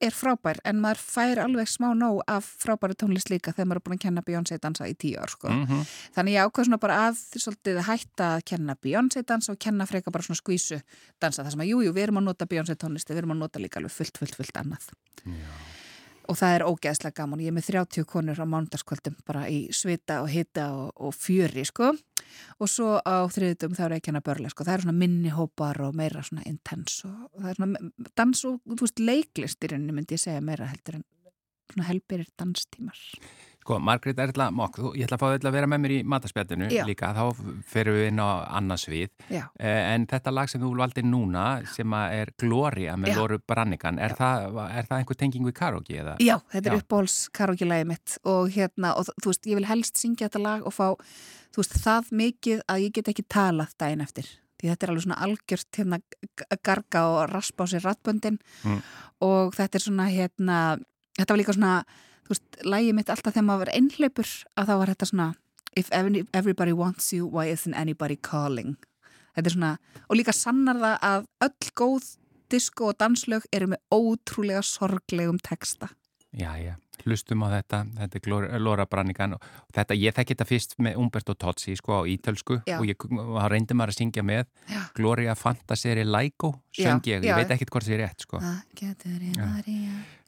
er 0.01 0.15
frábær 0.17 0.57
en 0.65 0.79
maður 0.81 1.01
fær 1.05 1.41
alveg 1.43 1.69
smá 1.69 1.91
nóg 1.97 2.23
af 2.31 2.47
frábæri 2.63 2.97
tónlist 2.97 3.29
líka 3.33 3.53
þegar 3.53 3.69
maður 3.69 3.81
er 3.81 3.85
búin 3.89 3.99
að 3.99 4.05
kenna 4.07 4.23
Beyoncé 4.25 4.57
dansa 4.61 4.89
í 4.89 4.95
tíu 4.97 5.21
ár, 5.21 5.33
sko. 5.33 5.51
Mm 5.53 5.83
Þannig 6.17 6.37
ég 6.37 6.47
ákvað 6.49 6.69
svona 6.69 6.81
bara 6.81 7.01
að 7.09 7.21
svolítið 7.37 7.83
hætta 7.89 8.31
að 8.37 8.47
kenna 8.53 8.77
Beyoncé 8.81 9.25
dansa 9.29 9.53
og 9.53 9.61
kenna 9.61 9.89
freka 9.89 10.13
bara 10.13 10.25
svona 10.25 10.41
skvísu 10.41 10.81
dansa. 11.21 11.45
Það 11.45 11.53
sem 11.57 11.65
að, 11.67 11.73
jú, 11.73 11.83
jú, 11.85 11.93
við 11.97 12.07
erum 12.09 12.23
að 12.23 12.31
nota 12.31 12.49
Beyoncé 12.49 12.77
tónlisti, 12.81 13.13
við 13.13 13.25
erum 13.25 13.37
að 13.37 13.45
nota 13.45 13.61
líka 13.61 13.81
alveg 13.81 13.93
fullt, 13.93 14.21
fullt, 14.21 14.41
fullt 14.41 14.63
annað. 14.63 14.89
Og 16.29 16.37
það 16.39 16.55
er 16.55 16.65
ógeðslega 16.69 17.17
gaman. 17.17 17.41
Ég 17.43 17.51
er 17.51 17.57
með 17.57 17.71
30 17.73 18.07
konur 18.11 18.39
á 18.39 18.47
mánudagskvöldum 18.47 19.17
bara 19.27 19.47
í 19.51 19.63
svita 19.75 20.21
og 20.25 20.31
hita 20.31 20.69
og, 20.77 20.93
og 21.01 21.15
fjöri, 21.17 21.65
sko. 21.67 21.93
Og 22.63 22.71
svo 22.71 22.99
á 23.03 23.27
þriðutum 23.33 23.75
þá 23.75 23.85
er 23.87 23.95
ég 23.97 24.03
að 24.03 24.07
kenna 24.09 24.23
börlega, 24.27 24.53
sko. 24.55 24.67
Það 24.69 24.77
er 24.77 24.85
svona 24.85 25.01
minni 25.01 25.33
hópar 25.35 25.81
og 25.87 25.97
meira 25.99 26.23
svona 26.27 26.47
intens 26.47 27.01
og, 27.09 27.17
það 27.41 27.51
er 27.51 27.61
svona 27.61 28.11
dans 28.21 28.45
og, 28.47 28.61
þú 28.69 28.85
veist, 28.85 29.03
leiklist 29.03 29.67
í 29.67 29.73
rauninni 29.73 29.97
myndi 29.97 30.19
ég 30.19 30.23
segja 30.23 30.45
meira 30.45 30.71
heldur 30.71 31.01
en 31.01 31.07
svona 31.73 31.89
helbirir 31.91 32.31
danstímar. 32.39 33.01
Sko, 33.71 33.79
Margrét 33.79 34.19
Erla 34.19 34.49
Mokk, 34.51 34.79
þú- 34.83 34.97
ég 34.99 35.05
ætla 35.07 35.15
að 35.17 35.21
fá 35.23 35.29
þetta 35.31 35.47
að 35.49 35.53
vera 35.55 35.67
með 35.71 35.81
mér 35.85 35.93
í 35.95 35.99
mataspjallinu 36.11 36.69
líka, 36.89 37.11
þá 37.15 37.37
ferum 37.71 37.95
við 37.95 38.07
inn 38.11 38.19
á 38.19 38.29
annars 38.59 38.87
við. 38.91 39.11
Já. 39.31 39.45
Eh, 39.61 39.95
En 39.95 40.07
þetta 40.11 40.33
lag 40.35 40.49
sem 40.51 40.61
þú 40.61 40.75
valdir 40.77 41.05
núna, 41.07 41.65
sem 41.69 41.93
er 41.93 42.33
Gloria 42.37 42.97
með 42.97 43.09
Já. 43.13 43.15
Lóru 43.17 43.39
Brannigan, 43.47 43.99
er, 44.01 44.11
það, 44.19 44.59
er 44.75 44.83
það 44.91 44.99
einhver 44.99 45.17
tenging 45.17 45.45
við 45.47 45.53
karaoke 45.55 45.95
eða? 46.03 46.17
Já, 46.19 46.41
þetta 46.51 46.67
er 46.67 46.75
Já. 46.77 46.81
uppbóls 46.83 47.29
karaoke-lægi 47.33 47.87
mitt 47.87 48.19
og 48.25 48.51
hérna, 48.51 48.97
og 48.97 49.07
þú 49.23 49.27
veist, 49.31 49.47
ég 49.47 49.55
vil 49.55 49.65
helst 49.71 49.95
syngja 49.97 50.29
þetta 50.29 50.43
lag 50.43 50.67
og 50.67 50.73
fá, 50.75 50.97
þú 51.55 51.63
veist, 51.63 51.79
það 51.79 52.11
mikið 52.11 52.61
að 52.69 52.83
ég 52.89 52.93
get 52.93 53.07
ekki 53.15 53.25
talað 53.29 53.71
daginn 53.79 54.01
eftir 54.03 54.25
því 54.61 54.69
þetta 54.75 54.83
er 54.83 54.91
alveg 54.91 55.07
svona 55.07 55.23
algjört 55.23 55.73
hérna 55.79 56.01
garga 56.63 57.07
og 57.07 57.31
raspa 57.31 57.65
á 57.65 57.67
sér 57.71 57.87
rattböndin 57.87 58.39
Mm. 58.65 58.83
og 59.23 59.55
þetta 59.55 59.75
er 59.79 59.81
svona 59.87 60.11
hérna, 60.11 60.79
þetta 61.17 61.29
var 61.31 61.39
líka 61.39 61.55
svona 61.55 61.85
þú 62.31 62.37
veist, 62.37 62.61
lægi 62.65 62.93
mitt 62.95 63.11
alltaf 63.11 63.35
þegar 63.35 63.47
maður 63.49 63.65
var 63.67 63.73
einhleipur 63.75 64.29
að 64.57 64.69
þá 64.71 64.75
var 64.79 64.93
þetta 64.95 65.11
svona 65.11 65.29
If 65.77 65.89
every- 65.93 66.27
everybody 66.35 66.73
wants 66.73 67.13
you, 67.13 67.27
why 67.27 67.47
isn't 67.47 67.75
anybody 67.79 68.17
calling? 68.17 68.77
Þetta 69.37 69.47
er 69.47 69.55
svona, 69.55 69.79
og 70.11 70.17
líka 70.19 70.33
sannar 70.35 70.75
það 70.83 70.97
að 71.07 71.27
öll 71.47 71.71
góð 71.79 72.09
disko 72.51 72.89
og 72.89 72.97
danslög 72.99 73.45
eru 73.53 73.69
með 73.71 73.79
ótrúlega 73.95 74.63
sorglegum 74.67 75.39
texta. 75.39 75.89
Já, 76.35 76.57
já, 76.59 76.75
hlustum 77.05 77.45
á 77.47 77.49
þetta, 77.57 77.81
þetta 77.99 78.21
er 78.21 78.61
Lóra 78.63 78.87
Brannigan 78.91 79.37
og 79.37 79.45
þetta, 79.75 79.97
ég 79.99 80.15
þekki 80.17 80.37
þetta 80.37 80.49
fyrst 80.49 80.77
með 80.83 81.01
Umberto 81.03 81.35
Tozzi, 81.35 81.77
sko, 81.79 82.01
á 82.01 82.09
ítölsku 82.11 82.61
Já. 82.69 82.79
og 82.79 82.87
ég 82.89 83.07
reyndi 83.53 83.77
maður 83.77 83.95
að 83.95 84.01
syngja 84.01 84.25
með 84.27 84.47
Já. 84.71 84.81
Gloria 84.97 85.37
Fantaseri 85.39 86.07
Laigo, 86.07 86.55
Já, 86.77 86.85
söng 86.87 87.11
ég, 87.11 87.27
ég 87.27 87.41
veit 87.43 87.55
ekkit 87.57 87.73
hvort 87.75 87.89
það 87.89 87.97
er 87.99 88.03
rétt, 88.05 88.27
sko. 88.27 88.41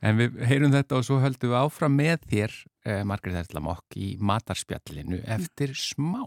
En 0.03 0.19
við 0.19 0.39
heyrum 0.51 0.75
þetta 0.75 0.99
og 0.99 1.07
svo 1.07 1.21
höldum 1.23 1.53
við 1.53 1.59
áfram 1.61 1.99
með 1.99 2.29
þér, 2.31 2.57
eh, 2.85 3.03
Margrét 3.07 3.39
Erla 3.45 3.63
Mokk, 3.63 3.97
í 3.97 4.17
matarspjallinu 4.19 5.23
eftir 5.31 5.77
smá. 5.79 6.25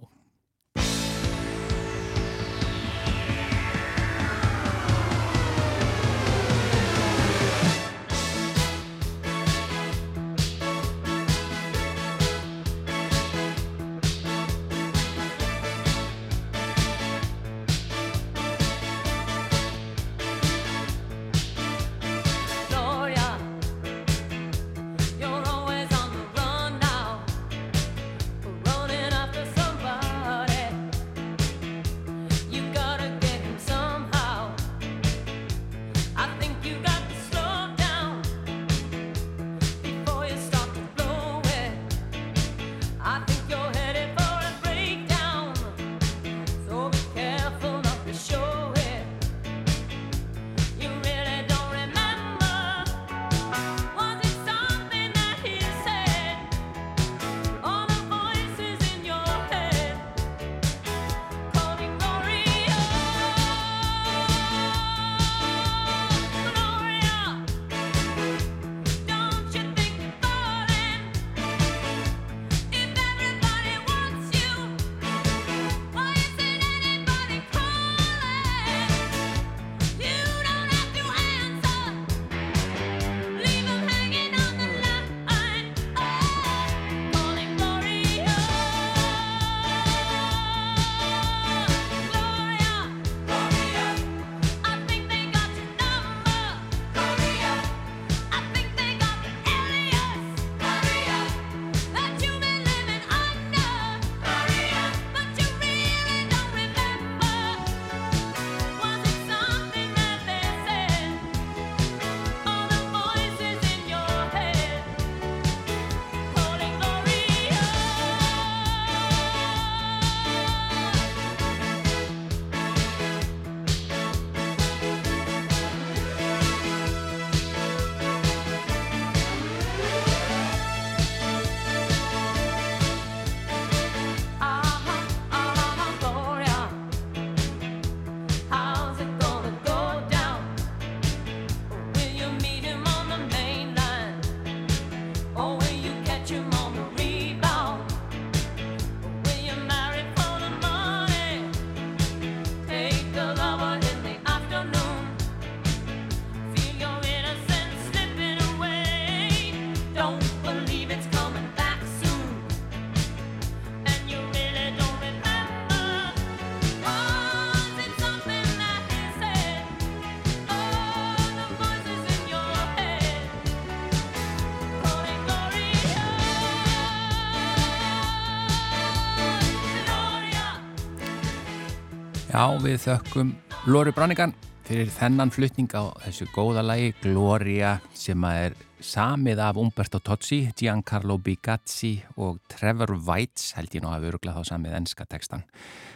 Já, 182.35 182.51
við 182.59 182.81
þökkum 182.83 183.29
Lóri 183.71 183.93
Brannigan 183.95 184.33
fyrir 184.67 184.89
þennan 184.91 185.29
flutning 185.31 185.71
á 185.71 185.87
þessu 186.03 186.25
góða 186.35 186.65
lagi 186.67 186.89
Gloria 186.99 187.77
sem 187.95 188.19
er 188.27 188.57
samið 188.83 189.39
af 189.45 189.55
Umberto 189.61 190.01
Tozzi, 190.03 190.41
Giancarlo 190.51 191.15
Bigazzi 191.15 191.93
og 192.19 192.41
Trevor 192.51 192.91
Weitz 193.07 193.53
held 193.55 193.71
ég 193.77 193.85
nú 193.85 193.93
að 193.93 194.09
öruglega 194.09 194.43
þá 194.43 194.51
samið 194.51 194.75
ennska 194.81 195.07
tekstan. 195.07 195.47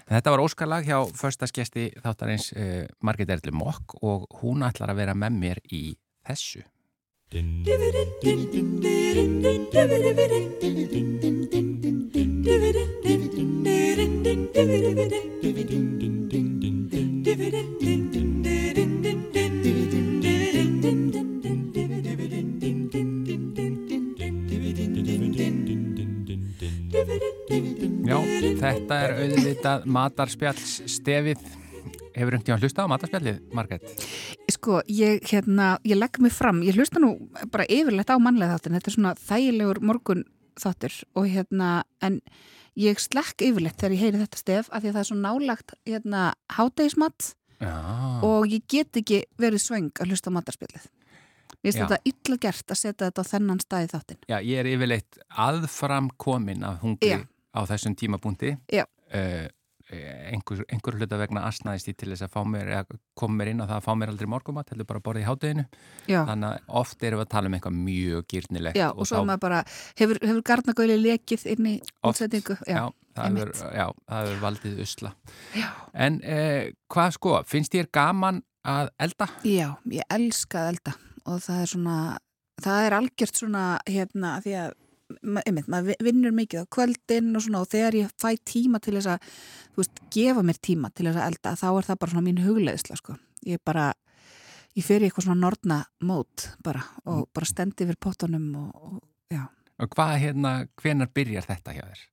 Þetta 0.07 0.31
var 0.31 0.45
óskarlag 0.45 0.87
hjá 0.87 1.03
förstaskesti 1.19 1.89
þáttarins 2.05 2.53
uh, 2.55 2.87
Margit 3.03 3.35
Erli 3.35 3.51
Mokk 3.51 3.99
og 3.99 4.31
hún 4.39 4.63
ætlar 4.63 4.95
að 4.95 5.03
vera 5.03 5.19
með 5.19 5.43
mér 5.43 5.59
í 5.67 5.91
þessu. 6.23 6.63
Já, 7.35 7.75
þetta 28.59 28.97
er 29.05 29.15
auðvitað 29.23 29.87
matarspjallsstefið. 29.95 31.47
Hefur 32.15 32.35
einhvern 32.35 32.45
tíma 32.47 32.57
hlusta 32.59 32.83
á 32.83 32.91
matarspjallið, 32.91 33.39
Margret? 33.55 34.03
Sko, 34.51 34.81
ég, 34.91 35.23
hérna, 35.29 35.77
ég 35.87 35.99
legg 35.99 36.19
mig 36.23 36.33
fram, 36.35 36.59
ég 36.65 36.75
hlusta 36.75 36.99
nú 36.99 37.13
bara 37.53 37.67
yfirlegt 37.71 38.11
á 38.11 38.19
mannlega 38.19 38.57
þáttin, 38.57 38.75
þetta 38.75 38.91
er 38.91 38.95
svona 38.97 39.13
þægilegur 39.21 39.81
morgun 39.85 40.25
þáttur 40.59 40.97
og 41.15 41.29
hérna, 41.31 41.69
en 42.03 42.19
ég 42.79 42.99
slekk 42.99 43.45
yfirlegt 43.47 43.79
þegar 43.79 43.95
ég 43.95 44.03
heyri 44.03 44.23
þetta 44.25 44.41
stef 44.41 44.71
af 44.73 44.83
því 44.83 44.91
að 44.91 44.97
það 44.97 45.01
er 45.03 45.09
svo 45.11 45.19
nálagt, 45.21 45.75
hérna, 45.87 46.27
hátegismat 46.57 47.31
og 48.25 48.51
ég 48.51 48.67
get 48.71 48.99
ekki 48.99 49.23
verið 49.39 49.63
svöng 49.63 49.91
að 49.95 50.11
hlusta 50.11 50.33
á 50.33 50.35
matarspjallið. 50.35 50.91
Mér 51.59 51.73
finnst 51.73 51.81
þetta 51.83 52.11
illa 52.11 52.37
gert 52.39 52.71
að 52.71 52.79
setja 52.79 53.07
þetta 53.09 53.23
á 53.23 53.31
þennan 53.31 53.59
stað 53.63 53.85
í 53.85 53.89
þáttin. 53.93 54.19
Já, 54.31 54.37
ég 54.39 54.61
er 54.61 54.67
yfirleitt 54.69 55.19
aðfram 55.47 56.07
komin 56.19 56.63
af 56.67 56.79
hungri 56.83 57.15
Já. 57.15 57.19
Á 57.55 57.59
þessum 57.69 57.95
tímabúndi. 57.99 58.55
Uh, 58.69 59.47
einhver, 59.89 60.61
einhver 60.69 60.97
hluta 60.99 61.17
vegna 61.17 61.43
asnaðist 61.47 61.89
ég 61.89 61.97
til 61.97 62.11
þess 62.11 62.27
að 62.27 62.33
fá 62.35 62.43
mér, 62.45 62.69
eða 62.75 62.97
koma 63.17 63.39
mér 63.39 63.51
inn 63.53 63.63
á 63.63 63.65
það 63.65 63.75
að 63.79 63.85
fá 63.87 63.93
mér 63.97 64.11
aldrei 64.13 64.29
morgumat, 64.29 64.69
heldur 64.69 64.87
bara 64.89 65.01
að 65.01 65.05
borða 65.07 65.23
í 65.23 65.27
hátteginu. 65.27 65.65
Já. 66.05 66.19
Þannig 66.29 66.49
að 66.49 66.75
oft 66.81 67.05
erum 67.07 67.21
við 67.21 67.25
að 67.25 67.31
tala 67.33 67.49
um 67.49 67.57
eitthvað 67.57 67.79
mjög 67.87 68.27
gýrnilegt. 68.33 68.79
Já, 68.79 68.87
og, 68.91 69.09
svo 69.09 69.21
er 69.21 69.27
maður 69.31 69.43
bara, 69.47 69.61
hefur, 70.01 70.21
hefur 70.21 70.43
garnagöli 70.51 70.97
lekið 71.01 71.45
inn 71.55 71.69
í 71.71 71.75
útsettingu? 72.05 72.57
Já, 72.69 72.83
það 73.17 73.39
hefur, 73.39 73.53
já, 73.79 73.85
það 74.11 74.27
hefur 74.27 74.43
valdið 74.45 74.83
usla. 74.85 75.13
Já. 75.57 75.69
En 76.05 76.19
eh, 76.37 76.71
hvað 76.93 77.15
sko, 77.17 77.35
finnst 77.49 77.73
þér 77.73 77.89
gaman 77.99 78.43
að 78.69 78.93
elda? 79.01 79.29
Já, 79.47 79.69
ég 79.95 80.17
elska 80.19 80.67
að 80.67 80.75
elda 80.75 80.97
og 81.25 81.41
það 81.45 81.63
er 81.63 81.73
svona, 81.73 81.97
það 82.61 82.85
er 82.85 82.97
algjört 82.99 83.41
svona, 83.41 83.65
hérna, 83.89 84.37
því 84.45 84.55
að 84.67 84.77
einmitt, 85.45 85.67
maður 85.71 85.87
vi- 85.91 86.05
vinnur 86.09 86.33
mikið 86.37 86.63
á 86.63 86.71
kvöldin 86.75 87.31
og 87.35 87.41
svona 87.45 87.61
og 87.63 87.69
þegar 87.71 87.97
ég 87.97 88.11
fæ 88.21 88.29
tíma 88.45 88.79
til 88.81 88.93
þess 88.97 89.09
að, 89.15 89.29
þú 89.73 89.81
veist, 89.81 90.01
gefa 90.13 90.43
mér 90.45 90.59
tíma 90.61 90.91
til 90.93 91.05
þess 91.09 91.17
að 91.21 91.27
elda, 91.31 91.55
þá 91.57 91.67
er 91.77 91.87
það 91.89 91.99
bara 91.99 92.11
svona 92.13 92.27
mín 92.27 92.43
hugleðisla, 92.45 92.97
sko. 92.99 93.15
Ég 93.45 93.61
bara, 93.65 93.93
ég 94.77 94.83
fer 94.85 95.01
í 95.01 95.09
eitthvað 95.09 95.25
svona 95.29 95.41
norna 95.41 95.79
mót 96.05 96.49
bara 96.63 96.83
og 97.05 97.29
bara 97.33 97.45
stendi 97.49 97.85
yfir 97.87 97.97
pottunum 97.99 98.49
og, 98.55 98.75
og 98.75 98.99
já. 99.33 99.47
Og 99.79 99.89
hvað 99.95 100.17
hérna, 100.19 100.67
hvenar 100.81 101.07
byrjar 101.15 101.47
þetta 101.47 101.73
hjá 101.73 101.85
þér? 101.87 102.03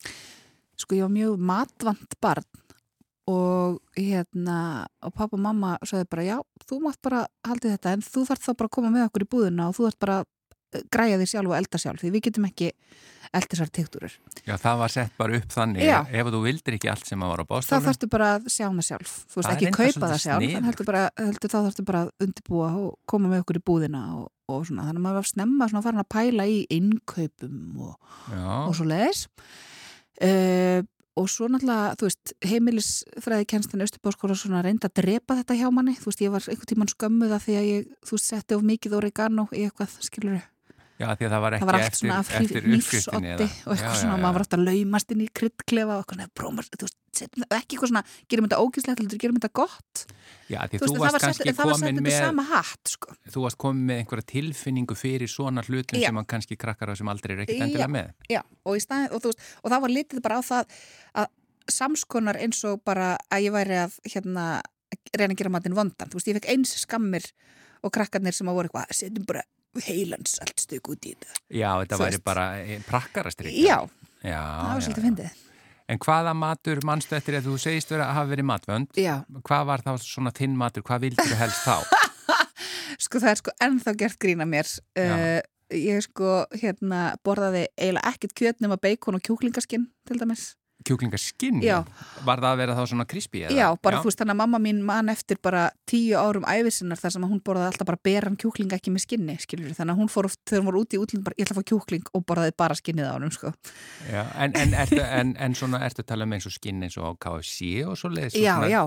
Sko, 0.77 0.95
ég 0.95 1.03
var 1.03 1.11
mjög 1.17 1.39
matvant 1.41 2.17
barn 2.23 2.45
og 3.27 3.81
hérna, 3.99 4.87
og 5.03 5.13
pappa 5.17 5.35
og 5.35 5.41
mamma 5.43 5.73
sagði 5.83 6.07
bara, 6.13 6.23
já, 6.29 6.37
þú 6.69 6.79
mátt 6.85 7.01
bara 7.03 7.25
haldið 7.45 7.73
þetta, 7.75 7.93
en 7.97 8.05
þú 8.07 8.23
þarf 8.29 8.45
þá 8.45 8.53
bara 8.55 8.69
að 8.71 8.75
koma 8.77 8.91
með 8.95 9.07
okkur 9.09 9.25
í 9.25 9.31
búðina 9.35 9.67
og 9.69 9.75
þú 9.75 9.89
þarf 9.89 9.99
bara 10.05 10.19
að 10.21 10.29
græja 10.93 11.19
því 11.21 11.27
sjálf 11.31 11.53
og 11.53 11.57
elda 11.59 11.79
sjálf, 11.81 12.01
því 12.03 12.11
við 12.15 12.25
getum 12.29 12.49
ekki 12.49 12.71
elda 13.37 13.51
þessar 13.53 13.71
tektúrur. 13.75 14.13
Já, 14.47 14.55
það 14.63 14.79
var 14.81 14.93
sett 14.95 15.17
bara 15.19 15.37
upp 15.41 15.53
þannig. 15.53 15.83
Já. 15.83 15.97
að 15.99 16.15
ef 16.21 16.31
þú 16.33 16.41
vildir 16.47 16.77
ekki 16.79 16.91
allt 16.93 17.07
sem 17.11 17.23
að 17.27 17.33
var 17.33 17.43
á 17.43 17.45
Þá 17.45 17.51
bóstólum. 17.53 17.87
þarftu 17.87 18.09
bara 18.13 18.29
að 18.37 18.49
sjá 18.55 18.67
það 18.67 18.87
sjálf, 18.87 19.15
þú 19.27 19.41
veist, 19.41 19.49
Það 19.49 19.57
ekki 19.57 19.73
kaupa 19.77 20.11
það 20.13 20.21
sjálf, 20.25 20.57
heldur 20.69 20.89
bara, 20.91 21.05
heldur, 21.19 21.51
þá 21.53 21.59
þarftu 21.59 21.87
bara 21.91 22.03
að 22.05 22.11
undirbúa 22.27 22.69
og 22.81 22.91
koma 23.11 23.29
með 23.33 23.43
okkur 23.45 23.61
í 23.61 23.65
búðina 23.67 24.03
og, 24.17 24.27
og 24.49 24.67
svona, 24.69 24.87
þannig 24.89 25.01
að 25.03 25.07
maður 25.09 25.21
var 25.21 25.31
snemma 25.33 25.69
svona 25.73 25.85
farin 25.87 26.03
að 26.05 26.11
pæla 26.17 26.47
í 26.47 26.59
innkaupum 26.79 27.81
og, 27.89 27.97
og 28.67 28.75
svo 28.79 28.87
leiðis 28.87 29.27
uh, 30.23 30.81
og 31.17 31.31
svo 31.33 31.49
náttúrulega, 31.49 31.95
þú 31.97 32.09
veist 32.11 32.33
heimilisfræði 32.45 33.47
kennstan 33.49 33.81
Östubáskóla 33.87 34.37
svona 34.37 34.61
reynda 34.65 34.91
að 34.91 34.99
drepa 35.01 35.39
þetta 35.39 35.57
hjá 35.57 35.71
manni. 35.73 35.95
Þú 35.97 36.11
veist, 36.11 36.21
ég 36.21 36.35
var 36.35 36.45
einhvern 36.45 36.69
tímann 36.69 36.93
skömmuð 36.93 37.33
að 37.33 37.47
því 37.47 37.55
að 37.57 37.69
ég 37.71 37.87
þú 38.05 38.19
veist, 38.19 38.29
já, 40.97 41.07
því 41.17 41.27
að 41.27 41.33
það 41.35 41.43
var 41.45 41.55
það 41.55 41.59
ekki 41.59 41.69
var 41.69 41.79
allt 41.79 41.89
eftir, 41.91 42.13
eftir 42.17 42.69
uppskriftinni 42.77 43.33
nýfsotti 43.33 43.67
og 43.67 43.75
eitthvað 43.75 43.99
svona, 44.01 44.19
maður 44.23 44.37
var 44.37 44.45
alltaf 44.47 44.63
laumast 44.63 45.13
inn 45.15 45.25
í 45.25 45.29
kryddklefa 45.41 45.97
og 45.97 46.03
eitthvað 46.05 46.21
svona, 46.21 46.33
brómar, 46.41 46.69
þú 46.73 46.89
veist, 46.89 46.99
það 47.17 47.57
ekki 47.59 47.77
eitthvað 47.77 47.93
svona, 47.93 48.05
gerum 48.31 48.49
þetta 48.49 48.61
ógíslegt, 48.65 49.03
heldur 49.03 49.23
gerum 49.23 49.41
þetta 49.41 49.53
gott 49.61 50.05
Já, 50.47 50.61
því 50.71 50.79
þú 50.79 50.87
þú 50.87 50.93
það 50.93 51.03
varst 51.03 51.17
var 51.17 51.21
sett, 51.21 51.27
kannski 51.27 51.55
það 51.57 51.71
var 51.71 51.79
sett 51.81 51.89
komin 51.91 52.07
með 52.07 52.19
sama 52.21 52.45
hatt 52.51 52.93
sko. 52.93 53.17
þú 53.35 53.45
varst 53.47 53.61
komin 53.65 53.89
með 53.89 54.03
einhverja 54.03 54.29
tilfinningu 54.31 54.99
fyrir 54.99 55.31
svona 55.33 55.65
hlutum 55.67 55.99
Já. 55.99 56.09
sem 56.09 56.21
að 56.21 56.29
kannski 56.33 56.59
krakkar 56.61 56.93
á 56.93 56.95
sem 56.97 57.11
aldrei 57.11 57.35
er 57.35 57.43
ekkert 57.45 57.59
Já. 57.59 57.65
endilega 57.67 57.91
með. 57.91 58.13
Já, 58.31 58.43
og, 58.63 58.77
í 58.79 58.85
staðin, 58.85 59.11
og, 59.11 59.27
veist, 59.27 59.43
og 59.63 59.75
það 59.75 59.83
var 59.87 59.95
litið 59.97 60.23
bara 60.23 60.39
á 60.39 60.43
það 60.47 60.79
að 61.23 61.33
samskonar 61.77 62.39
eins 62.39 62.63
og 62.69 62.83
bara 62.87 63.17
að 63.27 63.49
ég 63.49 63.57
væri 63.57 63.81
að 63.83 63.99
hérna, 64.07 64.47
reyna 65.17 65.35
að 65.35 65.41
gera 65.41 65.55
matinn 65.57 65.77
vondan. 65.77 66.11
Þú 66.13 66.21
veist, 66.21 66.31
ég 66.31 66.39
fekk 66.39 66.51
eins 66.55 66.77
skammir 66.85 67.27
og 67.83 67.95
krakkarnir 67.95 68.37
sem 68.37 68.49
að 68.49 68.59
voru 68.61 68.71
eitthvað, 68.71 68.95
setjum 68.95 69.27
bara 69.27 69.43
heilans 69.85 70.39
allt 70.45 70.63
stök 70.63 70.93
út 70.93 71.09
í 71.09 71.15
þetta. 71.15 71.41
Já, 71.51 71.71
þetta 71.83 71.99
væri 72.03 72.23
bara 72.25 72.47
prakkarastrik. 72.87 73.57
Já, 73.57 73.79
já, 74.23 74.41
það 74.41 74.73
var 74.73 74.87
svolítið 74.87 75.03
já. 75.03 75.09
fyndið. 75.09 75.43
En 75.87 76.01
hvaða 76.03 76.33
matur 76.35 76.81
mannstu 76.87 77.15
eftir 77.15 77.37
að 77.39 77.47
þú 77.47 77.57
segist 77.63 77.93
vera 77.93 78.09
að 78.09 78.17
hafa 78.19 78.31
verið 78.33 78.49
matvönd? 78.49 78.97
Já, 78.99 79.15
Hvað 79.47 79.67
var 79.69 79.85
þá 79.87 79.93
svona 80.03 80.33
þinn 80.35 80.57
matur? 80.59 80.83
Hvað 80.87 81.05
vildur 81.07 81.29
þú 81.31 81.39
helst 81.39 81.63
þá? 81.63 81.77
sko 83.07 83.23
það 83.23 83.31
er 83.31 83.41
sko 83.43 83.55
ennþá 83.69 83.95
gert 84.01 84.19
grína 84.23 84.49
mér. 84.51 84.71
Uh, 84.99 85.39
ég 85.71 86.03
sko 86.03 86.41
hérna 86.59 87.13
borðaði 87.27 87.69
eiginlega 87.79 88.13
ekkert 88.13 88.35
kjöt 88.39 88.65
nema 88.65 88.81
beikon 88.83 89.19
og 89.19 89.23
kjúklingaskinn 89.27 89.87
til 90.09 90.19
dæmis. 90.19 90.55
Kjúklingaskinn? 90.87 91.63
Já. 91.65 91.81
Var 92.27 92.39
það 92.43 92.51
að 92.53 92.59
vera 92.61 92.75
þá 92.77 92.83
svona 92.91 93.07
krispi? 93.09 93.41
Já, 93.57 93.65
bara 93.83 93.99
þú 94.05 94.11
veist 94.11 94.21
þannig 94.21 94.35
að 94.37 94.41
mamma 94.43 94.59
mín 94.63 94.83
man 94.87 95.09
eftir 95.11 95.39
bara 95.43 95.65
tíu 95.89 96.15
árum 96.21 96.45
æfisinnar 96.47 97.01
þar 97.01 97.15
sem 97.17 97.25
hún 97.27 97.41
borðaði 97.43 97.73
alltaf 97.73 97.89
bara 97.89 97.99
beran 98.07 98.37
kjúkling 98.39 98.75
ekki 98.77 98.93
með 98.95 99.07
skinni, 99.07 99.35
skilur 99.43 99.73
þannig 99.75 99.97
að 99.97 100.03
hún 100.03 100.13
fór 100.13 100.29
oft 100.29 100.39
þegar 100.47 100.63
hún 100.63 100.69
var 100.69 100.79
úti 100.83 100.99
í 100.99 101.01
útlund 101.03 101.25
bara 101.27 101.39
ég 101.41 101.49
ætla 101.49 101.57
að 101.57 101.63
fá 101.63 101.69
kjúkling 101.73 102.13
og 102.13 102.27
borðaði 102.29 102.55
bara 102.63 102.77
skinnið 102.79 103.09
á 103.09 103.13
honum 103.17 103.33
sko. 103.35 103.51
Já, 104.13 104.23
en, 104.45 104.55
en, 104.63 104.77
ertu, 104.85 105.01
en, 105.03 105.33
en 105.49 105.59
svona 105.59 105.83
ertu 105.89 106.05
að 106.05 106.11
tala 106.13 106.29
um 106.29 106.37
eins 106.37 106.47
og 106.47 106.55
skinn 106.55 106.87
eins 106.87 106.99
og 107.01 107.19
KFC 107.25 107.73
og 107.89 107.97
svo 107.99 108.13
leiðis 108.13 108.39
Já, 108.39 108.55
já. 108.71 108.79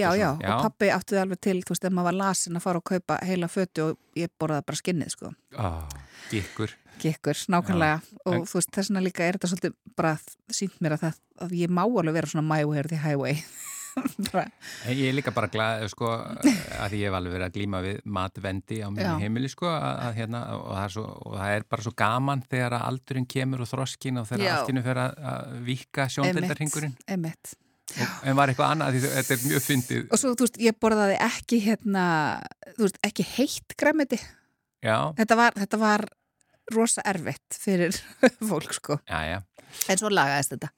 Já, 0.00 0.08
já, 0.18 0.30
og 0.40 0.66
pappi 0.66 0.90
það 0.90 1.22
alveg 1.22 1.42
til, 1.46 1.60
þú 1.62 1.76
veist, 1.76 1.86
ef 1.86 1.94
maður 1.94 2.10
var 2.10 2.18
lasin 2.24 2.58
að 2.58 2.66
fara 2.66 2.82
og 2.82 2.88
kaupa 2.90 3.20
heila 3.22 3.52
fötu 3.52 3.86
og 3.90 4.02
ég 4.18 4.32
borðaði 4.40 4.66
bara 4.66 4.82
skinnið 4.82 5.14
sko. 5.14 5.32
Ó, 5.60 5.68
gikkur. 6.32 6.74
Gekkur, 7.02 7.36
nákvæmlega 7.52 8.00
og 8.24 8.34
En- 8.34 8.46
þú 8.48 8.56
veist, 8.56 8.70
þess 8.72 8.88
vegna 8.90 9.02
líka 9.04 9.24
er 9.26 9.36
þetta 9.36 9.50
svolítið 9.52 9.74
bara 9.96 10.14
sínt 10.48 10.78
mér 10.80 10.94
að, 10.96 11.02
það, 11.04 11.18
að 11.44 11.50
ég 11.60 11.68
má 11.76 11.82
alveg 11.84 12.14
vera 12.16 12.30
svona 12.32 12.46
the 12.88 12.96
highway 12.96 13.36
Ég 14.92 15.08
er 15.08 15.14
líka 15.16 15.32
bara 15.32 15.48
glað, 15.48 15.86
sko, 15.92 16.08
að 16.12 16.96
ég 16.98 17.06
hef 17.08 17.14
alveg 17.16 17.32
verið 17.32 17.46
að 17.46 17.54
glíma 17.56 17.80
við 17.84 18.00
matvendi 18.04 18.80
á 18.84 18.88
Já. 18.92 19.12
heimili, 19.22 19.48
sko, 19.48 19.68
að, 19.72 20.00
að 20.08 20.18
hérna, 20.20 20.40
og 20.56 20.72
það, 20.76 20.88
svo, 20.96 21.04
og 21.26 21.36
það 21.40 21.52
er 21.56 21.66
bara 21.74 21.86
svo 21.86 21.92
gaman 21.96 22.42
þegar 22.50 22.76
að 22.76 22.84
aldurinn 22.90 23.28
kemur 23.32 23.64
og 23.64 23.70
þroskin 23.70 24.20
og 24.20 24.28
þegar 24.28 24.58
alltinu 24.58 24.82
fer 24.84 25.00
að, 25.00 25.16
að 25.32 25.54
vika 25.70 26.08
sjóndeldarhingurinn. 26.16 26.96
emitt 27.16 27.54
En 28.26 28.34
var 28.36 28.50
eitthvað 28.50 28.72
annað, 28.74 28.96
því 28.96 29.10
þetta 29.14 29.34
er 29.36 29.42
mjög 29.46 29.62
fyndið. 29.62 30.06
og 30.10 30.18
svo, 30.20 30.32
þú 30.34 30.46
veist, 30.48 30.56
ég 30.66 30.78
borðaði 30.82 31.18
ekki 31.30 31.60
hérna, 31.64 32.06
þú 32.76 32.82
veist, 32.88 33.00
ekki 33.06 33.28
heitt 33.36 33.76
græmiti 33.78 34.18
Já, 34.84 34.98
þetta 35.16 35.36
var, 35.38 35.54
þetta 35.56 35.78
var 35.80 36.04
rosa 36.74 37.02
erfitt 37.06 37.58
fyrir 37.62 37.94
fólk 38.50 38.72
sko 38.74 38.98
já, 39.06 39.20
já. 39.30 39.38
en 39.92 39.98
svo 40.00 40.10
lagaðist 40.10 40.54
þetta 40.56 40.70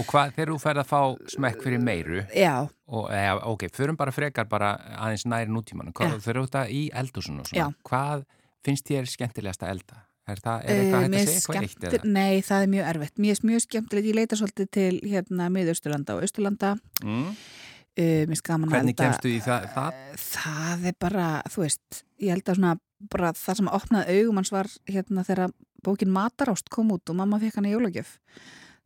Og 0.00 0.06
hvað, 0.10 0.32
þegar 0.36 0.50
þú 0.52 0.58
ferð 0.62 0.82
að 0.82 0.90
fá 0.90 1.00
smekk 1.36 1.62
fyrir 1.64 1.80
meiru, 1.82 2.22
já, 2.36 2.54
og, 2.86 3.06
ja, 3.12 3.36
ok, 3.48 3.66
förum 3.74 3.96
bara 3.98 4.12
frekar 4.14 4.48
bara 4.48 4.74
aðeins 5.00 5.24
næri 5.26 5.50
nútímanum, 5.50 5.92
hvað, 5.96 6.16
Já. 6.16 6.24
þegar 6.26 6.40
þú 6.42 6.48
ert 6.50 6.58
að 6.60 6.74
í 6.76 6.82
eldhúsinu 7.02 7.40
og 7.42 7.48
svona, 7.50 7.64
Já. 7.70 7.88
hvað 7.88 8.26
finnst 8.66 8.86
þér 8.92 9.08
skemmtilegast 9.10 9.64
að 9.64 9.72
elda? 9.76 10.02
Er, 10.26 10.40
það, 10.42 10.62
er 10.66 10.80
eitthvað 10.82 11.04
Eh, 11.04 11.10
mér 11.12 11.20
að 11.20 11.26
segja 11.26 11.36
eitthvað 11.38 11.66
eitt 11.66 11.84
eða? 11.86 12.08
Nei, 12.16 12.40
það 12.42 12.64
er 12.64 12.70
mjög 12.72 12.86
erfitt 12.90 13.20
Mér 13.22 13.36
er 13.36 13.44
mjög 13.46 13.60
skemmtilegt, 13.62 14.06
ég 14.10 14.16
leita 14.18 14.38
svolítið 14.40 14.70
til 14.74 14.94
hérna 15.06 15.46
miðausturlanda 15.54 16.16
og 16.16 16.24
austurlanda 16.26 16.72
Mm. 17.04 17.28
uh, 17.30 18.02
er 18.02 18.26
Hvernig 18.26 18.74
elda 18.74 19.04
kemstu 19.04 19.30
í 19.30 19.38
það? 19.44 19.68
það? 19.76 20.00
Það 20.24 20.88
er 20.90 20.96
bara, 20.98 21.28
þú 21.46 21.62
veist 21.62 22.02
Ég 22.20 22.32
held 22.34 22.42
að 22.50 22.58
svona, 22.58 22.74
bara 23.12 23.32
það 23.36 23.60
sem 23.60 23.72
opnaði 23.72 24.20
augum 24.20 24.40
hans 24.40 24.52
var 24.54 24.70
hérna 24.88 25.24
þegar 25.26 25.52
bókin 25.86 26.12
Matarást 26.12 26.70
kom 26.72 26.92
út 26.94 27.10
og 27.12 27.18
mamma 27.18 27.38
fekk 27.42 27.60
hann 27.60 27.68
í 27.68 27.74
jólagjöf 27.74 28.16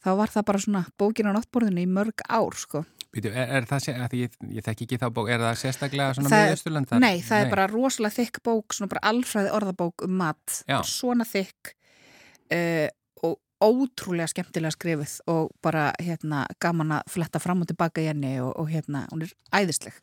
þá 0.04 0.10
var 0.18 0.32
það 0.32 0.46
bara 0.48 0.62
svona 0.64 0.82
bókin 1.00 1.28
á 1.28 1.32
náttborðinu 1.36 1.84
í 1.84 1.90
mörg 1.90 2.24
ár 2.28 2.56
sko. 2.56 2.84
Býtu, 3.10 3.32
er, 3.34 3.48
er 3.58 3.66
það, 3.66 4.14
ég, 4.14 4.36
ég 4.54 4.64
þekki 4.64 4.86
ekki 4.86 4.98
þá 5.02 5.08
bók, 5.14 5.28
er 5.34 5.42
það 5.42 5.56
sérstaklega 5.64 6.14
svona 6.14 6.30
Það- 6.30 6.44
miðausturlöndar? 6.46 7.02
Nei, 7.02 7.18
það 7.26 7.42
er 7.44 7.50
bara 7.50 7.66
rosalega 7.66 8.16
þykk 8.20 8.40
bók, 8.46 8.76
svona 8.76 8.92
bara 8.92 9.02
alfræði 9.10 9.50
orðabók 9.58 10.04
um 10.06 10.14
mat, 10.20 10.60
svona 10.86 11.26
þykk 11.26 11.72
uh, 12.54 12.86
og 13.26 13.34
ótrúlega 13.60 14.30
skemmtilega 14.30 14.72
skrifuð 14.76 15.16
og 15.34 15.50
bara 15.60 15.90
hérna 16.00 16.44
gaman 16.62 16.94
að 17.00 17.10
fletta 17.12 17.42
fram 17.42 17.60
og 17.66 17.68
tilbaka 17.72 18.00
í 18.00 18.08
henni 18.12 18.36
og, 18.40 18.54
og 18.62 18.70
hérna, 18.70 19.04
hún 19.10 19.26
er 19.26 19.34
æðisleg 19.58 19.98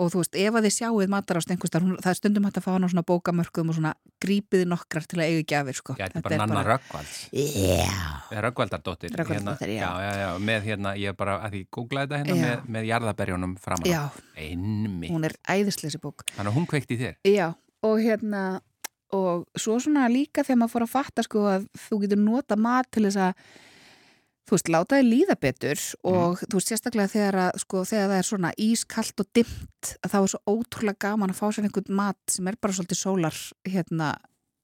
og 0.00 0.10
þú 0.12 0.22
veist, 0.22 0.36
ef 0.40 0.56
að 0.56 0.66
þið 0.66 0.74
sjáuð 0.76 1.10
matarást 1.12 1.52
einhverstar, 1.52 1.84
hún, 1.84 1.98
það 2.00 2.10
er 2.12 2.18
stundum 2.18 2.46
hægt 2.48 2.58
að 2.60 2.64
fá 2.64 2.70
hann 2.72 2.86
á 2.86 2.92
svona 2.92 3.04
bókamörkum 3.08 3.72
og 3.72 3.76
svona 3.78 3.92
grípiði 4.22 4.68
nokkrar 4.70 5.06
til 5.10 5.20
að 5.20 5.28
eiga 5.28 5.44
gjafir 5.52 5.78
sko. 5.78 5.96
Já, 5.98 6.06
þetta 6.06 6.20
er 6.20 6.26
bara 6.26 6.40
Nanna 6.42 6.64
Röggvalds. 6.68 7.18
Já, 7.32 8.40
Röggvaldardóttir. 8.46 9.14
Rögnvaldardóttir, 9.20 9.74
já. 9.76 9.84
Já, 9.84 9.90
já, 10.06 10.12
já, 10.22 10.28
með 10.50 10.68
hérna, 10.70 10.94
ég 11.00 11.12
er 11.12 11.18
bara, 11.18 11.38
að 11.46 11.56
því 11.56 11.62
googlaði 11.78 12.12
þetta 12.12 12.32
hérna 12.32 12.50
með, 12.50 12.68
með 12.76 12.90
jarðaberjónum 12.92 13.56
framan. 13.62 13.90
já, 13.90 14.02
Einmi. 14.36 15.12
hún 15.12 15.28
er 15.28 15.36
æðisleg 15.44 15.90
þessi 15.90 16.02
bók 16.02 16.24
Þannig 16.32 16.52
að 16.52 16.58
hún 16.60 16.68
kveikti 16.70 17.00
þér. 17.00 17.18
Já, 17.28 17.48
og 17.82 18.00
hérna 18.00 18.44
og 19.12 19.44
svo 19.60 19.76
svona 19.82 20.06
líka 20.08 20.44
þegar 20.46 20.62
maður 20.62 20.72
fór 20.72 20.86
að 20.86 20.92
fatta 20.94 21.24
sko 21.26 21.44
að 21.50 21.68
þú 21.84 21.98
getur 22.06 22.20
nota 22.22 22.56
mat 22.56 22.88
til 22.94 23.04
þess 23.04 23.20
að 23.28 23.44
þú 24.48 24.56
veist, 24.56 24.68
láta 24.74 24.98
þið 24.98 25.06
líða 25.12 25.36
betur 25.40 25.84
og 26.10 26.42
þú 26.48 26.58
veist, 26.58 26.72
sérstaklega 26.72 27.12
þegar 27.14 27.40
að 27.46 27.62
sko, 27.62 27.84
þegar 27.88 28.08
það 28.10 28.18
er 28.22 28.28
svona 28.32 28.50
ískallt 28.58 29.22
og 29.22 29.30
dimmt 29.38 29.94
að 30.02 30.12
þá 30.12 30.18
er 30.22 30.32
svo 30.34 30.42
ótrúlega 30.56 31.02
gaman 31.06 31.30
að 31.34 31.40
fá 31.42 31.46
sér 31.52 31.68
einhvern 31.68 31.96
mat 32.02 32.20
sem 32.36 32.48
er 32.50 32.58
bara 32.60 32.76
svolítið 32.76 33.00
sólar 33.04 33.38
hérna, 33.68 34.10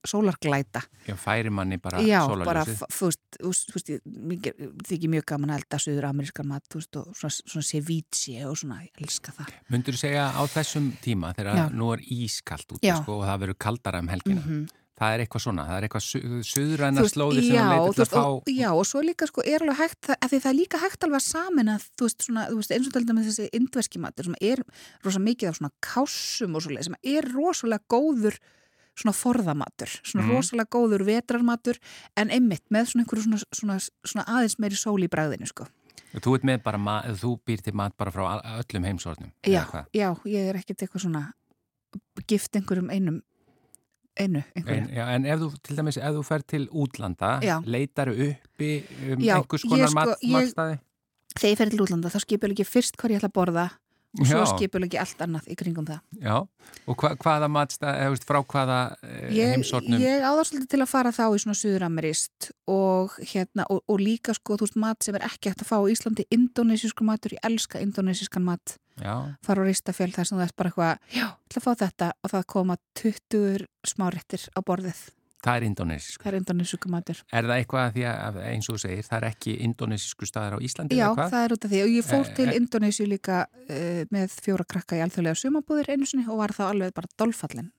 sólarglæta 0.08 0.82
Já, 1.08 1.14
færi 1.18 1.50
manni 1.52 1.78
bara 1.82 2.00
Já, 2.04 2.20
sólarljósið. 2.26 2.46
bara, 2.46 2.64
þú 2.94 3.08
veist, 3.08 3.22
þú 3.38 3.74
veist, 3.76 3.90
mér 4.06 4.68
þykir 4.88 5.12
mjög 5.14 5.26
gaman 5.32 5.52
að 5.54 5.60
elda 5.62 5.80
söður 5.82 6.06
amerískan 6.10 6.48
mat, 6.48 6.66
þú 6.70 6.80
veist, 6.80 6.98
og 7.00 7.14
svona, 7.18 7.34
svona 7.54 7.68
ceviche 7.70 8.44
og 8.48 8.58
svona, 8.60 8.80
ég 8.86 9.02
elska 9.04 9.34
það 9.38 9.54
Mundur 9.74 9.96
þú 9.98 10.02
segja 10.04 10.26
á 10.34 10.42
þessum 10.54 10.90
tíma 11.04 11.32
þegar 11.38 11.60
Já. 11.62 11.64
nú 11.74 11.90
er 11.96 12.04
ískalt 12.18 12.76
út 12.76 12.82
Já. 12.86 12.96
sko, 13.02 13.18
og 13.20 13.26
það 13.28 13.42
verður 13.44 13.58
kaldara 13.66 14.02
um 14.04 14.08
helgina. 14.14 14.42
Mhm. 14.44 14.68
Það 14.98 15.14
er 15.14 15.22
eitthvað 15.24 15.42
svona, 15.44 15.64
það 15.68 15.76
er 15.78 15.86
eitthvað 15.86 16.04
su 16.08 16.20
suðræna 16.48 17.02
veist, 17.04 17.14
slóðir 17.14 17.44
sem 17.46 17.54
þú 17.54 17.70
leitur 17.70 17.94
til 17.94 18.04
að 18.04 18.12
fá. 18.12 18.22
og, 18.26 18.50
já, 18.50 18.68
og 18.74 18.86
svo 18.88 19.02
líka 19.06 19.28
sko 19.30 19.44
er 19.46 19.62
alveg 19.62 19.78
hægt, 19.78 20.00
það, 20.08 20.16
það 20.34 20.48
er 20.50 20.56
líka 20.58 20.80
hægt 20.82 21.04
alveg 21.06 21.20
að 21.20 21.26
samin 21.28 21.72
að 21.74 21.86
þú 21.94 22.08
veist, 22.08 22.24
svona, 22.26 22.46
þú 22.50 22.56
veist 22.58 22.74
eins 22.74 22.88
og 22.88 22.92
til 22.96 23.04
dæmis 23.06 23.28
þessi 23.30 23.48
indverski 23.58 24.02
matur 24.02 24.24
sem 24.28 24.38
er 24.40 24.62
rosa 25.06 25.22
mikið 25.22 25.48
af 25.52 25.58
svona 25.60 25.72
kássum 25.86 26.58
og 26.58 26.64
svoleið 26.66 26.88
sem 26.88 26.98
er 27.14 27.30
rosalega 27.30 27.84
góður 27.94 28.38
svona 28.98 29.14
forðamatur, 29.14 29.92
svona 30.02 30.24
Mhm. 30.26 30.32
rosalega 30.34 30.72
góður 30.74 31.04
vetrarmatur 31.06 31.78
en 32.16 32.30
einmitt 32.34 32.64
með 32.74 32.90
svona 32.90 33.04
einhverju 33.06 33.22
svona, 33.28 33.38
svona, 33.54 33.76
svona 34.02 34.24
aðeins 34.26 34.58
meiri 34.58 34.74
sól 34.74 34.98
í 34.98 35.06
bræðinu 35.08 35.46
sko. 35.46 35.68
Þú 36.18 36.32
með 36.42 36.62
þú 37.20 37.38
býr 37.46 37.62
til 37.62 37.74
mat 37.74 37.94
bara 37.96 38.10
frá 38.10 38.42
öllum 38.42 38.84
heimsornum. 38.84 39.30
Já, 39.46 39.86
já, 39.94 40.16
ég 40.24 40.48
er 40.50 40.56
ekkert 40.56 40.82
eitthvað 40.82 41.04
svona 41.04 41.32
gift 42.26 42.56
einhverjum 42.56 42.90
einum 42.90 43.22
einu. 44.20 44.42
En, 44.58 44.88
já, 44.94 45.04
en 45.14 45.26
ef 45.26 45.40
þú, 45.42 45.48
til 45.62 45.76
dæmis, 45.78 45.98
ef 46.00 46.14
þú 46.18 46.22
fer 46.28 46.44
til 46.54 46.68
útlanda, 46.70 47.32
Já. 47.44 47.56
leitar 47.64 48.10
uppi 48.12 48.70
um 49.12 49.22
Já, 49.24 49.36
einhvers 49.38 49.66
konar 49.68 49.88
sko- 49.92 50.16
matstaði? 50.34 50.78
Þegar 51.38 51.52
ég 51.52 51.58
fer 51.60 51.70
til 51.74 51.84
útlanda 51.84 52.10
þá 52.10 52.20
skipur 52.24 52.54
ekki 52.54 52.66
fyrst 52.66 52.96
hvað 52.98 53.14
ég 53.14 53.20
ætla 53.20 53.30
að 53.30 53.36
borða 53.38 53.66
og 54.18 54.24
svo 54.26 54.40
skipur 54.48 54.82
ekki 54.86 54.98
allt 54.98 55.20
annað 55.20 55.50
í 55.52 55.54
kringum 55.60 55.84
það. 55.86 55.98
Já, 56.24 56.36
og 56.88 56.96
hva, 56.96 57.10
hvaða 57.20 57.48
matstaði, 57.52 58.06
eða 58.06 58.20
frá 58.24 58.38
hvaða 58.42 58.78
eh, 59.04 59.28
Ég, 59.36 59.52
heimsornum? 59.52 60.00
ég 60.00 60.24
á 60.24 60.30
það 60.32 60.44
svolítið 60.48 60.70
til 60.72 60.80
að 60.82 60.90
fara 60.90 61.12
þá 61.12 61.24
í 61.28 61.42
svona 61.44 61.58
suðuramerist 61.60 62.48
og, 62.72 63.18
hérna, 63.20 63.66
og, 63.68 63.82
og 63.86 64.00
líka 64.00 64.34
sko, 64.34 64.56
þú 64.56 64.66
veist, 64.66 64.78
mat 64.80 65.04
sem 65.04 65.14
er 65.20 65.26
ekki 65.28 65.52
hægt 65.52 65.62
að 65.62 65.70
fá 65.70 65.76
á 65.78 65.84
Íslandi, 65.92 66.24
indonesísku 66.34 67.04
matur, 67.06 67.36
ég 67.36 67.44
elska 67.46 67.82
indonesískan 67.84 68.48
mat, 68.48 68.78
Fara 69.46 69.62
á 69.62 69.68
ristafjöld 69.68 70.16
þar 70.16 70.30
sem 70.30 70.38
það 70.40 70.48
er 70.48 70.56
bara 70.56 70.72
eitthvað, 70.72 70.98
já, 71.14 71.26
ég 71.28 71.46
ætla 71.48 71.62
að 71.62 71.68
fá 71.68 71.72
þetta 71.84 72.10
og 72.22 72.34
það 72.34 72.48
koma 72.54 72.76
20 73.02 73.64
smáréttir 73.86 74.44
á 74.52 74.60
borðið, 74.66 75.00
það 75.44 75.56
er 75.60 75.66
indonesísku. 75.68 76.22
það 76.24 76.32
er 76.32 76.36
indonesísku 76.40 76.90
matur. 76.90 77.22
Er 77.30 77.46
það 77.46 77.60
eitthvað 77.62 77.84
að 77.86 77.92
því 77.94 78.04
að, 78.10 78.38
eins 78.50 78.68
og 78.68 78.74
þú 78.74 78.82
segir, 78.84 79.06
það 79.06 79.18
er 79.20 79.26
ekki 79.30 79.56
indonesísku 79.68 80.26
staðar 80.28 80.56
á 80.56 80.64
Íslandi 80.66 80.98
Já, 80.98 81.04
eða 81.06 81.14
hvað? 81.14 81.30
það 81.34 81.44
er 81.46 81.54
út 81.56 81.64
af 81.64 81.70
því 81.74 81.82
og 81.84 81.94
ég 81.94 82.08
fór 82.08 82.26
Eh, 82.26 82.34
til 82.34 82.48
eh. 82.48 82.56
Indonésiu 82.58 83.06
líka 83.06 83.36
uh, 83.46 84.02
með 84.10 84.38
fjóra 84.42 84.66
krakka 84.66 84.98
í 84.98 85.02
alþjóðlega 85.06 85.38
sumabúðir 85.38 85.92
einu 85.94 86.06
sinni 86.10 86.26
og 86.26 86.42
var 86.42 86.56
þá 86.56 86.64
alveg 86.72 86.94
bara 86.96 87.12
dolfallin. 87.18 87.70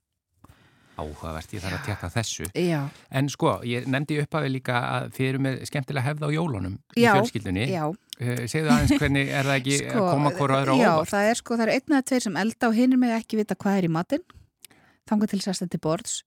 Áhugavert, 1.00 1.54
ég 1.56 1.64
þarf 1.64 1.78
að 1.80 1.86
tekka 1.90 2.10
þessu. 2.14 2.48
Já, 2.60 2.82
En 3.12 3.30
sko, 3.32 3.54
ég 3.68 3.88
nefndi 3.90 4.20
upphafi 4.24 4.52
líka 4.54 4.80
að 4.98 5.10
þið 5.18 5.28
eru 5.32 5.42
með 5.48 5.58
skemmtilega 5.70 6.06
hefð 6.10 6.28
á 6.28 6.30
jólunum 6.36 6.76
í 6.96 7.04
Já, 7.06 7.12
fjölskyldunni. 7.18 7.66
já. 7.72 7.84
Uh, 8.20 8.42
segðu 8.52 8.74
aðeins 8.74 8.96
hvernig 9.00 9.30
er 9.32 9.48
það 9.48 9.58
ekki 9.62 9.76
að 9.96 10.00
koma 10.04 10.30
á 10.30 10.36
Sko, 10.36 10.48
já, 10.76 10.90
óvart? 10.92 11.10
það 11.14 11.30
er 11.32 11.40
sko, 11.40 11.56
það 11.56 11.66
er 11.68 11.74
einn 11.78 11.94
eða 11.96 12.06
tveir 12.12 12.26
sem 12.28 12.40
elda 12.44 12.68
og 12.68 12.76
hinn 12.76 12.98
með 13.00 13.14
ekki 13.16 13.40
vita 13.40 13.56
hvað 13.56 13.78
er 13.80 13.88
í 13.88 13.92
matinn 13.96 14.26
þangar 15.10 15.32
til 15.32 15.40
sérst 15.46 15.66
til 15.72 15.80
borðs 15.82 16.18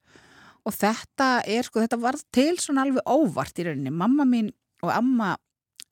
og 0.64 0.72
þetta 0.78 1.28
er 1.52 1.66
sko, 1.68 1.82
þetta 1.84 1.98
var 2.00 2.16
til 2.32 2.54
svona 2.62 2.86
alveg 2.86 3.04
óvart 3.04 3.60
í 3.60 3.66
rauninni 3.68 3.92
mamma 3.92 4.24
mín 4.24 4.48
og 4.82 4.92
amma 4.94 5.34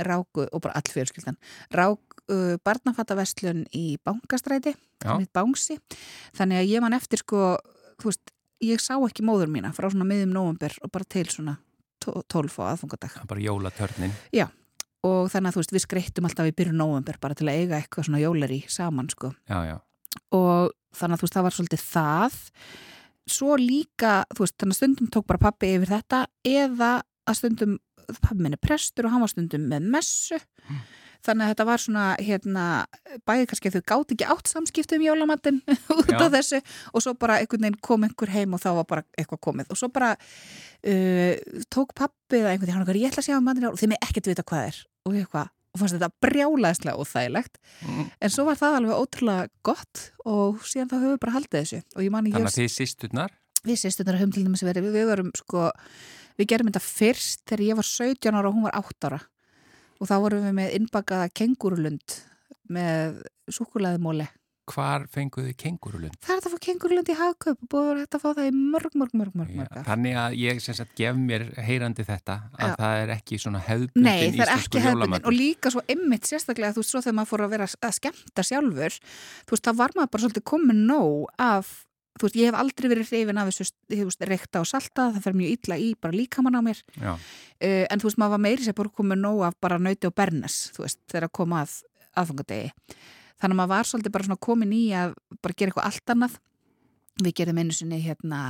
ráku 0.01 0.47
og 0.49 0.62
bara 0.64 0.78
all 0.81 0.89
fjölskyldan 0.89 1.37
rák 1.76 2.16
uh, 2.33 2.57
barnafattaverslun 2.64 3.66
í 3.76 3.99
bankastræti 4.07 4.72
Já. 5.05 5.18
þannig 5.20 6.62
að 6.62 6.70
ég 6.72 6.81
man 6.85 6.97
eftir 6.97 7.20
sko 7.20 7.59
þú 8.01 8.09
veist, 8.09 8.33
ég 8.64 8.82
sá 8.82 8.94
ekki 8.96 9.24
móður 9.26 9.50
mína 9.52 9.72
frá 9.76 9.88
svona 9.88 10.08
miðum 10.08 10.32
nóvumber 10.34 10.76
og 10.84 10.92
bara 10.92 11.08
til 11.08 11.26
svona 11.30 11.58
12 12.00 12.56
á 12.61 12.72
aðfungadag 12.72 13.20
bara 13.28 13.44
jólatörnin. 13.44 14.14
og 15.06 15.30
þannig 15.32 15.50
að 15.50 15.56
þú 15.56 15.62
veist, 15.62 15.74
við 15.74 15.84
skreittum 15.86 16.28
alltaf 16.28 16.48
í 16.48 16.54
byrjun 16.56 16.80
nóvember 16.80 17.18
bara 17.20 17.36
til 17.36 17.48
að 17.48 17.61
eiga 17.62 17.80
eitthvað 17.80 18.08
svona 18.08 18.22
jóleri 18.22 18.61
saman 18.68 19.11
sko. 19.12 19.32
Já, 19.48 19.58
já. 19.68 19.76
og 20.36 20.72
þannig 20.96 21.16
að 21.16 21.20
þú 21.20 21.26
veist, 21.26 21.36
það 21.36 21.46
var 21.46 21.56
svolítið 21.56 21.84
það. 21.86 22.40
Svo 23.30 23.56
líka, 23.61 24.14
þú 24.34 24.44
veist, 24.44 24.56
þannig 24.58 24.76
að 24.76 24.80
stundum 24.80 25.12
tók 25.14 25.28
bara 25.28 25.44
pappi 25.46 25.74
yfir 25.76 25.92
þetta 25.92 26.24
eða 26.50 26.90
að 27.30 27.38
stundum, 27.38 27.76
pappi 28.18 28.40
minn 28.40 28.56
er 28.56 28.62
prestur 28.62 29.06
og 29.06 29.14
hann 29.14 29.24
var 29.24 29.32
stundum 29.32 29.68
með 29.70 29.86
messu 29.94 30.40
þannig 31.26 31.44
að 31.44 31.52
þetta 31.52 31.66
var 31.68 31.82
svona, 31.82 32.06
hérna 32.20 32.64
bæði 33.28 33.46
kannski 33.50 33.70
að 33.70 33.76
þau 33.76 33.84
gátt 33.92 34.14
ekki 34.14 34.28
átt 34.34 34.50
samskipti 34.50 34.98
um 34.98 35.04
jólamattin 35.04 35.60
út 35.96 36.12
af 36.16 36.32
þessu 36.34 36.60
og 36.94 37.04
svo 37.04 37.14
bara 37.20 37.38
einhvern 37.40 37.66
veginn 37.66 37.80
kom 37.84 38.06
einhver 38.06 38.32
heim 38.34 38.56
og 38.56 38.62
þá 38.62 38.70
var 38.80 38.88
bara 38.90 39.06
eitthvað 39.18 39.42
komið. 39.46 39.70
Og 39.72 39.80
svo 39.80 39.90
bara 39.92 40.12
uh, 40.16 41.32
tók 41.72 41.94
pappi 41.98 42.40
eða 42.40 42.54
einhvern 42.54 42.86
veginn, 42.88 43.04
ég 43.04 43.12
ætla 43.12 43.24
að 43.24 43.30
sjá 43.30 43.38
um 43.38 43.48
mattin 43.48 43.68
og 43.70 43.80
þeim 43.80 43.96
er 43.96 44.06
ekkert 44.08 44.30
vita 44.30 44.46
hvað 44.46 44.70
er. 44.70 44.78
Og 45.08 45.18
eitthvað, 45.18 45.50
og 45.70 45.82
fannst 45.82 45.96
þetta 45.98 46.10
brjálæðislega 46.26 47.02
óþægilegt. 47.04 47.60
Mm. 47.86 48.06
En 48.20 48.32
svo 48.32 48.46
var 48.48 48.60
það 48.60 48.78
alveg 48.78 49.02
ótrúlega 49.04 49.50
gott 49.66 50.06
og 50.24 50.64
síðan 50.66 50.90
þá 50.90 50.96
höfum 50.98 51.12
við 51.14 51.20
bara 51.26 51.36
haldið 51.36 51.60
þessu. 51.60 51.82
Þannig 51.96 52.40
að 52.40 52.56
þið 52.56 52.72
sýsturnar, 52.76 53.36
við 53.68 53.82
sýstunar 53.84 54.18
höfum 54.20 54.34
til 54.34 54.46
dæmis 54.46 54.64
verið, 54.66 54.88
við, 54.88 55.12
við 55.12 55.34
sko, 55.40 55.68
við 56.40 56.50
gerum 56.52 56.70
þetta 56.70 56.82
fyrst 56.84 57.44
þegar 57.44 57.66
ég 57.66 57.78
var 57.80 57.88
17 57.88 58.40
ára 58.40 58.50
og 58.50 58.56
hún 58.56 58.66
var 58.66 58.80
8 58.80 59.10
ára 59.10 59.20
og 60.01 60.09
þá 60.11 60.16
vorum 60.24 60.44
við 60.48 60.59
með 60.59 60.76
innbakaða 60.80 61.30
kengurulund 61.36 62.18
með 62.70 63.24
súkulæðimóli. 63.53 64.28
hvar 64.70 65.03
fenguðu 65.11 65.51
kengurulund? 65.59 66.14
Það 66.22 66.36
er 66.36 66.44
að 66.46 66.53
fá 66.53 66.61
kengurulund 66.62 67.09
í 67.11 67.14
hagköp 67.18 67.62
og 67.64 67.70
búið 67.72 68.03
að 68.05 68.20
fá 68.22 68.28
það 68.36 68.44
í 68.46 68.53
mörg, 68.55 68.92
mörg, 68.94 69.14
mörg, 69.18 69.32
mörg, 69.34 69.51
mörg. 69.59 69.72
ár. 69.74 69.82
þannig 69.88 70.18
að 70.22 70.36
ég 70.38 70.61
sem 70.62 70.76
sagt 70.78 70.92
gef 71.01 71.18
mér 71.18 71.48
heyrandi 71.59 72.05
þetta 72.07 72.36
að 72.55 72.70
Já. 72.70 72.76
það 72.78 73.01
er 73.01 73.12
ekki 73.16 73.38
svona 73.42 73.62
hefðbundin 73.66 74.07
Nei, 74.07 74.30
það 74.36 74.44
er 74.46 74.53
ekki 74.55 74.84
hefðbundin 74.84 75.26
og 75.26 75.34
líka 75.34 75.72
svo 75.74 75.82
ymmit 75.90 76.30
sérstaklega 76.30 76.76
þú 76.76 76.84
veist 76.84 76.94
svo 76.94 77.03
þegar 77.03 77.18
maður 77.18 77.32
fór 77.32 77.44
að 77.48 77.55
vera 77.57 77.66
að 77.90 77.96
skemmta 77.98 78.46
sjálfur 78.46 78.98
þú 79.01 79.57
veist, 79.57 79.66
það 79.66 79.80
var 79.82 79.96
maður 79.98 80.12
bara 80.14 80.24
svolítið 80.28 80.46
komin 80.55 80.84
nóg 80.86 81.26
af, 81.42 81.72
þú 82.20 82.28
veist, 82.28 82.38
ég 82.38 82.50
hef 82.50 82.58
aldrei 82.60 82.90
verið 82.92 83.08
hrifin 83.10 83.40
af 83.40 83.48
þessu, 83.48 83.70
reykta 84.28 84.60
og 84.60 84.68
salta 84.68 85.08
það 85.14 85.22
fer 85.24 85.38
mjög 85.40 85.54
illa 85.56 85.78
í 85.80 85.92
bara 85.96 86.16
líkamann 86.16 86.60
á 86.60 86.62
mér. 86.62 86.82
Uh, 87.00 87.86
en 87.88 88.02
þú 88.02 88.10
veist, 88.10 88.20
maður 88.20 88.36
var 88.36 88.44
meiri 88.44 88.66
sér 88.66 88.76
bara 88.76 88.92
komin 89.00 89.24
nóg 89.24 89.46
af 89.48 89.56
bara 89.60 89.80
nauti 89.80 90.10
og 90.10 90.14
bernes, 90.16 90.66
þú 90.76 90.84
veist, 90.84 91.00
þegar 91.08 91.30
að 91.30 91.34
koma 91.40 91.64
að 91.64 91.78
aðfangadegi 92.20 92.70
þannig 93.40 93.54
að 93.54 93.60
maður 93.60 93.72
var 93.72 93.88
svolítið 93.88 94.14
bara 94.14 94.28
svona 94.28 94.44
komin 94.46 94.72
í 94.76 94.82
að 94.96 95.14
bara 95.40 95.56
gera 95.56 95.72
eitthvað 95.72 95.88
allt 95.88 96.14
annað. 96.14 96.38
Við 97.20 97.36
gerðum 97.40 97.60
einu 97.60 97.76
sinni 97.76 98.00
hérna 98.04 98.40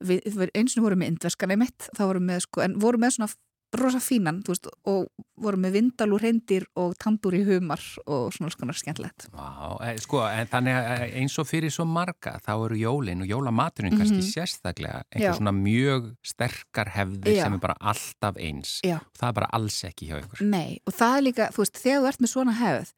við, 0.00 0.24
við 0.24 0.52
einu 0.54 0.72
sinni 0.72 0.84
vorum 0.84 1.00
með 1.02 1.12
indverskan 1.14 1.54
einmitt, 1.54 1.88
þá 1.96 2.02
vorum 2.06 2.32
við 2.32 2.42
sko, 2.44 2.64
en 2.64 2.76
vorum 2.80 3.04
með 3.04 3.16
svona 3.16 3.32
rosa 3.72 4.00
fínan, 4.02 4.40
þú 4.42 4.50
veist, 4.50 4.66
og 4.90 5.04
vorum 5.40 5.60
með 5.62 5.72
vindal 5.76 6.08
úr 6.16 6.22
reyndir 6.24 6.64
og 6.74 6.96
tandur 6.98 7.36
í 7.38 7.44
humar 7.46 7.80
og 8.10 8.32
svona 8.34 8.50
svona 8.50 8.74
skemmtilegt 8.74 9.28
Vá, 9.30 9.76
e, 9.86 9.92
sko, 10.02 10.24
en 10.26 10.48
þannig 10.50 10.74
að 10.80 11.04
eins 11.20 11.36
og 11.38 11.46
fyrir 11.46 11.70
svo 11.70 11.84
marga 11.86 12.32
þá 12.42 12.50
eru 12.66 12.76
jólin 12.80 13.22
og 13.22 13.30
jólamaturinn 13.30 13.94
kannski 13.96 14.24
sérstaklega 14.26 15.04
einhver 15.12 15.20
Mhm. 15.20 15.22
Já. 15.22 15.36
svona 15.38 15.52
mjög 15.54 16.10
sterkar 16.26 16.90
hefðir 16.96 17.36
Já. 17.36 17.44
sem 17.44 17.54
er 17.54 17.58
bara 17.62 17.76
alltaf 17.80 18.36
eins. 18.36 18.80
Já. 18.82 18.98
Það 19.18 19.28
er 19.28 19.32
bara 19.38 19.50
alls 19.52 19.78
ekki 19.84 20.08
hjá 20.10 20.18
ykkur. 20.24 20.40
Nei, 20.50 20.80
og 20.86 20.92
það 20.92 21.16
er 21.16 21.22
líka, 21.22 21.48
þú 21.54 21.62
veist, 21.62 21.78
þegar 21.84 22.00
þú 22.02 22.08
ert 22.08 22.20
með 22.20 22.32
svona 22.34 22.54
hefð 22.58 22.92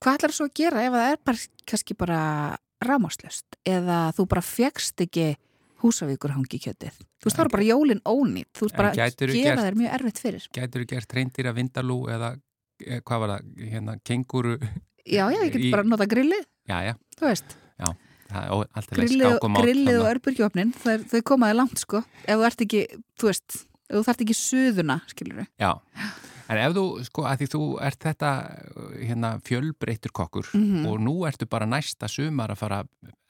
hvað 0.00 0.18
ætlar 0.18 0.32
svo 0.32 0.44
að 0.48 0.54
gera 0.54 0.82
ef 0.86 0.92
það 0.92 1.12
er 1.12 1.16
bara 1.24 1.38
kannski 1.70 1.96
bara 1.96 2.56
rámáslöst 2.82 3.44
eða 3.68 3.98
þú 4.16 4.26
bara 4.28 4.40
fegst 4.42 4.96
ekki 5.04 5.36
húsavíkur 5.82 6.34
hangi 6.36 6.58
kjötið. 6.60 6.98
Þú 7.20 7.26
veist, 7.28 7.36
það 7.36 7.44
eru 7.46 7.52
bara 7.56 7.66
jólin 7.70 8.02
ónýtt 8.08 8.50
þú 8.56 8.66
veist 8.66 8.76
bara 8.76 8.92
gera 8.94 9.08
gert- 9.10 9.64
þér 9.64 9.78
mjög 9.80 9.94
erfitt 9.98 10.20
fyrir. 10.24 10.46
Gætur 10.56 10.84
þú 10.84 10.90
gert 10.94 11.16
reyndir 11.18 11.48
að 11.50 11.58
vindalú 11.60 11.98
eða 12.12 12.30
eh, 12.86 13.00
hvað 13.00 13.20
var 13.24 13.34
það, 13.34 13.50
hérna, 13.74 13.96
kenguru, 14.04 14.54
Já, 15.10 15.24
já, 15.32 15.40
ég 15.42 15.52
get 15.56 15.64
Í- 15.68 15.72
bara 15.72 15.82
nota 15.88 16.06
grillið, 16.06 16.44
já, 16.68 16.76
já, 16.90 16.94
þú 17.18 17.26
veist. 17.30 17.56
Það 18.30 18.44
er 18.46 18.50
alltaf 18.54 18.92
leið 18.94 19.08
grillið, 19.08 19.24
skák 19.26 19.44
og 19.44 19.50
mát. 19.50 19.64
grillið 19.64 19.96
og 19.98 20.08
örbyrgjófnin 20.12 20.68
þau 21.10 21.20
komaði 21.26 21.54
langt 21.58 21.80
sko. 21.82 22.02
Ef 22.22 22.36
þú 22.38 22.44
ert 22.46 22.60
ekki, 22.62 22.82
þú 23.18 23.26
veist 23.26 23.56
ef 23.90 23.96
þú 23.96 24.02
þart 24.06 24.20
ekki 24.22 24.36
suðuna, 24.38 24.96
skilur 25.10 25.40
við 25.40 25.48
Já, 25.58 25.70
en 26.50 26.58
ef 26.58 26.72
þú, 26.76 26.84
sko, 27.06 27.24
að 27.30 27.42
því 27.42 27.48
þú 27.54 27.60
ert 27.86 28.04
þetta, 28.04 28.30
hérna, 29.00 29.30
fjölbreyttur 29.46 30.12
kokkur 30.12 30.48
Mhm. 30.54 30.86
og 30.90 31.00
nú 31.00 31.14
ertu 31.28 31.46
bara 31.48 31.66
næsta 31.70 32.08
sumar 32.10 32.50
að 32.50 32.58
fara 32.58 32.80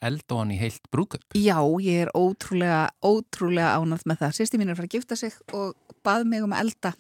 elda 0.01 0.37
hann 0.41 0.51
í 0.55 0.59
heilt 0.59 0.81
brúðköp. 0.91 1.37
Já, 1.37 1.59
ég 1.85 2.07
er 2.07 2.11
ótrúlega, 2.16 2.89
ótrúlega 3.05 3.77
ánað 3.77 4.07
með 4.09 4.23
það. 4.25 4.37
Sýsti 4.39 4.57
mín 4.59 4.71
er 4.71 4.75
að 4.75 4.81
fara 4.81 4.89
að 4.89 4.97
gifta 4.97 5.16
sig 5.16 5.35
og 5.53 5.75
bað 6.05 6.25
mig 6.27 6.43
um 6.43 6.53
að 6.57 6.61
elda 6.64 6.95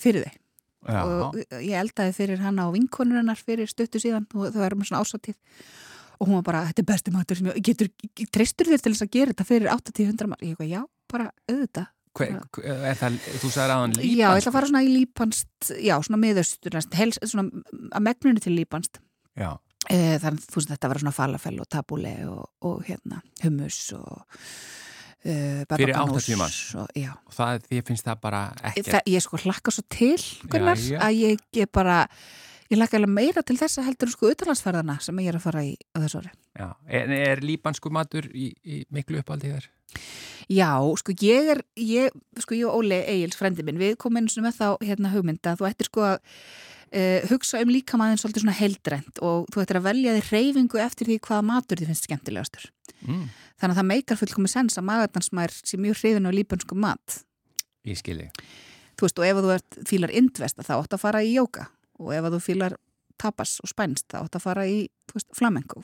fyrir 0.00 0.24
þau. 0.26 0.34
Já, 0.84 1.00
og 1.04 1.34
ég 1.64 1.78
eldaði 1.80 2.12
fyrir 2.12 2.38
hana 2.44 2.66
og 2.68 2.74
vinkonur 2.74 3.16
hennar 3.22 3.38
fyrir 3.40 3.66
stuttu 3.70 3.96
síðan 4.02 4.26
og 4.34 4.52
þau 4.52 4.66
erum 4.66 4.82
svona 4.84 5.00
ásatíð 5.00 5.34
og 6.20 6.28
hún 6.28 6.34
var 6.34 6.42
bara, 6.42 6.64
þetta 6.68 6.82
er 6.82 6.88
besti 6.92 7.10
matur 7.14 7.36
sem 7.38 7.46
ég 7.46 7.62
getur, 7.64 7.88
treystur 8.30 8.66
þér 8.68 8.82
til 8.82 8.92
þess 8.92 9.02
að 9.06 9.10
gera 9.16 9.32
þetta 9.32 9.46
fyrir 9.48 9.70
80-100 9.72 10.28
maður, 10.28 10.44
ég 10.44 10.52
eitthvað, 10.58 10.68
já, 10.74 10.82
bara 11.10 11.30
auðvitað 11.50 11.86
Hver, 12.14 12.36
er 12.64 12.98
það, 13.00 13.18
þú 13.42 13.48
sagðir 13.50 13.74
aðan 13.74 13.94
lípan? 13.98 14.10
Já, 14.14 14.28
ég 14.28 14.38
ætla 14.38 14.50
að 14.52 14.56
fara 14.58 14.68
svona 14.70 14.82
í 14.86 14.90
lípanst, 14.94 15.70
já, 15.82 15.94
svona 16.06 16.20
miðaustur, 16.22 16.76
hels, 16.94 17.18
svona 17.26 17.46
að 17.98 18.04
megninu 18.06 18.44
til 18.44 18.56
lípanst. 18.58 19.00
Já, 19.38 19.52
E, 19.92 19.96
þannig 20.16 20.40
þú 20.48 20.56
veist 20.56 20.70
þetta 20.72 20.88
var 20.88 20.98
svona 21.02 21.10
falafel 21.12 21.58
og 21.60 21.66
tabule 21.68 22.12
og, 22.24 22.46
og 22.64 22.78
hérna 22.86 23.18
hummus 23.42 23.76
og 23.92 24.22
e, 25.20 25.34
Fyrir 25.68 25.90
barbaganús 25.92 26.24
80 26.30 26.38
manns? 26.40 26.60
og, 26.80 26.88
og 27.28 27.34
það, 27.36 27.66
því 27.68 27.82
finnst 27.90 28.08
það 28.08 28.22
bara 28.22 28.40
ekkert. 28.70 28.88
það, 28.94 29.10
ég 29.12 29.24
sko 29.26 29.40
hlakka 29.44 29.74
svo 29.76 29.84
til, 29.92 30.16
Gunnar, 30.48 30.80
Já, 30.80 30.94
já. 30.94 31.02
að 31.04 31.18
ég, 31.20 31.44
ég 31.60 31.70
bara, 31.76 31.98
ég 32.74 32.80
hlakka 32.80 32.98
alveg 32.98 33.14
meira 33.14 33.44
til 33.46 33.56
þess 33.60 33.80
að 33.80 33.88
heldur 33.88 34.12
sko 34.12 34.32
utanlandsferðana 34.34 34.98
sem 35.04 35.22
ég 35.22 35.30
er 35.32 35.38
að 35.38 35.46
fara 35.46 35.64
í 35.64 35.72
á 35.94 35.96
þessu 36.02 36.20
ári. 36.20 36.34
Já, 36.58 36.68
en 37.00 37.14
er 37.16 37.42
líbansku 37.44 37.90
matur 37.94 38.28
í, 38.34 38.50
í 38.66 38.82
miklu 38.94 39.22
uppaldi 39.22 39.54
þér? 39.54 39.70
Já, 40.52 40.70
sko 41.00 41.14
ég 41.22 41.50
er, 41.54 41.62
ég, 41.80 42.14
sko 42.42 42.56
ég 42.58 42.68
og 42.68 42.82
Óli 42.82 42.98
Egil's 43.00 43.38
frendi 43.38 43.64
minn, 43.64 43.80
við 43.80 43.96
komum 44.00 44.20
einu 44.20 44.32
svona 44.32 44.50
með 44.50 44.58
þá 44.60 44.68
hérna 44.84 45.12
hugmynda 45.14 45.54
að 45.54 45.62
þú 45.62 45.68
ættir 45.70 45.88
sko 45.88 46.04
að 46.08 46.16
uh, 46.18 47.28
hugsa 47.30 47.62
um 47.64 47.72
líkamæðin 47.72 48.20
svolítið 48.20 48.44
svona 48.44 48.56
heldrænt 48.58 49.22
og 49.24 49.48
þú 49.54 49.62
ættir 49.64 49.80
að 49.80 49.86
velja 49.88 50.16
þig 50.18 50.32
reyfingu 50.34 50.82
eftir 50.84 51.10
því 51.10 51.20
hvaða 51.28 51.46
matur 51.50 51.80
þið 51.80 51.92
finnst 51.92 52.08
skemmtilegastur. 52.08 52.68
Mm, 53.06 53.24
Þannig 53.60 53.74
að 53.74 53.80
það 53.80 53.88
meikar 53.92 54.20
fullkomi 54.20 54.50
sens 54.50 54.78
að 54.80 54.88
magardansmær 54.90 55.54
sé 55.62 55.78
mjög 55.80 56.00
hrifin 56.00 56.28
á 56.28 56.32
líbansku 56.34 56.76
mat. 56.78 57.20
ég 57.86 57.98
skilji. 58.00 58.28
Þú 58.94 59.06
veist, 59.06 59.18
og 59.18 59.26
ef 59.26 59.40
þú 59.42 59.54
ert, 59.54 59.78
fílar 59.88 60.12
indvesta 60.14 60.64
þá 60.66 60.74
átt 60.76 60.94
að 60.96 61.02
fara 61.02 61.22
í 61.24 61.34
jóka 61.34 61.68
og 62.00 62.14
ef 62.14 62.30
þú 62.34 62.40
fílar 62.42 62.76
tapas 63.20 63.58
og 63.62 63.70
spænst 63.70 64.08
þá 64.10 64.24
átt 64.24 64.38
að 64.38 64.44
fara 64.46 64.66
í, 64.66 64.88
veist, 65.14 65.28
flamenco 65.36 65.82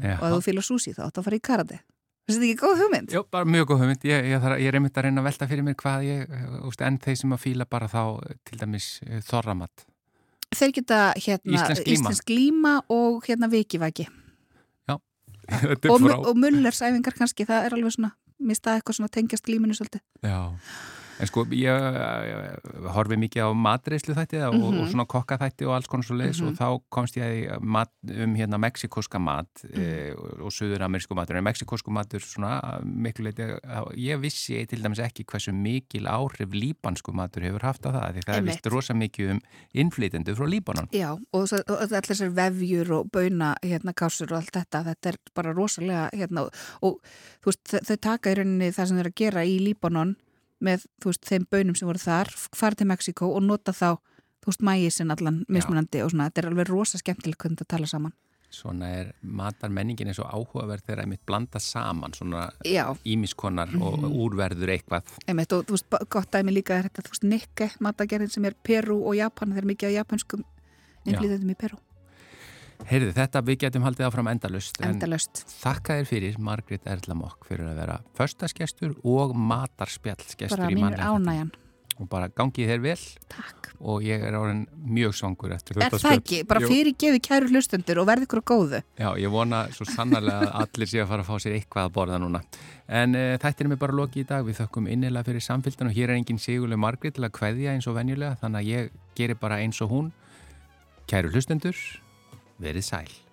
Já. 0.00 0.16
og 0.20 0.24
ef 0.28 0.32
þú 0.36 0.40
fílar 0.48 0.66
sushi 0.66 0.94
þá 0.96 1.06
átt 1.08 1.20
að 1.20 1.28
fara 1.28 1.38
í 1.38 1.44
karate. 1.44 1.80
Þetta 2.26 2.42
ekki 2.42 2.58
góð 2.58 2.80
hugmynd? 2.82 3.12
Jó, 3.14 3.20
bara 3.30 3.46
mjög 3.46 3.68
góð 3.70 3.82
hugmynd. 3.84 4.06
Ég, 4.08 4.24
ég, 4.32 4.46
ég 4.58 4.66
er 4.66 4.78
einmitt 4.80 4.96
að 4.98 5.06
reyna 5.06 5.22
að 5.22 5.28
velta 5.28 5.46
fyrir 5.46 5.62
mér 5.62 5.76
hvað 5.78 6.06
ég, 6.08 6.32
úst, 6.66 6.80
en 6.82 6.96
þeir 6.98 7.18
sem 7.20 7.34
að 7.36 7.42
fíla 7.44 7.66
bara 7.70 7.86
þá 7.86 8.00
til 8.48 8.58
dæmis 8.58 8.88
eh, 9.06 9.20
þorramat. 9.22 9.84
Þeir 10.56 10.72
geta 10.80 10.98
hérna 11.14 11.54
Íslensk 11.54 11.84
glíma. 11.86 11.94
íslensk 11.94 12.26
glíma 12.26 12.72
og 12.94 13.24
hérna 13.26 13.50
vikivæki 13.50 14.08
Þetta 15.46 15.90
og, 15.92 16.00
er 16.00 16.10
frá. 16.10 16.14
og 16.26 16.38
mullersæfingar 16.42 17.14
kannski, 17.14 17.46
það 17.46 17.68
er 17.68 17.74
alveg 17.76 17.94
svona 17.94 18.12
mista 18.42 18.74
eitthvað 18.74 18.96
svona 18.98 19.12
tengjast 19.14 19.46
glíminu 19.46 19.76
svolítið 19.78 20.02
Já. 20.26 20.40
En 21.20 21.26
sko, 21.30 21.44
ég, 21.56 21.70
horfi 22.92 23.16
mikið 23.20 23.46
á 23.46 23.50
matreyslu 23.56 24.14
þætti 24.16 24.40
og, 24.46 24.54
Mhm. 24.54 24.80
og 24.82 24.88
svona 24.90 25.06
kokka 25.08 25.38
þætti 25.40 25.66
og 25.66 25.74
alls 25.76 25.86
konar 25.88 26.04
svo 26.04 26.16
leiðis 26.18 26.42
og 26.44 26.54
þá 26.58 26.82
komst 26.90 27.16
ég 27.16 27.60
mat, 27.62 27.90
um 28.10 28.34
hérna 28.36 28.58
mexikoska 28.60 29.18
mat 29.18 29.48
Mhm. 29.64 29.80
e, 29.80 30.12
og 30.42 30.50
söður-amerísku 30.52 31.14
matur. 31.14 31.36
En 31.36 31.44
mexikosku 31.44 31.90
matur 31.90 32.20
svona 32.20 32.60
miklu 32.84 33.24
leiti, 33.24 33.42
ég 33.96 34.20
vissi 34.20 34.66
til 34.66 34.82
dæmis 34.82 34.98
ekki 35.00 35.24
hversu 35.24 35.52
mikil 35.52 36.04
áhrif 36.06 36.50
líbansku 36.52 37.12
matur 37.14 37.42
hefur 37.42 37.62
haft 37.62 37.82
á 37.86 37.90
það. 37.92 38.14
Því 38.16 38.22
það 38.26 38.36
er 38.36 38.42
vist 38.42 38.66
rosa 38.66 38.94
mikið 38.94 39.30
um 39.30 39.40
innflytendu 39.74 40.34
frá 40.36 40.46
Líbanon. 40.46 40.88
Já, 40.92 41.12
og, 41.32 41.52
og 41.52 41.80
allir 41.80 42.06
þessar 42.06 42.30
vefjur 42.34 42.90
og 43.00 43.10
bauna 43.10 43.54
hérna 43.62 43.92
kásur 43.94 44.30
og 44.32 44.42
allt 44.42 44.52
þetta, 44.52 44.84
þetta 44.84 45.08
er 45.08 45.16
bara 45.34 45.52
rosalega 45.54 46.10
hérna 46.12 46.40
og, 46.46 46.50
og 46.82 47.00
þú 47.42 47.50
veist, 47.50 47.64
þau, 47.64 47.80
þau 47.88 47.96
taka 48.00 48.30
í 48.30 48.36
rauninni 48.36 48.70
það 48.72 48.86
sem 48.86 48.96
þau 48.96 49.00
eru 49.00 49.10
að 49.10 49.20
gera 49.22 49.44
í 49.46 49.58
Líbanon 49.60 50.16
með, 50.64 50.86
veist, 51.04 51.24
þeim 51.28 51.46
baunum 51.50 51.74
sem 51.76 51.88
voru 51.88 51.98
þar 51.98 52.30
fara 52.56 52.74
til 52.74 52.86
Mexiko 52.86 53.32
og 53.36 53.42
nota 53.42 53.72
þá 53.72 53.96
þú 54.44 54.52
veist, 54.52 54.62
mægisinn 54.62 55.10
allan 55.10 55.44
mismunandi 55.48 56.02
og 56.04 56.10
svona, 56.12 56.28
þetta 56.30 56.38
er 56.44 56.48
alveg 56.52 56.68
rosa 56.70 56.98
skemmtilegt 56.98 57.38
hvernig 57.42 57.58
þetta 57.58 57.76
tala 57.76 57.86
saman. 57.86 58.12
Svona 58.56 58.86
er 59.00 59.08
matar 59.22 59.68
menningin 59.74 60.06
eins 60.08 60.20
og 60.22 60.30
áhugaverð 60.30 60.84
þegar 60.86 61.00
það 61.00 61.02
er 61.02 61.08
mitt 61.10 61.24
blanda 61.26 61.58
saman 61.60 62.12
svona 62.14 62.44
Já, 62.64 62.94
ímiskonar 63.04 63.68
og 63.82 63.98
Mhm. 63.98 64.12
úrverður 64.22 64.70
eitthvað. 64.70 65.02
einmitt, 65.26 65.52
og 65.52 65.66
þú 65.66 65.74
veist, 65.74 66.08
gott 66.08 66.30
dæmi 66.30 66.54
líka 66.54 66.78
er 66.78 66.84
þetta, 66.88 67.02
þú 67.02 67.10
veist, 67.10 67.24
Nikke, 67.24 67.70
matagerðin 67.80 68.30
sem 68.30 68.44
er 68.44 68.54
Peru 68.62 69.02
og 69.04 69.16
Japan, 69.16 69.50
það 69.52 69.58
er 69.58 69.66
mikið 69.74 69.88
af 69.88 70.06
japanskum 70.06 70.44
innflýðendum 71.06 71.50
í 71.50 71.58
Peru, 71.58 71.76
Heyrðu, 72.86 73.12
þetta 73.16 73.44
við 73.46 73.60
getum 73.64 73.86
haldið 73.86 74.08
áfram 74.08 74.30
endalust. 74.30 74.80
en 74.80 74.94
endalöst 74.94 75.44
Þakka 75.58 76.00
þér 76.00 76.10
fyrir, 76.10 76.40
Margrét 76.42 76.86
Erla 76.86 77.18
Mokk, 77.18 77.46
fyrir 77.48 77.70
að 77.70 77.78
vera 77.82 78.00
föstaskestur 78.18 78.96
og 79.04 79.36
matarspjallskestur 79.36 80.58
bara 80.58 80.70
í 80.70 80.76
mínur 80.76 80.90
mannlega 80.90 81.14
ánægjan 81.16 81.54
Og 81.96 82.08
bara 82.12 82.28
gangið 82.28 82.68
þér 82.74 82.82
vel 82.84 82.98
Takk 83.32 83.66
og 83.80 84.04
ég 84.04 84.22
er 84.24 84.36
orðin 84.36 84.66
mjög 84.84 85.14
svangur 85.16 85.52
eftir 85.56 85.78
Er 85.78 85.86
þetta 85.86 86.00
það 86.02 86.16
ekki? 86.18 86.40
Bara 86.48 86.68
fyrir 86.68 86.94
gefi 86.98 87.20
kæru 87.24 87.50
hlustundur 87.52 88.00
og 88.02 88.08
verði 88.08 88.26
ykkur 88.28 88.40
á 88.40 88.44
góðu. 88.50 88.80
Já, 89.00 89.08
ég 89.20 89.32
vona 89.32 89.62
svo 89.76 89.86
sannarlega 89.88 90.48
að 90.48 90.62
allir 90.64 90.90
sé 90.90 91.02
að 91.02 91.10
fara 91.12 91.24
að 91.24 91.30
fá 91.30 91.44
sér 91.44 91.56
eitthvað 91.58 91.88
að 91.88 91.94
borða 91.96 92.20
núna. 92.22 92.40
En 92.88 93.16
uh, 93.16 93.34
þetta 93.42 93.64
er 93.64 93.70
mér 93.72 93.80
bara 93.82 93.98
lokið 94.00 94.22
í 94.22 94.26
dag. 94.30 94.46
Við 94.48 94.60
þökkum 94.62 94.88
innilega 94.92 95.28
fyrir 95.28 95.44
samfélgdan 95.44 95.90
og 95.90 95.96
hér 95.96 96.12
er 96.12 96.20
engin 96.20 96.40
sigurlega 96.40 96.82
Margrét 96.86 97.16
til 97.18 97.26
að 97.26 97.34
kveðja 97.36 97.76
eins 97.76 97.88
og 97.88 97.98
venjulega. 97.98 98.40
Þannig 98.40 98.62
að 98.62 98.72
ég 98.72 98.90
gerir 99.18 99.40
bara 99.40 99.60
eins 99.64 99.80
og 99.84 99.92
hún. 99.92 100.10
Kæru 101.06 101.32
hlustendur, 101.32 101.76
verið 102.62 102.84
sæl. 102.86 103.25